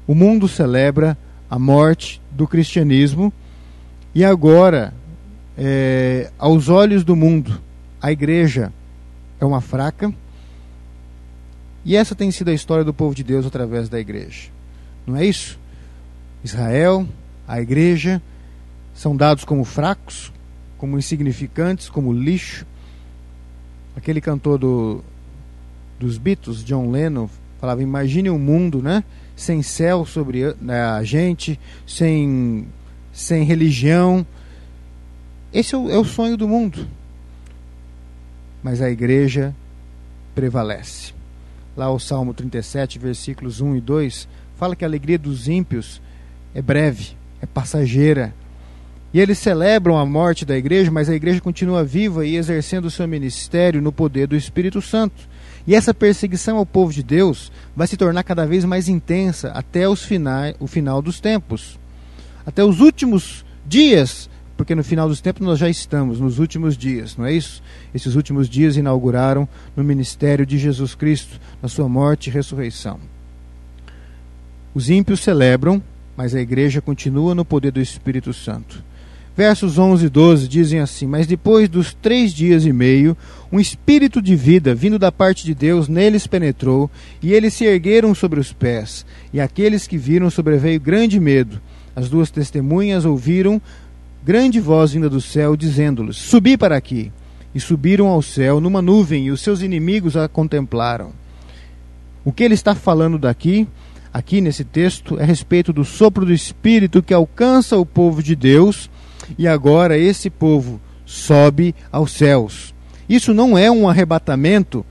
O 0.06 0.14
mundo 0.14 0.46
celebra 0.46 1.18
a 1.50 1.58
morte 1.58 2.20
do 2.30 2.46
cristianismo 2.46 3.32
e 4.14 4.24
agora, 4.24 4.94
é, 5.58 6.30
aos 6.38 6.68
olhos 6.68 7.02
do 7.02 7.16
mundo, 7.16 7.60
a 8.00 8.12
igreja 8.12 8.72
é 9.40 9.44
uma 9.44 9.60
fraca. 9.60 10.14
E 11.84 11.96
essa 11.96 12.14
tem 12.14 12.30
sido 12.30 12.50
a 12.50 12.54
história 12.54 12.84
do 12.84 12.94
povo 12.94 13.14
de 13.14 13.24
Deus 13.24 13.44
através 13.44 13.88
da 13.88 13.98
igreja. 13.98 14.50
Não 15.04 15.16
é 15.16 15.24
isso? 15.24 15.58
Israel, 16.44 17.06
a 17.46 17.60
igreja, 17.60 18.22
são 18.94 19.16
dados 19.16 19.44
como 19.44 19.64
fracos, 19.64 20.32
como 20.78 20.96
insignificantes, 20.96 21.88
como 21.88 22.12
lixo. 22.12 22.64
Aquele 23.96 24.20
cantor 24.20 24.58
do, 24.58 25.04
dos 25.98 26.18
Beatles, 26.18 26.64
John 26.64 26.90
Lennon, 26.90 27.28
falava: 27.60 27.82
imagine 27.82 28.30
um 28.30 28.38
mundo, 28.38 28.82
né? 28.82 29.04
Sem 29.36 29.62
céu 29.62 30.04
sobre 30.04 30.54
né, 30.60 30.82
a 30.82 31.02
gente, 31.02 31.58
sem, 31.86 32.66
sem 33.12 33.44
religião. 33.44 34.26
Esse 35.52 35.74
é 35.74 35.78
o, 35.78 35.90
é 35.90 35.98
o 35.98 36.04
sonho 36.04 36.36
do 36.36 36.48
mundo. 36.48 36.86
Mas 38.62 38.80
a 38.80 38.90
igreja 38.90 39.54
prevalece. 40.34 41.12
Lá 41.76 41.90
o 41.90 41.98
Salmo 41.98 42.32
37, 42.32 42.98
versículos 42.98 43.60
1 43.60 43.76
e 43.76 43.80
2, 43.80 44.28
fala 44.56 44.76
que 44.76 44.84
a 44.84 44.88
alegria 44.88 45.18
dos 45.18 45.48
ímpios 45.48 46.00
é 46.54 46.62
breve, 46.62 47.16
é 47.40 47.46
passageira. 47.46 48.34
E 49.14 49.20
eles 49.20 49.38
celebram 49.38 49.96
a 49.96 50.04
morte 50.04 50.44
da 50.44 50.56
igreja, 50.56 50.90
mas 50.90 51.08
a 51.08 51.14
igreja 51.14 51.40
continua 51.40 51.84
viva 51.84 52.26
e 52.26 52.34
exercendo 52.34 52.86
o 52.86 52.90
seu 52.90 53.06
ministério 53.06 53.80
no 53.80 53.92
poder 53.92 54.26
do 54.26 54.34
Espírito 54.34 54.82
Santo. 54.82 55.28
E 55.64 55.74
essa 55.74 55.94
perseguição 55.94 56.56
ao 56.56 56.66
povo 56.66 56.92
de 56.92 57.00
Deus 57.00 57.52
vai 57.76 57.86
se 57.86 57.96
tornar 57.96 58.24
cada 58.24 58.44
vez 58.44 58.64
mais 58.64 58.88
intensa 58.88 59.52
até 59.52 59.88
os 59.88 60.04
o 60.58 60.66
final 60.66 61.00
dos 61.00 61.20
tempos. 61.20 61.78
Até 62.44 62.64
os 62.64 62.80
últimos 62.80 63.44
dias, 63.64 64.28
porque 64.56 64.74
no 64.74 64.82
final 64.82 65.08
dos 65.08 65.20
tempos 65.20 65.46
nós 65.46 65.60
já 65.60 65.68
estamos 65.70 66.18
nos 66.18 66.40
últimos 66.40 66.76
dias, 66.76 67.16
não 67.16 67.24
é 67.24 67.32
isso? 67.32 67.62
Esses 67.94 68.16
últimos 68.16 68.48
dias 68.48 68.76
inauguraram 68.76 69.48
no 69.76 69.84
ministério 69.84 70.44
de 70.44 70.58
Jesus 70.58 70.96
Cristo, 70.96 71.40
na 71.62 71.68
sua 71.68 71.88
morte 71.88 72.26
e 72.26 72.32
ressurreição. 72.32 72.98
Os 74.74 74.90
ímpios 74.90 75.20
celebram 75.20 75.80
mas 76.16 76.34
a 76.34 76.40
igreja 76.40 76.80
continua 76.80 77.34
no 77.34 77.44
poder 77.44 77.72
do 77.72 77.80
Espírito 77.80 78.32
Santo. 78.32 78.82
Versos 79.36 79.78
11 79.78 80.06
e 80.06 80.08
12 80.08 80.46
dizem 80.46 80.78
assim: 80.78 81.06
Mas 81.06 81.26
depois 81.26 81.68
dos 81.68 81.92
três 81.92 82.32
dias 82.32 82.64
e 82.64 82.72
meio, 82.72 83.16
um 83.50 83.58
espírito 83.58 84.22
de 84.22 84.36
vida 84.36 84.74
vindo 84.74 84.96
da 84.96 85.10
parte 85.10 85.44
de 85.44 85.54
Deus 85.54 85.88
neles 85.88 86.26
penetrou, 86.26 86.88
e 87.20 87.32
eles 87.32 87.52
se 87.54 87.64
ergueram 87.64 88.14
sobre 88.14 88.38
os 88.38 88.52
pés. 88.52 89.04
E 89.32 89.40
aqueles 89.40 89.88
que 89.88 89.98
viram 89.98 90.30
sobreveio 90.30 90.80
grande 90.80 91.18
medo. 91.18 91.60
As 91.96 92.08
duas 92.08 92.30
testemunhas 92.30 93.04
ouviram 93.04 93.60
grande 94.24 94.60
voz 94.60 94.92
vinda 94.92 95.10
do 95.10 95.20
céu, 95.20 95.56
dizendo-lhes: 95.56 96.16
Subi 96.16 96.56
para 96.56 96.76
aqui. 96.76 97.10
E 97.52 97.60
subiram 97.60 98.08
ao 98.08 98.22
céu 98.22 98.60
numa 98.60 98.82
nuvem, 98.82 99.26
e 99.26 99.30
os 99.32 99.40
seus 99.40 99.62
inimigos 99.62 100.16
a 100.16 100.28
contemplaram. 100.28 101.10
O 102.24 102.32
que 102.32 102.42
ele 102.42 102.54
está 102.54 102.74
falando 102.74 103.18
daqui 103.18 103.66
aqui 104.12 104.40
nesse 104.40 104.62
texto 104.62 105.18
é 105.18 105.24
a 105.24 105.26
respeito 105.26 105.72
do 105.72 105.84
sopro 105.84 106.24
do 106.24 106.32
Espírito 106.32 107.02
que 107.02 107.12
alcança 107.12 107.76
o 107.76 107.84
povo 107.84 108.22
de 108.22 108.36
Deus 108.36 108.88
e 109.38 109.46
agora 109.46 109.98
esse 109.98 110.30
povo 110.30 110.80
sobe 111.04 111.74
aos 111.90 112.12
céus. 112.12 112.74
Isso 113.08 113.34
não 113.34 113.56
é 113.56 113.70
um 113.70 113.88
arrebatamento 113.88 114.84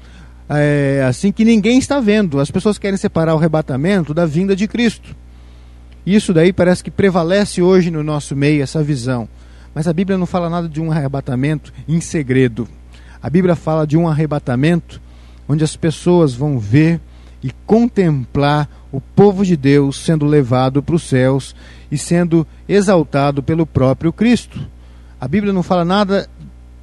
é, 0.50 1.04
assim 1.08 1.32
que 1.32 1.46
ninguém 1.46 1.80
está 1.80 2.00
vendo. 2.00 2.40
As 2.40 2.52
pessoas 2.52 2.78
querem 2.78 2.98
separar 2.98 3.34
o 3.34 3.38
arrebatamento 3.38 4.14
da 4.14 4.26
vinda 4.26 4.56
de 4.56 4.68
Cristo. 4.68 5.16
Isso 6.06 6.34
daí 6.34 6.52
parece 6.52 6.84
que 6.84 6.92
prevalece 6.92 7.62
hoje 7.62 7.90
no 7.90 8.04
nosso 8.04 8.36
meio, 8.36 8.62
essa 8.62 8.84
visão. 8.84 9.28
Mas 9.74 9.88
a 9.88 9.94
Bíblia 9.94 10.18
não 10.18 10.26
fala 10.26 10.50
nada 10.50 10.68
de 10.68 10.82
um 10.82 10.92
arrebatamento 10.92 11.74
em 11.88 12.00
segredo. 12.00 12.68
A 13.22 13.30
Bíblia 13.30 13.56
fala 13.56 13.88
de 13.88 13.98
um 13.98 14.08
arrebatamento 14.08 15.02
onde 15.48 15.64
as 15.64 15.76
pessoas 15.76 16.34
vão 16.34 16.60
ver 16.60 17.00
e 17.42 17.52
contemplar 17.66 18.70
o 18.92 19.02
povo 19.02 19.46
de 19.46 19.58
Deus 19.58 19.98
sendo 19.98 20.26
levado 20.26 20.84
para 20.84 20.96
os 20.96 21.04
céus 21.04 21.56
e 21.94 21.98
sendo 21.98 22.48
exaltado 22.68 23.44
pelo 23.44 23.68
próprio 23.68 24.12
Cristo. 24.12 24.60
A 25.22 25.28
Bíblia 25.28 25.54
não 25.54 25.62
fala 25.62 25.86
nada 25.86 26.28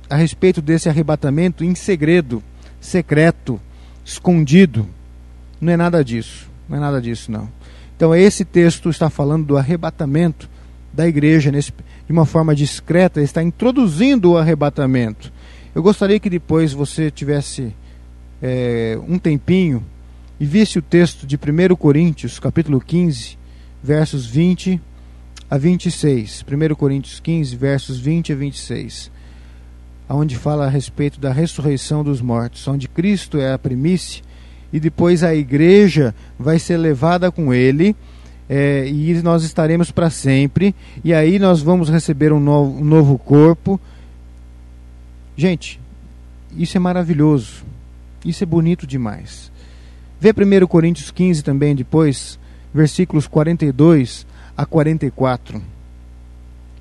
a 0.09 0.15
respeito 0.15 0.63
desse 0.63 0.89
arrebatamento 0.89 1.65
em 1.65 1.75
segredo, 1.75 2.41
secreto, 2.81 3.61
escondido. 4.05 4.87
Não 5.61 5.73
é 5.73 5.77
nada 5.77 6.05
disso. 6.05 6.49
Não 6.69 6.77
é 6.77 6.81
nada 6.81 7.03
disso, 7.03 7.33
não. 7.33 7.49
Então, 7.97 8.15
esse 8.15 8.45
texto 8.45 8.89
está 8.89 9.11
falando 9.11 9.47
do 9.47 9.57
arrebatamento 9.57 10.49
da 10.93 11.09
igreja 11.09 11.51
nesse, 11.51 11.73
de 12.07 12.13
uma 12.13 12.25
forma 12.25 12.55
discreta, 12.55 13.21
está 13.21 13.43
introduzindo 13.43 14.31
o 14.31 14.39
arrebatamento. 14.39 15.33
Eu 15.75 15.83
gostaria 15.83 16.21
que 16.21 16.31
depois 16.31 16.73
você 16.73 17.11
tivesse 17.11 17.75
é, 18.41 18.97
um 19.09 19.19
tempinho 19.19 19.85
e 20.39 20.47
visse 20.47 20.79
o 20.79 20.83
texto 20.83 21.27
de 21.27 21.35
1 21.35 21.75
Coríntios, 21.75 22.39
capítulo 22.39 22.81
15, 22.81 23.37
versos 23.83 24.25
20 24.25 24.81
a 25.51 25.59
26. 25.59 26.45
1 26.49 26.75
Coríntios 26.77 27.19
15, 27.19 27.57
versos 27.57 27.99
20 27.99 28.33
a 28.33 28.37
26. 28.37 29.11
Onde 30.09 30.37
fala 30.37 30.67
a 30.67 30.69
respeito 30.69 31.19
da 31.21 31.33
ressurreição 31.33 32.05
dos 32.05 32.21
mortos, 32.21 32.67
onde 32.69 32.89
Cristo 32.89 33.39
é 33.39 33.53
a 33.53 33.59
primícia 33.59 34.23
e 34.73 34.79
depois 34.79 35.25
a 35.25 35.35
igreja 35.35 36.15
vai 36.39 36.59
ser 36.59 36.77
levada 36.77 37.31
com 37.31 37.53
ele. 37.53 37.97
É, 38.49 38.89
e 38.89 39.23
nós 39.23 39.45
estaremos 39.45 39.93
para 39.93 40.11
sempre, 40.11 40.75
e 41.05 41.15
aí 41.15 41.39
nós 41.39 41.63
vamos 41.63 41.89
receber 41.89 42.33
um 42.33 42.41
novo, 42.41 42.81
um 42.81 42.85
novo 42.85 43.17
corpo. 43.17 43.81
Gente, 45.37 45.79
isso 46.57 46.77
é 46.77 46.81
maravilhoso, 46.81 47.63
isso 48.25 48.43
é 48.43 48.47
bonito 48.47 48.89
demais. 48.89 49.53
Vê 50.21 50.31
1 50.31 50.67
Coríntios 50.67 51.13
15 51.13 51.45
também 51.45 51.77
depois, 51.77 52.41
versículos 52.75 53.29
42 53.29 54.27
a 54.61 54.67
44. 54.67 55.63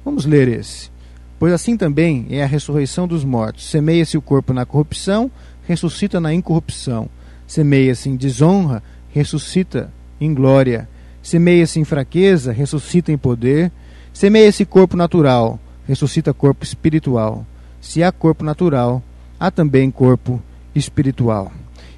Vamos 0.04 0.26
ler 0.26 0.50
esse. 0.50 0.92
Pois 1.40 1.54
assim 1.54 1.78
também 1.78 2.28
é 2.30 2.44
a 2.44 2.46
ressurreição 2.46 3.08
dos 3.08 3.24
mortos. 3.24 3.70
Semeia-se 3.70 4.18
o 4.18 4.22
corpo 4.22 4.52
na 4.52 4.66
corrupção, 4.66 5.32
ressuscita 5.66 6.20
na 6.20 6.34
incorrupção. 6.34 7.08
Semeia-se 7.48 8.10
em 8.10 8.18
desonra, 8.18 8.84
ressuscita 9.12 9.90
em 10.20 10.34
glória. 10.34 10.90
Semeia-se 11.24 11.80
em 11.80 11.86
fraqueza, 11.86 12.52
ressuscita 12.52 13.14
em 13.14 13.18
poder. 13.18 13.72
Semeia-se 14.12 14.66
corpo 14.66 14.98
natural, 14.98 15.58
ressuscita 15.88 16.34
corpo 16.34 16.66
espiritual. 16.66 17.46
Se 17.80 18.04
há 18.04 18.12
corpo 18.12 18.44
natural, 18.44 19.02
há 19.40 19.50
também 19.50 19.90
corpo 19.90 20.42
espiritual. 20.76 21.50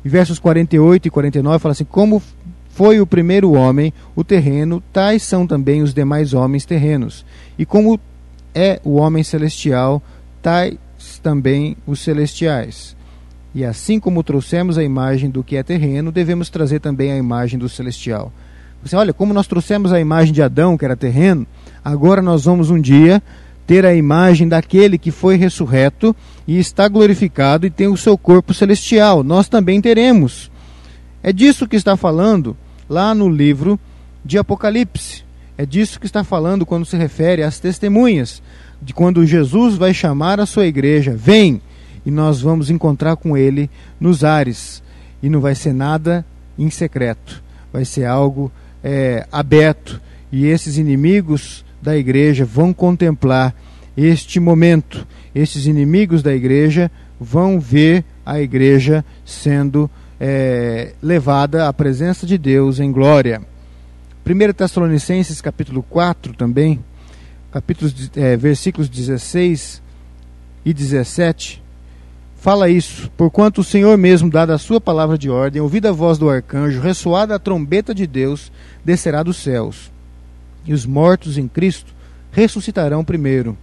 E 0.06 0.10
versos 0.10 0.38
48 0.38 1.08
e 1.08 1.10
49 1.10 1.58
fala 1.58 1.72
assim: 1.72 1.86
Como 1.86 2.22
foi 2.74 3.02
o 3.02 3.08
primeiro 3.08 3.52
homem, 3.54 3.94
o 4.16 4.24
terreno, 4.24 4.82
tais 4.94 5.24
são 5.24 5.46
também 5.46 5.82
os 5.82 5.94
demais 5.94 6.34
homens 6.34 6.66
terrenos. 6.66 7.26
E 7.58 7.66
como 7.66 8.00
é 8.56 8.80
o 8.84 8.96
homem 8.96 9.24
celestial, 9.24 10.02
tais 10.42 10.78
também 11.22 11.76
os 11.86 12.00
celestiais. 12.00 12.96
E 13.54 13.66
assim 13.66 14.00
como 14.00 14.24
trouxemos 14.24 14.78
a 14.78 14.84
imagem 14.84 15.30
do 15.30 15.44
que 15.44 15.58
é 15.58 15.64
terreno, 15.64 16.12
devemos 16.12 16.50
trazer 16.50 16.80
também 16.80 17.12
a 17.12 17.18
imagem 17.18 17.60
do 17.60 17.68
celestial. 17.68 18.32
Você 18.84 18.96
olha, 18.96 19.14
como 19.14 19.34
nós 19.34 19.48
trouxemos 19.48 19.92
a 19.92 20.00
imagem 20.00 20.34
de 20.34 20.42
Adão, 20.42 20.78
que 20.78 20.86
era 20.86 20.96
terreno, 20.96 21.46
agora 21.84 22.22
nós 22.22 22.46
vamos 22.46 22.70
um 22.70 22.80
dia 22.80 23.22
ter 23.68 23.86
a 23.86 23.94
imagem 23.94 24.48
daquele 24.48 24.98
que 24.98 25.12
foi 25.12 25.36
ressurreto 25.36 26.16
e 26.48 26.58
está 26.58 26.88
glorificado 26.88 27.66
e 27.66 27.70
tem 27.70 27.88
o 27.88 27.98
seu 27.98 28.18
corpo 28.18 28.54
celestial. 28.54 29.24
Nós 29.24 29.48
também 29.48 29.80
teremos. 29.80 30.50
É 31.24 31.32
disso 31.32 31.68
que 31.68 31.76
está 31.76 31.96
falando 31.96 32.56
lá 32.90 33.14
no 33.14 33.30
livro 33.30 33.80
de 34.24 34.38
Apocalipse. 34.38 35.24
É 35.58 35.66
disso 35.66 36.00
que 36.00 36.06
está 36.06 36.24
falando 36.24 36.66
quando 36.66 36.86
se 36.86 36.98
refere 36.98 37.44
às 37.44 37.60
testemunhas, 37.60 38.42
de 38.82 38.94
quando 38.94 39.26
Jesus 39.26 39.76
vai 39.76 39.94
chamar 39.94 40.40
a 40.40 40.46
sua 40.46 40.66
igreja, 40.66 41.16
vem, 41.16 41.62
e 42.04 42.10
nós 42.10 42.42
vamos 42.42 42.70
encontrar 42.70 43.16
com 43.16 43.38
ele 43.38 43.70
nos 44.00 44.24
ares. 44.24 44.82
E 45.22 45.30
não 45.30 45.40
vai 45.40 45.54
ser 45.54 45.74
nada 45.74 46.26
em 46.58 46.70
secreto, 46.70 47.44
vai 47.72 47.86
ser 47.86 48.06
algo 48.06 48.52
é, 48.84 49.28
aberto. 49.32 50.02
E 50.32 50.48
esses 50.48 50.78
inimigos 50.78 51.64
da 51.82 51.96
igreja 51.96 52.44
vão 52.44 52.74
contemplar 52.74 53.54
este 53.96 54.40
momento. 54.40 55.06
Esses 55.36 55.68
inimigos 55.68 56.24
da 56.24 56.34
igreja 56.34 56.90
vão 57.20 57.60
ver 57.60 58.04
a 58.26 58.40
igreja 58.40 59.06
sendo 59.24 59.90
é, 60.24 60.94
levada 61.02 61.68
à 61.68 61.74
presença 61.74 62.28
de 62.28 62.38
Deus 62.38 62.80
em 62.80 62.92
glória. 62.92 63.42
1 64.24 64.54
Tessalonicenses 64.54 65.42
capítulo 65.42 65.82
4 65.82 66.36
também, 66.36 66.80
capítulos, 67.52 68.12
é, 68.16 68.38
versículos 68.38 68.88
16 68.88 69.82
e 70.64 70.72
17, 70.72 71.64
fala 72.38 72.70
isso, 72.70 73.10
porquanto 73.18 73.62
o 73.62 73.64
Senhor 73.64 73.98
mesmo, 73.98 74.30
dada 74.30 74.54
a 74.54 74.60
sua 74.60 74.80
palavra 74.80 75.18
de 75.18 75.28
ordem, 75.28 75.60
ouvida 75.60 75.90
a 75.90 75.92
voz 75.92 76.20
do 76.20 76.30
arcanjo, 76.30 76.80
ressoada 76.80 77.34
a 77.34 77.40
trombeta 77.40 77.96
de 77.96 78.06
Deus, 78.06 78.52
descerá 78.86 79.24
dos 79.24 79.38
céus, 79.38 79.92
e 80.64 80.72
os 80.72 80.86
mortos 80.86 81.36
em 81.40 81.48
Cristo 81.48 81.96
ressuscitarão 82.32 83.04
primeiro. 83.04 83.58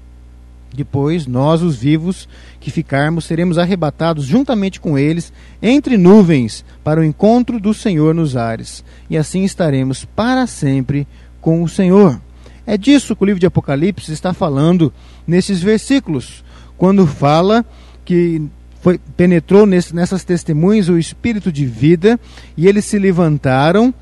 Depois, 0.75 1.27
nós, 1.27 1.63
os 1.63 1.77
vivos, 1.77 2.29
que 2.61 2.71
ficarmos, 2.71 3.25
seremos 3.25 3.59
arrebatados 3.59 4.25
juntamente 4.25 4.81
com 4.81 4.99
eles 4.99 5.33
entre 5.63 5.97
nuvens 5.97 6.65
para 6.85 7.01
o 7.01 7.05
encontro 7.05 7.59
do 7.59 7.73
Senhor 7.73 8.15
nos 8.15 8.37
ares, 8.37 8.85
e 9.09 9.17
assim 9.17 9.45
estaremos 9.45 10.05
para 10.05 10.47
sempre 10.47 11.07
com 11.41 11.63
o 11.63 11.69
Senhor. 11.69 12.21
É 12.67 12.77
disso 12.77 13.17
que 13.17 13.23
o 13.23 13.27
livro 13.27 13.41
de 13.41 13.47
Apocalipse 13.47 14.13
está 14.13 14.35
falando 14.35 14.93
nesses 15.27 15.63
versículos, 15.63 16.45
quando 16.77 17.07
fala 17.07 17.65
que 18.05 18.43
foi, 18.81 18.99
penetrou 19.17 19.67
nesse, 19.67 19.95
nessas 19.95 20.23
testemunhas 20.23 20.89
o 20.89 20.99
espírito 20.99 21.51
de 21.51 21.65
vida, 21.65 22.21
e 22.57 22.69
eles 22.69 22.85
se 22.85 22.99
levantaram 22.99 23.93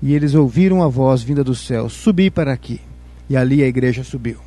e 0.00 0.14
eles 0.14 0.34
ouviram 0.34 0.82
a 0.82 0.88
voz 0.88 1.22
vinda 1.22 1.42
do 1.42 1.54
céu: 1.54 1.88
Subi 1.88 2.30
para 2.30 2.52
aqui. 2.52 2.80
E 3.28 3.36
ali 3.36 3.62
a 3.62 3.66
igreja 3.66 4.04
subiu 4.04 4.38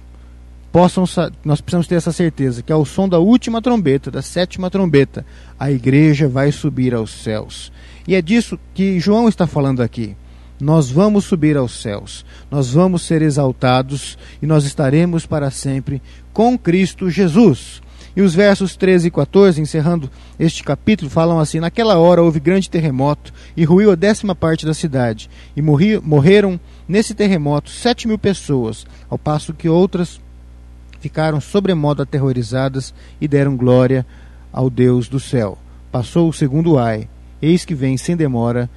possam 0.71 1.05
nós 1.43 1.61
precisamos 1.61 1.87
ter 1.87 1.95
essa 1.95 2.11
certeza 2.11 2.61
que 2.61 2.71
ao 2.71 2.85
som 2.85 3.07
da 3.07 3.19
última 3.19 3.61
trombeta, 3.61 4.11
da 4.11 4.21
sétima 4.21 4.69
trombeta, 4.69 5.25
a 5.59 5.71
igreja 5.71 6.27
vai 6.27 6.51
subir 6.51 6.93
aos 6.93 7.11
céus. 7.11 7.71
E 8.07 8.15
é 8.15 8.21
disso 8.21 8.59
que 8.73 8.99
João 8.99 9.27
está 9.27 9.45
falando 9.45 9.81
aqui. 9.81 10.15
Nós 10.59 10.89
vamos 10.89 11.25
subir 11.25 11.55
aos 11.55 11.79
céus, 11.81 12.25
nós 12.49 12.73
vamos 12.73 13.03
ser 13.03 13.21
exaltados 13.21 14.17
e 14.41 14.47
nós 14.47 14.65
estaremos 14.65 15.23
para 15.23 15.51
sempre 15.51 16.01
com 16.33 16.57
Cristo 16.57 17.11
Jesus. 17.11 17.79
E 18.15 18.21
os 18.23 18.33
versos 18.33 18.75
13 18.75 19.09
e 19.09 19.11
14, 19.11 19.61
encerrando 19.61 20.09
este 20.39 20.63
capítulo, 20.63 21.11
falam 21.11 21.39
assim: 21.39 21.59
Naquela 21.59 21.99
hora 21.99 22.23
houve 22.23 22.39
grande 22.39 22.67
terremoto 22.67 23.31
e 23.55 23.63
ruiu 23.63 23.91
a 23.91 23.95
décima 23.95 24.33
parte 24.33 24.65
da 24.65 24.73
cidade, 24.73 25.29
e 25.55 25.61
morri, 25.61 25.99
morreram 25.99 26.59
nesse 26.87 27.13
terremoto 27.13 27.69
sete 27.69 28.07
mil 28.07 28.17
pessoas, 28.17 28.87
ao 29.07 29.19
passo 29.19 29.53
que 29.53 29.69
outras 29.69 30.19
ficaram 30.99 31.39
sobremodo 31.39 32.01
aterrorizadas 32.01 32.93
e 33.19 33.27
deram 33.27 33.55
glória 33.55 34.05
ao 34.51 34.69
Deus 34.69 35.07
do 35.07 35.19
céu. 35.19 35.57
Passou 35.91 36.29
o 36.29 36.33
segundo 36.33 36.77
ai, 36.77 37.07
eis 37.41 37.65
que 37.65 37.75
vem 37.75 37.97
sem 37.97 38.15
demora, 38.15 38.69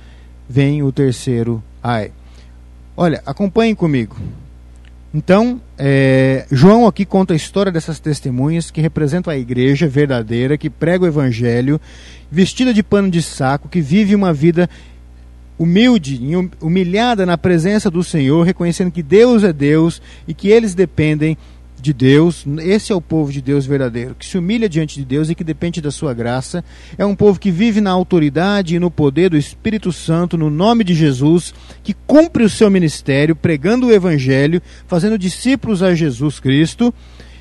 vem 0.49 0.83
o 0.83 0.93
terceiro 0.93 1.62
ai. 1.83 2.12
Olha, 2.97 3.23
acompanhem 3.25 3.75
comigo. 3.75 4.16
Então, 5.12 5.61
é, 5.77 6.47
João 6.53 6.87
aqui 6.87 7.05
conta 7.05 7.33
a 7.33 7.37
história 7.37 7.73
dessas 7.73 7.99
testemunhas 7.99 8.71
que 8.71 8.81
representam 8.81 9.33
a 9.33 9.37
igreja 9.37 9.89
verdadeira, 9.89 10.57
que 10.57 10.71
prega 10.71 11.05
o 11.05 11.09
evangelho, 11.09 11.81
vestida 12.31 12.73
de 12.73 12.83
pano 12.83 13.11
de 13.11 13.21
saco, 13.21 13.68
que 13.68 13.81
vive 13.81 14.14
uma 14.14 14.33
vida 14.33 14.71
humilde, 15.59 16.21
humilhada 16.61 17.27
na 17.27 17.37
presença 17.37 17.91
do 17.91 18.05
Senhor, 18.05 18.45
reconhecendo 18.47 18.93
que 18.93 19.03
Deus 19.03 19.43
é 19.43 19.53
Deus 19.53 20.01
e 20.29 20.33
que 20.33 20.49
eles 20.49 20.75
dependem 20.75 21.37
de 21.81 21.93
Deus, 21.93 22.45
esse 22.61 22.93
é 22.93 22.95
o 22.95 23.01
povo 23.01 23.33
de 23.33 23.41
Deus 23.41 23.66
verdadeiro, 23.66 24.14
que 24.18 24.26
se 24.26 24.39
humilha 24.39 24.68
diante 24.68 24.97
de 24.97 25.05
Deus 25.05 25.31
e 25.31 25.35
que 25.35 25.45
depende 25.45 25.81
da 25.81 25.91
sua 25.91 26.12
graça. 26.12 26.64
É 26.97 27.05
um 27.05 27.16
povo 27.16 27.39
que 27.39 27.51
vive 27.51 27.81
na 27.81 27.91
autoridade 27.91 28.76
e 28.76 28.78
no 28.78 28.91
poder 28.91 29.31
do 29.31 29.37
Espírito 29.37 29.93
Santo, 29.93 30.37
no 30.37 30.51
nome 30.51 30.85
de 30.85 30.95
Jesus, 30.95 31.55
que 31.83 31.95
cumpre 32.07 32.45
o 32.45 32.51
seu 32.51 32.70
ministério 32.70 33.35
pregando 33.35 33.87
o 33.87 33.93
evangelho, 33.93 34.62
fazendo 34.87 35.18
discípulos 35.18 35.83
a 35.83 35.95
Jesus 35.95 36.39
Cristo 36.39 36.93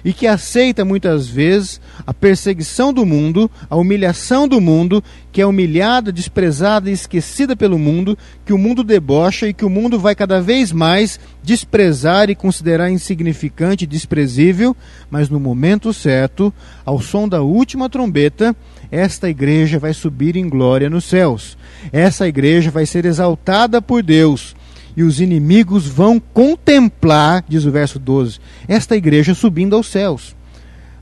e 0.03 0.13
que 0.13 0.27
aceita 0.27 0.85
muitas 0.85 1.27
vezes 1.27 1.79
a 2.05 2.13
perseguição 2.13 2.93
do 2.93 3.05
mundo, 3.05 3.49
a 3.69 3.75
humilhação 3.75 4.47
do 4.47 4.61
mundo, 4.61 5.03
que 5.31 5.41
é 5.41 5.45
humilhada, 5.45 6.11
desprezada 6.11 6.89
e 6.89 6.93
esquecida 6.93 7.55
pelo 7.55 7.77
mundo, 7.77 8.17
que 8.45 8.53
o 8.53 8.57
mundo 8.57 8.83
debocha 8.83 9.47
e 9.47 9.53
que 9.53 9.65
o 9.65 9.69
mundo 9.69 9.99
vai 9.99 10.15
cada 10.15 10.41
vez 10.41 10.71
mais 10.71 11.19
desprezar 11.43 12.29
e 12.29 12.35
considerar 12.35 12.89
insignificante 12.89 13.83
e 13.83 13.87
desprezível, 13.87 14.75
mas 15.09 15.29
no 15.29 15.39
momento 15.39 15.93
certo, 15.93 16.53
ao 16.85 17.01
som 17.01 17.27
da 17.27 17.41
última 17.41 17.89
trombeta, 17.89 18.55
esta 18.91 19.29
igreja 19.29 19.77
vai 19.77 19.93
subir 19.93 20.35
em 20.35 20.49
glória 20.49 20.89
nos 20.89 21.05
céus. 21.05 21.57
Essa 21.91 22.27
igreja 22.27 22.71
vai 22.71 22.85
ser 22.85 23.05
exaltada 23.05 23.81
por 23.81 24.01
Deus 24.01 24.55
e 24.99 25.03
os 25.03 25.21
inimigos 25.21 25.87
vão 25.87 26.19
contemplar, 26.19 27.45
diz 27.47 27.63
o 27.63 27.71
verso 27.71 27.97
12, 27.97 28.37
esta 28.67 28.97
igreja 28.97 29.33
subindo 29.33 29.73
aos 29.73 29.87
céus. 29.87 30.35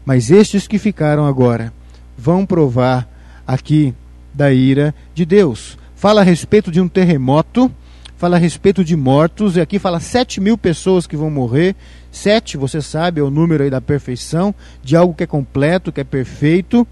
Mas 0.05 0.29
estes 0.29 0.67
que 0.67 0.77
ficaram 0.77 1.25
agora 1.25 1.73
vão 2.15 2.45
provar 2.45 3.09
aqui 3.47 3.95
da 4.31 4.53
ira 4.53 4.93
de 5.15 5.25
Deus. 5.25 5.79
Fala 5.95 6.21
a 6.21 6.23
respeito 6.23 6.69
de 6.69 6.79
um 6.79 6.87
terremoto, 6.87 7.71
fala 8.17 8.35
a 8.35 8.39
respeito 8.39 8.85
de 8.85 8.95
mortos, 8.95 9.57
e 9.57 9.61
aqui 9.61 9.79
fala 9.79 9.99
sete 9.99 10.39
mil 10.39 10.59
pessoas 10.59 11.07
que 11.07 11.17
vão 11.17 11.31
morrer. 11.31 11.75
Sete, 12.11 12.55
você 12.55 12.83
sabe, 12.83 13.19
é 13.19 13.23
o 13.23 13.31
número 13.31 13.63
aí 13.63 13.71
da 13.71 13.81
perfeição, 13.81 14.53
de 14.83 14.95
algo 14.95 15.15
que 15.15 15.23
é 15.23 15.27
completo, 15.27 15.91
que 15.91 16.01
é 16.01 16.03
perfeito. 16.03 16.85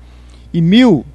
E 0.51 0.59
mil, 0.59 1.05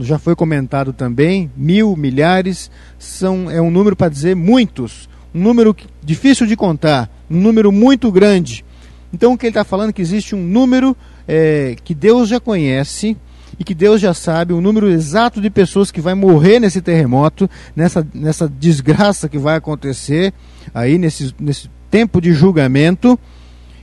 já 0.00 0.18
foi 0.18 0.34
comentado 0.34 0.92
também, 0.92 1.48
mil, 1.56 1.94
milhares, 1.94 2.72
são, 2.98 3.48
é 3.48 3.62
um 3.62 3.70
número 3.70 3.94
para 3.94 4.08
dizer 4.08 4.34
muitos 4.34 5.07
número 5.32 5.74
difícil 6.02 6.46
de 6.46 6.56
contar, 6.56 7.10
um 7.30 7.40
número 7.40 7.70
muito 7.70 8.10
grande. 8.10 8.64
Então 9.12 9.32
o 9.32 9.38
que 9.38 9.46
ele 9.46 9.50
está 9.50 9.64
falando 9.64 9.90
é 9.90 9.92
que 9.92 10.02
existe 10.02 10.34
um 10.34 10.42
número 10.42 10.96
é, 11.26 11.76
que 11.82 11.94
Deus 11.94 12.28
já 12.28 12.38
conhece 12.40 13.16
e 13.58 13.64
que 13.64 13.74
Deus 13.74 14.00
já 14.00 14.14
sabe 14.14 14.52
o 14.52 14.60
número 14.60 14.88
exato 14.88 15.40
de 15.40 15.50
pessoas 15.50 15.90
que 15.90 16.00
vai 16.00 16.14
morrer 16.14 16.60
nesse 16.60 16.80
terremoto, 16.80 17.48
nessa, 17.74 18.06
nessa 18.14 18.48
desgraça 18.48 19.28
que 19.28 19.38
vai 19.38 19.56
acontecer 19.56 20.32
aí 20.74 20.98
nesse, 20.98 21.34
nesse 21.38 21.70
tempo 21.90 22.20
de 22.20 22.32
julgamento. 22.32 23.18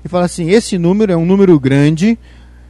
E 0.04 0.08
fala 0.10 0.26
assim: 0.26 0.50
esse 0.50 0.78
número 0.78 1.12
é 1.12 1.18
um 1.18 1.26
número 1.26 1.60
grande, 1.60 2.18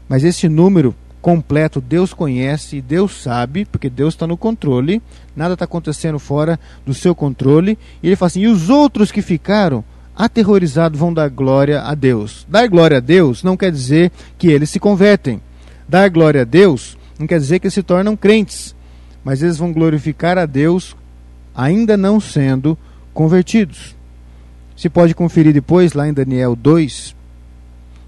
mas 0.08 0.24
esse 0.24 0.48
número 0.48 0.96
completo, 1.26 1.82
Deus 1.82 2.14
conhece, 2.14 2.80
Deus 2.80 3.24
sabe, 3.24 3.66
porque 3.66 3.90
Deus 3.90 4.14
está 4.14 4.28
no 4.28 4.38
controle, 4.38 5.02
nada 5.36 5.56
está 5.56 5.66
acontecendo 5.66 6.20
fora 6.20 6.60
do 6.86 6.94
seu 6.94 7.16
controle. 7.16 7.80
E 8.04 8.06
ele 8.06 8.16
fala 8.16 8.28
assim: 8.28 8.42
e 8.42 8.48
os 8.48 8.70
outros 8.70 9.12
que 9.12 9.24
ficaram 9.24 9.84
aterrorizados 10.16 11.00
vão 11.00 11.12
dar 11.12 11.28
glória 11.30 11.82
a 11.82 11.96
Deus. 11.96 12.46
Dar 12.48 12.68
glória 12.68 12.98
a 12.98 13.00
Deus 13.00 13.42
não 13.42 13.58
quer 13.58 13.72
dizer 13.72 14.12
que 14.38 14.50
eles 14.50 14.70
se 14.70 14.80
convertem. 14.80 15.42
Dar 15.90 16.08
glória 16.12 16.42
a 16.42 16.46
Deus 16.46 16.96
não 17.18 17.26
quer 17.26 17.40
dizer 17.40 17.58
que 17.58 17.66
eles 17.66 17.74
se 17.74 17.82
tornam 17.82 18.16
crentes, 18.16 18.76
mas 19.24 19.42
eles 19.42 19.58
vão 19.58 19.74
glorificar 19.74 20.38
a 20.38 20.46
Deus 20.46 20.96
ainda 21.56 21.98
não 21.98 22.20
sendo 22.20 22.78
convertidos. 23.16 23.96
Se 24.78 24.90
pode 24.90 25.16
conferir 25.16 25.54
depois 25.54 25.94
lá 25.94 26.08
em 26.08 26.14
Daniel 26.14 26.56
2, 26.56 27.16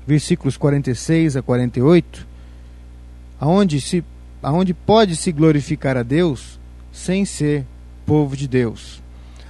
versículos 0.05 0.55
46 0.55 1.36
a 1.36 1.41
48 1.41 2.36
aonde, 3.39 3.79
se, 3.81 4.03
aonde 4.41 4.73
pode 4.73 5.15
se 5.15 5.31
glorificar 5.31 5.97
a 5.97 6.03
Deus 6.03 6.59
sem 6.91 7.25
ser 7.25 7.65
povo 8.05 8.35
de 8.35 8.47
Deus. 8.47 9.01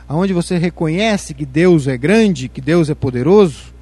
Aonde 0.07 0.33
você 0.33 0.57
reconhece 0.57 1.33
que 1.33 1.45
Deus 1.45 1.87
é 1.87 1.97
grande, 1.97 2.49
que 2.49 2.61
Deus 2.61 2.89
é 2.89 2.95
poderoso, 2.95 3.73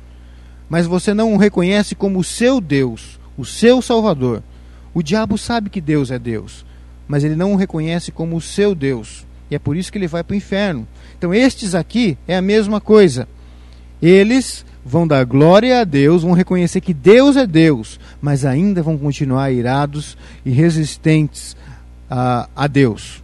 mas 0.70 0.88
você 0.88 1.14
não 1.14 1.34
o 1.34 1.38
reconhece 1.38 1.96
como 1.96 2.20
o 2.20 2.24
seu 2.24 2.60
Deus, 2.60 3.20
o 3.38 3.46
seu 3.46 3.82
Salvador. 3.82 4.42
O 4.94 5.04
diabo 5.04 5.38
sabe 5.38 5.70
que 5.70 5.82
Deus 5.82 6.10
é 6.10 6.18
Deus, 6.18 6.66
mas 7.08 7.24
ele 7.24 7.36
não 7.36 7.54
o 7.54 7.58
reconhece 7.58 8.12
como 8.12 8.36
o 8.36 8.42
seu 8.42 8.74
Deus. 8.74 9.26
E 9.50 9.56
é 9.56 9.60
por 9.60 9.78
isso 9.78 9.92
que 9.92 9.98
ele 9.98 10.08
vai 10.08 10.24
para 10.24 10.34
o 10.34 10.38
inferno. 10.38 10.88
Então, 11.18 11.34
estes 11.34 11.76
aqui 11.76 12.18
é 12.28 12.36
a 12.36 12.42
mesma 12.42 12.82
coisa. 12.82 13.28
Eles 14.02 14.65
vão 14.86 15.08
dar 15.08 15.26
glória 15.26 15.82
a 15.82 15.84
Deus, 15.84 16.22
vão 16.22 16.34
reconhecer 16.34 16.80
que 16.80 16.94
Deus 16.94 17.36
é 17.36 17.48
Deus, 17.48 18.00
mas 18.22 18.46
ainda 18.46 18.84
vão 18.84 18.96
continuar 18.98 19.52
irados 19.52 20.16
e 20.46 20.52
resistentes 20.52 21.58
a, 22.08 22.48
a 22.56 22.68
Deus. 22.68 23.24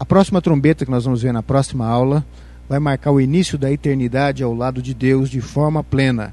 A 0.00 0.06
próxima 0.06 0.40
trombeta 0.40 0.86
que 0.86 0.90
nós 0.90 1.04
vamos 1.04 1.22
ver 1.22 1.32
na 1.32 1.42
próxima 1.42 1.86
aula 1.86 2.24
vai 2.66 2.78
marcar 2.78 3.10
o 3.10 3.20
início 3.20 3.58
da 3.58 3.70
eternidade 3.70 4.42
ao 4.42 4.54
lado 4.54 4.80
de 4.80 4.94
Deus 4.94 5.28
de 5.28 5.42
forma 5.42 5.84
plena 5.84 6.32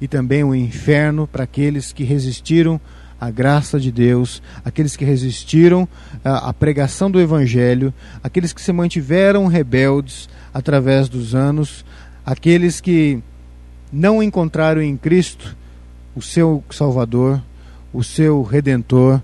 e 0.00 0.06
também 0.06 0.44
o 0.44 0.54
inferno 0.54 1.26
para 1.26 1.44
aqueles 1.44 1.92
que 1.92 2.04
resistiram 2.04 2.80
à 3.18 3.30
graça 3.30 3.80
de 3.80 3.90
Deus, 3.90 4.42
aqueles 4.64 4.94
que 4.94 5.04
resistiram 5.04 5.88
à, 6.22 6.50
à 6.50 6.52
pregação 6.52 7.10
do 7.10 7.20
Evangelho, 7.20 7.92
aqueles 8.22 8.52
que 8.52 8.60
se 8.60 8.72
mantiveram 8.72 9.46
rebeldes 9.46 10.28
através 10.52 11.08
dos 11.08 11.34
anos, 11.34 11.84
aqueles 12.26 12.80
que 12.80 13.22
não 13.92 14.20
encontraram 14.20 14.82
em 14.82 14.96
Cristo 14.96 15.56
o 16.16 16.20
seu 16.20 16.64
Salvador, 16.70 17.40
o 17.92 18.02
seu 18.02 18.42
Redentor, 18.42 19.22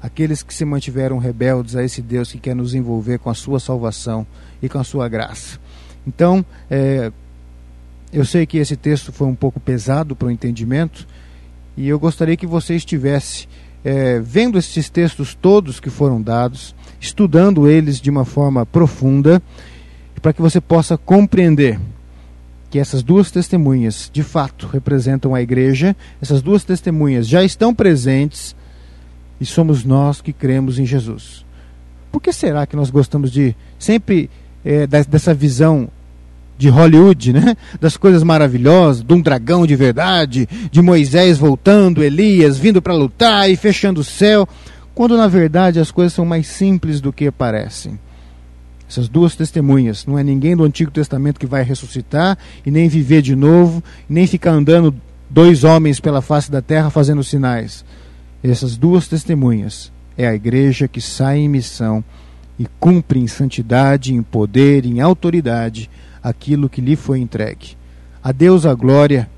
aqueles 0.00 0.42
que 0.42 0.54
se 0.54 0.64
mantiveram 0.64 1.18
rebeldes 1.18 1.74
a 1.74 1.82
esse 1.82 2.00
Deus 2.00 2.30
que 2.30 2.38
quer 2.38 2.54
nos 2.54 2.74
envolver 2.74 3.18
com 3.18 3.28
a 3.28 3.34
sua 3.34 3.58
salvação 3.58 4.24
e 4.62 4.68
com 4.68 4.78
a 4.78 4.84
sua 4.84 5.08
graça. 5.08 5.58
Então, 6.06 6.44
é, 6.70 7.10
eu 8.12 8.24
sei 8.24 8.46
que 8.46 8.58
esse 8.58 8.76
texto 8.76 9.10
foi 9.10 9.26
um 9.26 9.34
pouco 9.34 9.58
pesado 9.58 10.14
para 10.14 10.28
o 10.28 10.30
entendimento 10.30 11.08
e 11.76 11.88
eu 11.88 11.98
gostaria 11.98 12.36
que 12.36 12.46
você 12.46 12.76
estivesse 12.76 13.48
é, 13.82 14.20
vendo 14.20 14.58
esses 14.58 14.88
textos 14.88 15.34
todos 15.34 15.80
que 15.80 15.90
foram 15.90 16.22
dados, 16.22 16.74
estudando 17.00 17.68
eles 17.68 18.00
de 18.00 18.10
uma 18.10 18.24
forma 18.24 18.64
profunda, 18.64 19.42
para 20.22 20.32
que 20.32 20.40
você 20.40 20.60
possa 20.60 20.96
compreender 20.96 21.78
que 22.74 22.78
essas 22.80 23.04
duas 23.04 23.30
testemunhas 23.30 24.10
de 24.12 24.24
fato 24.24 24.66
representam 24.66 25.32
a 25.32 25.40
igreja, 25.40 25.94
essas 26.20 26.42
duas 26.42 26.64
testemunhas 26.64 27.28
já 27.28 27.44
estão 27.44 27.72
presentes 27.72 28.56
e 29.40 29.46
somos 29.46 29.84
nós 29.84 30.20
que 30.20 30.32
cremos 30.32 30.76
em 30.76 30.84
Jesus. 30.84 31.46
Por 32.10 32.20
que 32.20 32.32
será 32.32 32.66
que 32.66 32.74
nós 32.74 32.90
gostamos 32.90 33.30
de 33.30 33.54
sempre 33.78 34.28
é, 34.64 34.88
dessa 34.88 35.32
visão 35.32 35.88
de 36.58 36.68
Hollywood, 36.68 37.32
né? 37.32 37.56
Das 37.80 37.96
coisas 37.96 38.24
maravilhosas, 38.24 39.04
de 39.04 39.14
um 39.14 39.20
dragão 39.20 39.64
de 39.64 39.76
verdade, 39.76 40.48
de 40.68 40.82
Moisés 40.82 41.38
voltando, 41.38 42.02
Elias 42.02 42.58
vindo 42.58 42.82
para 42.82 42.92
lutar 42.92 43.48
e 43.48 43.54
fechando 43.54 44.00
o 44.00 44.04
céu, 44.04 44.48
quando 44.96 45.16
na 45.16 45.28
verdade 45.28 45.78
as 45.78 45.92
coisas 45.92 46.12
são 46.12 46.24
mais 46.24 46.48
simples 46.48 47.00
do 47.00 47.12
que 47.12 47.30
parecem. 47.30 48.00
Essas 48.94 49.08
duas 49.08 49.34
testemunhas, 49.34 50.06
não 50.06 50.16
é 50.16 50.22
ninguém 50.22 50.54
do 50.54 50.62
Antigo 50.62 50.88
Testamento 50.88 51.40
que 51.40 51.46
vai 51.46 51.64
ressuscitar 51.64 52.38
e 52.64 52.70
nem 52.70 52.88
viver 52.88 53.22
de 53.22 53.34
novo, 53.34 53.82
nem 54.08 54.24
ficar 54.24 54.52
andando 54.52 54.94
dois 55.28 55.64
homens 55.64 55.98
pela 55.98 56.22
face 56.22 56.48
da 56.48 56.62
terra 56.62 56.90
fazendo 56.90 57.24
sinais. 57.24 57.84
Essas 58.40 58.76
duas 58.76 59.08
testemunhas 59.08 59.90
é 60.16 60.28
a 60.28 60.34
igreja 60.34 60.86
que 60.86 61.00
sai 61.00 61.38
em 61.38 61.48
missão 61.48 62.04
e 62.56 62.68
cumpre 62.78 63.18
em 63.18 63.26
santidade, 63.26 64.14
em 64.14 64.22
poder, 64.22 64.86
em 64.86 65.00
autoridade 65.00 65.90
aquilo 66.22 66.68
que 66.68 66.80
lhe 66.80 66.94
foi 66.94 67.18
entregue. 67.18 67.76
A 68.22 68.30
Deus 68.30 68.64
a 68.64 68.74
glória. 68.74 69.28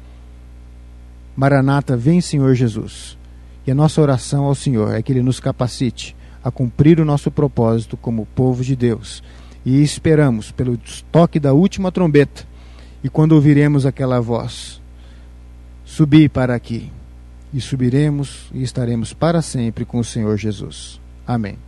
Maranata, 1.34 1.96
vem 1.96 2.20
Senhor 2.20 2.54
Jesus. 2.54 3.16
E 3.66 3.70
a 3.70 3.74
nossa 3.74 4.02
oração 4.02 4.44
ao 4.44 4.54
Senhor 4.54 4.94
é 4.94 5.00
que 5.00 5.14
Ele 5.14 5.22
nos 5.22 5.40
capacite 5.40 6.14
a 6.44 6.50
cumprir 6.50 7.00
o 7.00 7.06
nosso 7.06 7.30
propósito 7.30 7.96
como 7.96 8.26
povo 8.26 8.62
de 8.62 8.76
Deus. 8.76 9.22
E 9.66 9.82
esperamos 9.82 10.52
pelo 10.52 10.78
toque 11.10 11.40
da 11.40 11.52
última 11.52 11.90
trombeta. 11.90 12.44
E 13.02 13.08
quando 13.08 13.32
ouviremos 13.32 13.84
aquela 13.84 14.20
voz, 14.20 14.80
subi 15.84 16.28
para 16.28 16.54
aqui. 16.54 16.88
E 17.52 17.60
subiremos 17.60 18.48
e 18.54 18.62
estaremos 18.62 19.12
para 19.12 19.42
sempre 19.42 19.84
com 19.84 19.98
o 19.98 20.04
Senhor 20.04 20.36
Jesus. 20.36 21.00
Amém. 21.26 21.65